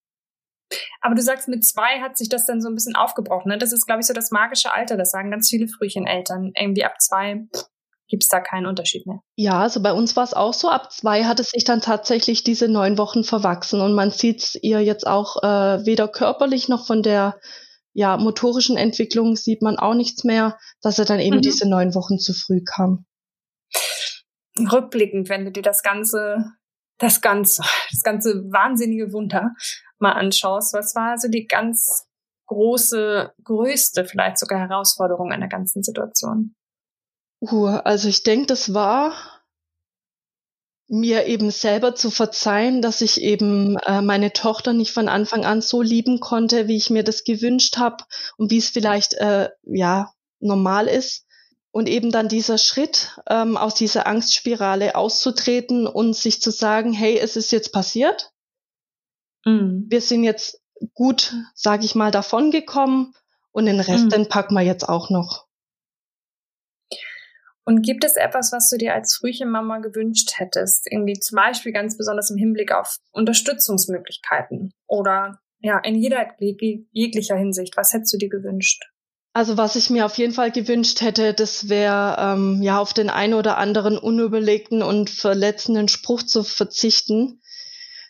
Aber 1.01 1.15
du 1.15 1.21
sagst, 1.21 1.47
mit 1.47 1.65
zwei 1.65 2.01
hat 2.01 2.17
sich 2.17 2.29
das 2.29 2.45
dann 2.45 2.61
so 2.61 2.69
ein 2.69 2.75
bisschen 2.75 2.95
aufgebrochen. 2.95 3.49
Ne? 3.49 3.57
Das 3.57 3.73
ist, 3.73 3.85
glaube 3.85 4.01
ich, 4.01 4.07
so 4.07 4.13
das 4.13 4.31
magische 4.31 4.73
Alter. 4.73 4.97
Das 4.97 5.11
sagen 5.11 5.31
ganz 5.31 5.49
viele 5.49 5.67
Frühcheneltern. 5.67 6.51
Irgendwie 6.55 6.83
ab 6.83 6.99
zwei 6.99 7.45
gibt 8.07 8.23
es 8.23 8.29
da 8.29 8.39
keinen 8.39 8.65
Unterschied 8.65 9.05
mehr. 9.05 9.19
Ja, 9.35 9.61
also 9.61 9.81
bei 9.81 9.93
uns 9.93 10.15
war 10.15 10.23
es 10.23 10.33
auch 10.33 10.53
so. 10.53 10.69
Ab 10.69 10.91
zwei 10.91 11.25
hat 11.25 11.39
es 11.39 11.49
sich 11.49 11.63
dann 11.63 11.81
tatsächlich 11.81 12.43
diese 12.43 12.67
neun 12.67 12.97
Wochen 12.97 13.23
verwachsen. 13.23 13.81
Und 13.81 13.93
man 13.93 14.11
sieht 14.11 14.57
ihr 14.61 14.81
jetzt 14.81 15.07
auch 15.07 15.41
äh, 15.43 15.85
weder 15.85 16.07
körperlich 16.07 16.69
noch 16.69 16.85
von 16.85 17.03
der 17.03 17.39
ja, 17.93 18.17
motorischen 18.17 18.75
Entwicklung 18.75 19.35
sieht 19.35 19.61
man 19.61 19.77
auch 19.77 19.93
nichts 19.93 20.23
mehr, 20.23 20.57
dass 20.81 20.99
er 20.99 21.05
dann 21.05 21.19
eben 21.19 21.37
mhm. 21.37 21.41
diese 21.41 21.69
neun 21.69 21.93
Wochen 21.93 22.17
zu 22.17 22.33
früh 22.33 22.63
kam. 22.63 23.05
Rückblickend, 24.59 25.29
wenn 25.29 25.45
du 25.45 25.51
dir 25.51 25.63
das 25.63 25.83
ganze, 25.83 26.45
das 26.97 27.21
ganze, 27.21 27.63
das 27.91 28.01
ganze 28.03 28.43
wahnsinnige 28.51 29.11
Wunder 29.13 29.53
mal 29.99 30.13
anschaust, 30.13 30.73
was 30.73 30.95
war 30.95 31.11
also 31.11 31.27
die 31.27 31.45
ganz 31.47 32.07
große, 32.47 33.33
größte, 33.43 34.05
vielleicht 34.05 34.37
sogar 34.37 34.59
Herausforderung 34.59 35.31
an 35.31 35.39
der 35.39 35.49
ganzen 35.49 35.83
Situation? 35.83 36.55
Uh, 37.41 37.67
also 37.67 38.07
ich 38.07 38.23
denke, 38.23 38.47
das 38.47 38.73
war 38.73 39.13
mir 40.87 41.25
eben 41.25 41.49
selber 41.49 41.95
zu 41.95 42.11
verzeihen, 42.11 42.81
dass 42.81 43.01
ich 43.01 43.21
eben 43.21 43.77
äh, 43.77 44.01
meine 44.01 44.33
Tochter 44.33 44.73
nicht 44.73 44.91
von 44.91 45.07
Anfang 45.07 45.45
an 45.45 45.61
so 45.61 45.81
lieben 45.81 46.19
konnte, 46.19 46.67
wie 46.67 46.77
ich 46.77 46.89
mir 46.89 47.03
das 47.03 47.23
gewünscht 47.23 47.77
habe 47.77 48.03
und 48.37 48.51
wie 48.51 48.57
es 48.57 48.69
vielleicht 48.69 49.13
äh, 49.15 49.49
ja 49.63 50.13
normal 50.39 50.87
ist. 50.87 51.25
Und 51.73 51.89
eben 51.89 52.11
dann 52.11 52.27
dieser 52.27 52.59
Schritt, 52.59 53.17
ähm, 53.27 53.57
aus 53.57 53.73
dieser 53.73 54.05
Angstspirale 54.05 54.93
auszutreten 54.93 55.87
und 55.87 56.15
sich 56.15 56.39
zu 56.39 56.51
sagen, 56.51 56.93
hey, 56.93 57.17
es 57.17 57.35
ist 57.35 57.51
jetzt 57.51 57.73
passiert. 57.73 58.31
Mhm. 59.43 59.87
Wir 59.89 59.99
sind 59.99 60.23
jetzt 60.23 60.61
gut, 60.93 61.33
sage 61.55 61.83
ich 61.83 61.95
mal, 61.95 62.11
davongekommen 62.11 63.15
und 63.51 63.65
den 63.65 63.79
Rest, 63.79 64.05
mhm. 64.05 64.09
den 64.09 64.29
packen 64.29 64.53
wir 64.53 64.61
jetzt 64.61 64.87
auch 64.87 65.09
noch. 65.09 65.47
Und 67.65 67.81
gibt 67.81 68.03
es 68.03 68.17
etwas, 68.17 68.51
was 68.51 68.69
du 68.69 68.77
dir 68.77 68.93
als 68.93 69.15
Frühchenmama 69.15 69.79
gewünscht 69.79 70.33
hättest? 70.35 70.85
Irgendwie 70.91 71.17
zum 71.19 71.37
Beispiel 71.37 71.71
ganz 71.71 71.97
besonders 71.97 72.29
im 72.29 72.37
Hinblick 72.37 72.71
auf 72.71 72.97
Unterstützungsmöglichkeiten 73.13 74.73
oder 74.85 75.39
ja, 75.59 75.79
in 75.79 75.95
jeder 75.95 76.35
jeglicher 76.39 77.35
Hinsicht. 77.35 77.75
Was 77.77 77.93
hättest 77.93 78.13
du 78.13 78.17
dir 78.17 78.29
gewünscht? 78.29 78.92
Also 79.33 79.57
was 79.57 79.75
ich 79.75 79.89
mir 79.89 80.05
auf 80.05 80.17
jeden 80.19 80.33
Fall 80.33 80.51
gewünscht 80.51 81.01
hätte, 81.01 81.33
das 81.33 81.67
wäre 81.67 82.17
ähm, 82.19 82.61
ja 82.61 82.79
auf 82.79 82.93
den 82.93 83.09
einen 83.09 83.33
oder 83.33 83.57
anderen 83.57 83.97
unüberlegten 83.97 84.83
und 84.83 85.09
verletzenden 85.09 85.87
Spruch 85.87 86.21
zu 86.21 86.43
verzichten, 86.43 87.41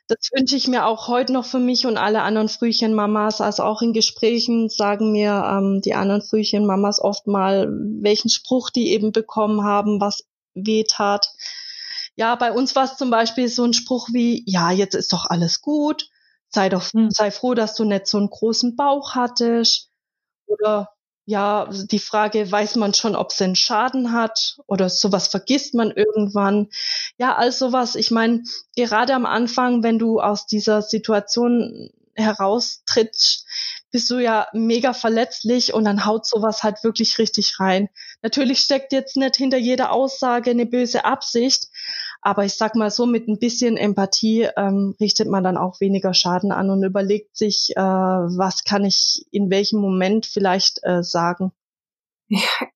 das 0.07 0.29
wünsche 0.33 0.57
ich 0.57 0.67
mir 0.67 0.85
auch 0.85 1.07
heute 1.07 1.31
noch 1.31 1.45
für 1.45 1.59
mich 1.59 1.85
und 1.85 1.97
alle 1.97 2.23
anderen 2.23 2.49
Frühchenmamas. 2.49 3.39
Also 3.39 3.63
auch 3.63 3.81
in 3.81 3.93
Gesprächen 3.93 4.67
sagen 4.69 5.13
mir 5.13 5.31
ähm, 5.49 5.81
die 5.81 5.93
anderen 5.93 6.21
Frühchenmamas 6.21 6.99
oft 6.99 7.25
mal, 7.25 7.69
welchen 7.71 8.29
Spruch 8.29 8.69
die 8.69 8.91
eben 8.91 9.13
bekommen 9.13 9.63
haben, 9.63 10.01
was 10.01 10.25
weh 10.55 10.83
tat. 10.83 11.31
Ja, 12.15 12.35
bei 12.35 12.51
uns 12.51 12.75
war 12.75 12.83
es 12.83 12.97
zum 12.97 13.09
Beispiel 13.09 13.47
so 13.47 13.63
ein 13.63 13.73
Spruch 13.73 14.09
wie, 14.11 14.43
ja, 14.45 14.71
jetzt 14.71 14.93
ist 14.93 15.13
doch 15.13 15.25
alles 15.25 15.61
gut. 15.61 16.09
Sei 16.49 16.69
doch, 16.69 16.83
hm. 16.91 17.09
sei 17.09 17.31
froh, 17.31 17.53
dass 17.53 17.73
du 17.75 17.85
nicht 17.85 18.05
so 18.05 18.17
einen 18.17 18.29
großen 18.29 18.75
Bauch 18.75 19.15
hattest. 19.15 19.89
Oder 20.45 20.89
ja, 21.25 21.69
die 21.71 21.99
Frage, 21.99 22.51
weiß 22.51 22.75
man 22.75 22.93
schon, 22.93 23.15
ob 23.15 23.31
es 23.31 23.41
einen 23.41 23.55
Schaden 23.55 24.11
hat 24.11 24.57
oder 24.67 24.89
sowas 24.89 25.27
vergisst 25.27 25.73
man 25.73 25.91
irgendwann. 25.91 26.69
Ja, 27.17 27.35
all 27.35 27.51
sowas. 27.51 27.95
Ich 27.95 28.11
meine, 28.11 28.43
gerade 28.75 29.13
am 29.13 29.25
Anfang, 29.25 29.83
wenn 29.83 29.99
du 29.99 30.19
aus 30.19 30.47
dieser 30.47 30.81
Situation 30.81 31.91
heraustrittst, 32.15 33.45
bist 33.91 34.09
du 34.09 34.17
ja 34.17 34.47
mega 34.53 34.93
verletzlich 34.93 35.73
und 35.73 35.85
dann 35.85 36.05
haut 36.05 36.25
sowas 36.25 36.63
halt 36.63 36.83
wirklich 36.83 37.19
richtig 37.19 37.59
rein. 37.59 37.89
Natürlich 38.21 38.59
steckt 38.59 38.91
jetzt 38.91 39.15
nicht 39.15 39.35
hinter 39.35 39.57
jeder 39.57 39.91
Aussage 39.91 40.49
eine 40.49 40.65
böse 40.65 41.05
Absicht, 41.05 41.67
aber 42.23 42.45
ich 42.45 42.55
sag 42.55 42.75
mal 42.75 42.89
so, 42.89 43.05
mit 43.05 43.27
ein 43.27 43.37
bisschen 43.37 43.77
Empathie 43.77 44.47
ähm, 44.55 44.95
richtet 44.99 45.27
man 45.27 45.43
dann 45.43 45.57
auch 45.57 45.79
weniger 45.81 46.13
Schaden 46.13 46.51
an 46.51 46.69
und 46.69 46.83
überlegt 46.83 47.35
sich, 47.35 47.73
äh, 47.75 47.81
was 47.81 48.63
kann 48.63 48.85
ich 48.85 49.25
in 49.31 49.49
welchem 49.49 49.79
Moment 49.79 50.25
vielleicht 50.25 50.79
äh, 50.83 51.03
sagen. 51.03 51.51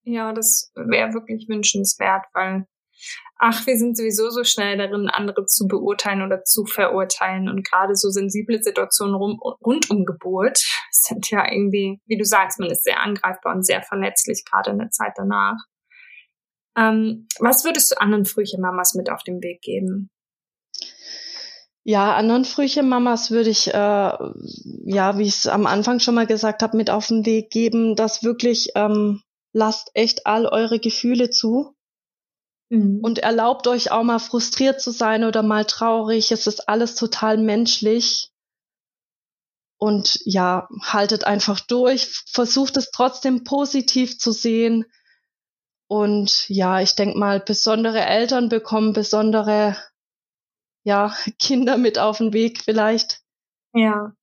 Ja, 0.03 0.33
das 0.33 0.71
wäre 0.75 1.13
wirklich 1.13 1.47
wünschenswert, 1.49 2.25
weil 2.33 2.67
ach, 3.39 3.65
wir 3.65 3.77
sind 3.77 3.97
sowieso 3.97 4.29
so 4.29 4.43
schnell 4.43 4.77
darin, 4.77 5.09
andere 5.09 5.45
zu 5.45 5.67
beurteilen 5.67 6.21
oder 6.21 6.43
zu 6.43 6.65
verurteilen. 6.65 7.49
Und 7.49 7.65
gerade 7.65 7.95
so 7.95 8.09
sensible 8.09 8.61
Situationen 8.61 9.15
rum, 9.15 9.39
rund 9.41 9.89
um 9.89 10.05
Geburt 10.05 10.63
sind 10.91 11.29
ja 11.29 11.49
irgendwie, 11.51 11.99
wie 12.05 12.17
du 12.17 12.25
sagst, 12.25 12.59
man 12.59 12.69
ist 12.69 12.83
sehr 12.83 13.01
angreifbar 13.01 13.55
und 13.55 13.65
sehr 13.65 13.83
verletzlich, 13.83 14.43
gerade 14.49 14.71
in 14.71 14.79
der 14.79 14.89
Zeit 14.89 15.13
danach. 15.15 15.57
Ähm, 16.77 17.27
was 17.39 17.65
würdest 17.65 17.91
du 17.91 17.99
anderen 17.99 18.25
Frühchenmamas 18.25 18.93
mit 18.93 19.09
auf 19.09 19.23
den 19.23 19.41
Weg 19.41 19.61
geben? 19.61 20.09
Ja, 21.83 22.15
anderen 22.15 22.45
Frühchenmamas 22.45 23.31
würde 23.31 23.49
ich, 23.49 23.73
äh, 23.73 23.73
ja, 23.73 25.17
wie 25.17 25.23
ich 25.23 25.37
es 25.37 25.47
am 25.47 25.65
Anfang 25.65 25.99
schon 25.99 26.15
mal 26.15 26.27
gesagt 26.27 26.61
habe, 26.61 26.77
mit 26.77 26.89
auf 26.89 27.07
den 27.07 27.25
Weg 27.25 27.49
geben, 27.49 27.95
dass 27.95 28.23
wirklich 28.23 28.71
ähm, 28.75 29.21
lasst 29.53 29.91
echt 29.93 30.27
all 30.27 30.45
eure 30.45 30.79
Gefühle 30.79 31.29
zu 31.29 31.77
Mhm. 32.69 32.99
Und 33.01 33.19
erlaubt 33.19 33.67
euch 33.67 33.91
auch 33.91 34.03
mal 34.03 34.19
frustriert 34.19 34.81
zu 34.81 34.91
sein 34.91 35.23
oder 35.23 35.43
mal 35.43 35.65
traurig. 35.65 36.31
Es 36.31 36.47
ist 36.47 36.67
alles 36.67 36.95
total 36.95 37.37
menschlich. 37.37 38.31
Und 39.79 40.19
ja, 40.25 40.67
haltet 40.81 41.23
einfach 41.25 41.59
durch, 41.59 42.07
versucht 42.25 42.77
es 42.77 42.89
trotzdem 42.91 43.43
positiv 43.43 44.17
zu 44.17 44.31
sehen. 44.31 44.85
Und 45.87 46.49
ja, 46.49 46.81
ich 46.81 46.95
denke 46.95 47.17
mal, 47.17 47.39
besondere 47.39 48.01
Eltern 48.01 48.49
bekommen 48.49 48.93
besondere 48.93 49.77
ja, 50.83 51.13
Kinder 51.39 51.77
mit 51.77 51.99
auf 51.99 52.17
den 52.17 52.33
Weg 52.33 52.59
vielleicht. 52.63 53.21
Ja. 53.73 54.13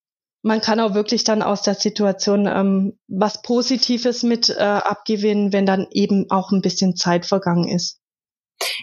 Man 0.42 0.60
kann 0.60 0.80
auch 0.80 0.94
wirklich 0.94 1.24
dann 1.24 1.42
aus 1.42 1.62
der 1.62 1.74
Situation 1.74 2.46
ähm, 2.46 2.98
was 3.08 3.40
Positives 3.40 4.22
mit 4.22 4.50
äh, 4.50 4.60
abgewinnen, 4.60 5.52
wenn 5.54 5.64
dann 5.64 5.86
eben 5.90 6.30
auch 6.30 6.52
ein 6.52 6.60
bisschen 6.60 6.96
Zeit 6.96 7.24
vergangen 7.24 7.68
ist. 7.68 8.00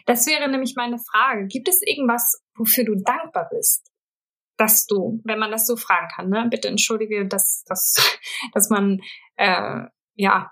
Das 0.06 0.26
wäre 0.26 0.50
nämlich 0.50 0.74
meine 0.76 0.98
Frage. 0.98 1.48
Gibt 1.48 1.68
es 1.68 1.82
irgendwas, 1.84 2.42
wofür 2.56 2.84
du 2.84 2.96
dankbar 2.96 3.48
bist? 3.52 3.92
Dass 4.58 4.86
du, 4.86 5.22
wenn 5.24 5.40
man 5.40 5.52
das 5.52 5.68
so 5.68 5.76
fragen 5.76 6.08
kann, 6.16 6.30
ne? 6.30 6.48
Bitte 6.50 6.68
entschuldige, 6.68 7.28
dass, 7.28 7.64
dass, 7.68 7.96
dass 8.54 8.70
man 8.70 9.00
äh, 9.38 9.84
ja 10.16 10.52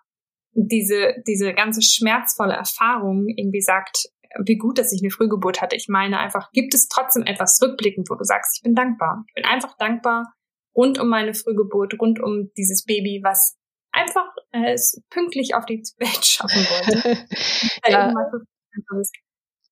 diese, 0.54 1.16
diese 1.28 1.54
ganze 1.54 1.82
schmerzvolle 1.82 2.54
Erfahrung 2.54 3.28
irgendwie 3.28 3.62
sagt, 3.62 4.10
wie 4.46 4.58
gut, 4.58 4.78
dass 4.78 4.94
ich 4.94 5.02
eine 5.02 5.12
Frühgeburt 5.12 5.62
hatte. 5.62 5.76
Ich 5.76 5.88
meine 5.88 6.20
einfach, 6.20 6.52
gibt 6.52 6.74
es 6.74 6.88
trotzdem 6.88 7.24
etwas 7.24 7.60
rückblickend, 7.62 8.10
wo 8.10 8.16
du 8.16 8.24
sagst, 8.24 8.58
ich 8.58 8.64
bin 8.64 8.76
dankbar. 8.76 9.24
Ich 9.28 9.34
bin 9.36 9.46
einfach 9.46 9.76
dankbar 9.78 10.34
rund 10.76 11.00
um 11.00 11.10
meine 11.10 11.34
Frühgeburt, 11.34 12.00
rund 12.00 12.22
um 12.22 12.52
dieses 12.56 12.86
Baby, 12.86 13.22
was 13.24 13.58
einfach 13.92 14.28
äh, 14.52 14.74
es 14.74 15.02
pünktlich 15.10 15.56
auf 15.56 15.66
die 15.66 15.82
Welt 15.98 16.26
schaffen 16.26 16.62
wollte. 16.62 17.18
ja. 17.88 18.14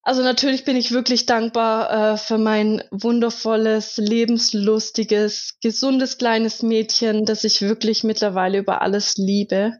Also 0.01 0.23
natürlich 0.23 0.63
bin 0.63 0.77
ich 0.77 0.91
wirklich 0.91 1.25
dankbar 1.25 2.13
äh, 2.13 2.17
für 2.17 2.37
mein 2.37 2.83
wundervolles, 2.91 3.97
lebenslustiges, 3.97 5.57
gesundes 5.61 6.17
kleines 6.17 6.63
Mädchen, 6.63 7.25
das 7.25 7.43
ich 7.43 7.61
wirklich 7.61 8.03
mittlerweile 8.03 8.59
über 8.59 8.81
alles 8.81 9.17
liebe. 9.17 9.73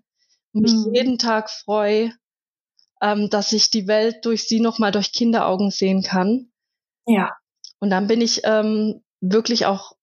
Mich 0.54 0.74
mhm. 0.74 0.94
jeden 0.94 1.18
Tag 1.18 1.50
freue, 1.50 2.14
ähm, 3.02 3.30
dass 3.30 3.54
ich 3.54 3.70
die 3.70 3.88
Welt 3.88 4.26
durch 4.26 4.48
sie 4.48 4.60
nochmal 4.60 4.92
durch 4.92 5.12
Kinderaugen 5.12 5.72
sehen 5.72 6.04
kann. 6.04 6.52
Ja. 7.06 7.36
Und 7.80 7.90
dann 7.90 8.08
bin 8.08 8.22
ich 8.22 8.42
ähm, 8.44 9.04
wirklich 9.22 9.66
auch 9.66 9.94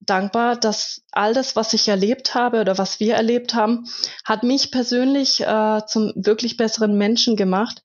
dankbar, 0.00 0.56
dass 0.56 1.02
all 1.12 1.34
das, 1.34 1.56
was 1.56 1.72
ich 1.74 1.88
erlebt 1.88 2.34
habe 2.34 2.60
oder 2.60 2.78
was 2.78 3.00
wir 3.00 3.14
erlebt 3.14 3.54
haben, 3.54 3.86
hat 4.24 4.42
mich 4.42 4.70
persönlich 4.70 5.40
äh, 5.40 5.80
zum 5.86 6.12
wirklich 6.14 6.56
besseren 6.56 6.96
Menschen 6.96 7.36
gemacht. 7.36 7.82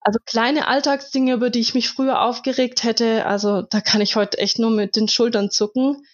Also 0.00 0.18
kleine 0.24 0.66
Alltagsdinge, 0.66 1.34
über 1.34 1.50
die 1.50 1.60
ich 1.60 1.74
mich 1.74 1.88
früher 1.88 2.22
aufgeregt 2.22 2.84
hätte, 2.84 3.26
also 3.26 3.62
da 3.62 3.80
kann 3.80 4.00
ich 4.00 4.16
heute 4.16 4.38
echt 4.38 4.58
nur 4.58 4.70
mit 4.70 4.96
den 4.96 5.08
Schultern 5.08 5.50
zucken. 5.50 6.04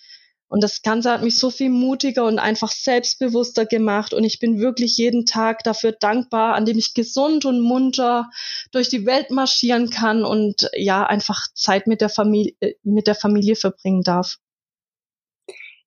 Und 0.48 0.62
das 0.62 0.82
Ganze 0.82 1.10
hat 1.10 1.22
mich 1.22 1.38
so 1.38 1.50
viel 1.50 1.70
mutiger 1.70 2.24
und 2.24 2.38
einfach 2.38 2.70
selbstbewusster 2.70 3.66
gemacht. 3.66 4.14
Und 4.14 4.22
ich 4.22 4.38
bin 4.38 4.60
wirklich 4.60 4.96
jeden 4.96 5.26
Tag 5.26 5.64
dafür 5.64 5.92
dankbar, 5.92 6.54
an 6.54 6.64
dem 6.64 6.78
ich 6.78 6.94
gesund 6.94 7.44
und 7.44 7.60
munter 7.60 8.30
durch 8.70 8.88
die 8.88 9.06
Welt 9.06 9.30
marschieren 9.30 9.90
kann 9.90 10.24
und 10.24 10.70
ja, 10.74 11.04
einfach 11.04 11.48
Zeit 11.54 11.86
mit 11.88 12.00
der 12.00 12.10
Familie, 12.10 12.54
äh, 12.60 12.74
mit 12.84 13.08
der 13.08 13.16
Familie 13.16 13.56
verbringen 13.56 14.02
darf. 14.02 14.36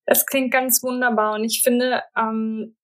Das 0.05 0.26
klingt 0.26 0.51
ganz 0.51 0.84
wunderbar. 0.84 1.36
Und 1.36 1.45
ich 1.45 1.62
finde, 1.64 2.03
ähm, 2.18 2.76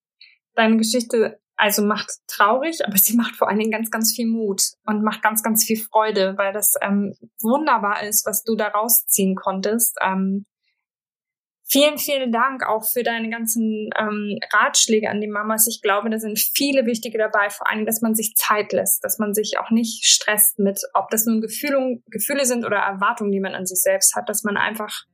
deine 0.53 0.77
Geschichte 0.77 1.39
also 1.57 1.83
macht 1.83 2.11
traurig, 2.27 2.85
aber 2.85 2.97
sie 2.97 3.15
macht 3.15 3.35
vor 3.35 3.49
allen 3.49 3.59
Dingen 3.59 3.71
ganz, 3.71 3.89
ganz 3.89 4.13
viel 4.13 4.27
Mut 4.27 4.61
und 4.85 5.03
macht 5.03 5.21
ganz, 5.21 5.41
ganz 5.41 5.63
viel 5.63 5.77
Freude, 5.77 6.37
weil 6.37 6.53
das 6.53 6.73
ähm, 6.81 7.15
wunderbar 7.41 8.03
ist, 8.03 8.25
was 8.25 8.43
du 8.43 8.55
da 8.55 8.67
rausziehen 8.67 9.35
konntest. 9.35 9.97
Ähm, 10.01 10.45
vielen, 11.67 11.97
vielen 11.97 12.31
Dank 12.31 12.67
auch 12.67 12.85
für 12.85 13.03
deine 13.03 13.29
ganzen 13.29 13.89
ähm, 13.97 14.39
Ratschläge 14.53 15.09
an 15.09 15.19
die 15.19 15.27
Mamas. 15.27 15.67
Ich 15.67 15.81
glaube, 15.81 16.09
da 16.09 16.19
sind 16.19 16.39
viele 16.39 16.85
wichtige 16.85 17.17
dabei, 17.17 17.49
vor 17.49 17.69
allem, 17.69 17.85
dass 17.85 18.01
man 18.01 18.15
sich 18.15 18.35
Zeit 18.35 18.71
lässt, 18.71 19.03
dass 19.03 19.19
man 19.19 19.33
sich 19.33 19.57
auch 19.59 19.71
nicht 19.71 20.05
stresst 20.05 20.59
mit, 20.59 20.81
ob 20.93 21.09
das 21.09 21.25
nun 21.25 21.41
Gefühle, 21.41 22.01
Gefühle 22.07 22.45
sind 22.45 22.65
oder 22.65 22.77
Erwartungen, 22.77 23.31
die 23.31 23.39
man 23.39 23.55
an 23.55 23.65
sich 23.65 23.81
selbst 23.81 24.15
hat, 24.15 24.29
dass 24.29 24.43
man 24.43 24.57
einfach 24.57 25.05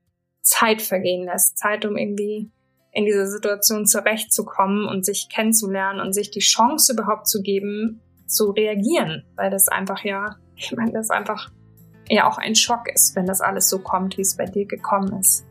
Zeit 0.41 0.81
vergehen 0.81 1.25
lässt. 1.25 1.57
Zeit, 1.57 1.85
um 1.85 1.97
irgendwie 1.97 2.51
in 2.91 3.05
dieser 3.05 3.27
Situation 3.27 3.85
zurechtzukommen 3.85 4.85
und 4.85 5.05
sich 5.05 5.29
kennenzulernen 5.29 6.01
und 6.01 6.13
sich 6.13 6.29
die 6.29 6.39
Chance 6.39 6.93
überhaupt 6.93 7.27
zu 7.27 7.41
geben, 7.41 8.01
zu 8.27 8.51
reagieren, 8.51 9.23
weil 9.35 9.49
das 9.49 9.69
einfach 9.69 10.03
ja, 10.03 10.35
ich 10.55 10.71
meine, 10.73 10.91
das 10.91 11.09
einfach 11.09 11.49
ja 12.09 12.29
auch 12.29 12.37
ein 12.37 12.55
Schock 12.55 12.89
ist, 12.93 13.15
wenn 13.15 13.25
das 13.25 13.39
alles 13.39 13.69
so 13.69 13.79
kommt, 13.79 14.17
wie 14.17 14.21
es 14.21 14.35
bei 14.35 14.45
dir 14.45 14.65
gekommen 14.65 15.17
ist. 15.19 15.45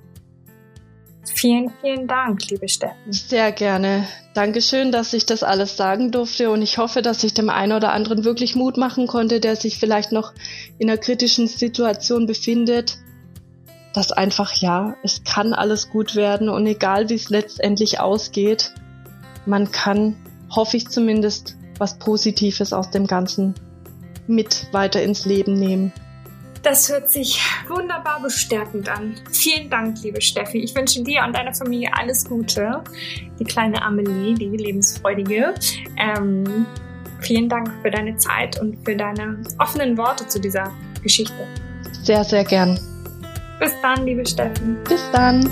Vielen, 1.35 1.70
vielen 1.81 2.07
Dank, 2.07 2.49
liebe 2.51 2.68
Steffen. 2.68 3.12
Sehr 3.12 3.53
gerne. 3.53 4.07
Dankeschön, 4.35 4.93
dass 4.93 5.12
ich 5.12 5.26
das 5.26 5.43
alles 5.43 5.76
sagen 5.76 6.11
durfte 6.11 6.51
und 6.51 6.62
ich 6.62 6.78
hoffe, 6.78 7.03
dass 7.03 7.24
ich 7.24 7.35
dem 7.35 7.51
einen 7.51 7.72
oder 7.72 7.93
anderen 7.93 8.24
wirklich 8.24 8.57
Mut 8.57 8.76
machen 8.76 9.07
konnte, 9.07 9.41
der 9.41 9.57
sich 9.57 9.78
vielleicht 9.78 10.12
noch 10.12 10.33
in 10.78 10.91
einer 10.91 10.99
kritischen 10.99 11.47
Situation 11.47 12.26
befindet, 12.26 12.99
dass 13.95 14.12
einfach 14.12 14.55
ja, 14.55 14.97
es 15.03 15.24
kann 15.24 15.53
alles 15.53 15.91
gut 15.91 16.14
werden 16.14 16.49
und 16.49 16.66
egal 16.66 17.09
wie 17.09 17.14
es 17.14 17.31
letztendlich 17.31 18.01
ausgeht, 18.01 18.72
man 19.47 19.72
kann, 19.72 20.16
hoffe 20.55 20.76
ich 20.76 20.89
zumindest, 20.89 21.57
was 21.78 21.99
Positives 21.99 22.72
aus 22.72 22.91
dem 22.91 23.07
Ganzen 23.07 23.55
mit 24.26 24.68
weiter 24.72 25.03
ins 25.03 25.24
Leben 25.24 25.55
nehmen. 25.55 25.93
Das 26.62 26.90
hört 26.90 27.08
sich 27.08 27.40
wunderbar 27.68 28.20
bestärkend 28.20 28.88
an. 28.88 29.14
Vielen 29.32 29.70
Dank, 29.70 30.02
liebe 30.02 30.20
Steffi. 30.20 30.58
Ich 30.58 30.74
wünsche 30.74 31.02
dir 31.02 31.22
und 31.26 31.34
deiner 31.34 31.54
Familie 31.54 31.90
alles 31.94 32.24
Gute. 32.24 32.82
Die 33.38 33.44
kleine 33.44 33.80
Amelie, 33.80 34.34
die 34.34 34.56
lebensfreudige. 34.56 35.54
Ähm, 35.96 36.66
vielen 37.20 37.48
Dank 37.48 37.72
für 37.82 37.90
deine 37.90 38.16
Zeit 38.18 38.61
und 38.61 38.76
für 38.84 38.94
deine 38.94 39.42
offenen 39.58 39.96
Worte 39.96 40.26
zu 40.26 40.38
dieser 40.38 40.70
Geschichte. 41.02 41.46
Sehr, 42.02 42.24
sehr 42.24 42.44
gern. 42.44 42.78
Bis 43.58 43.72
dann, 43.80 44.04
liebe 44.04 44.26
Steffen. 44.26 44.76
Bis 44.84 45.02
dann. 45.12 45.48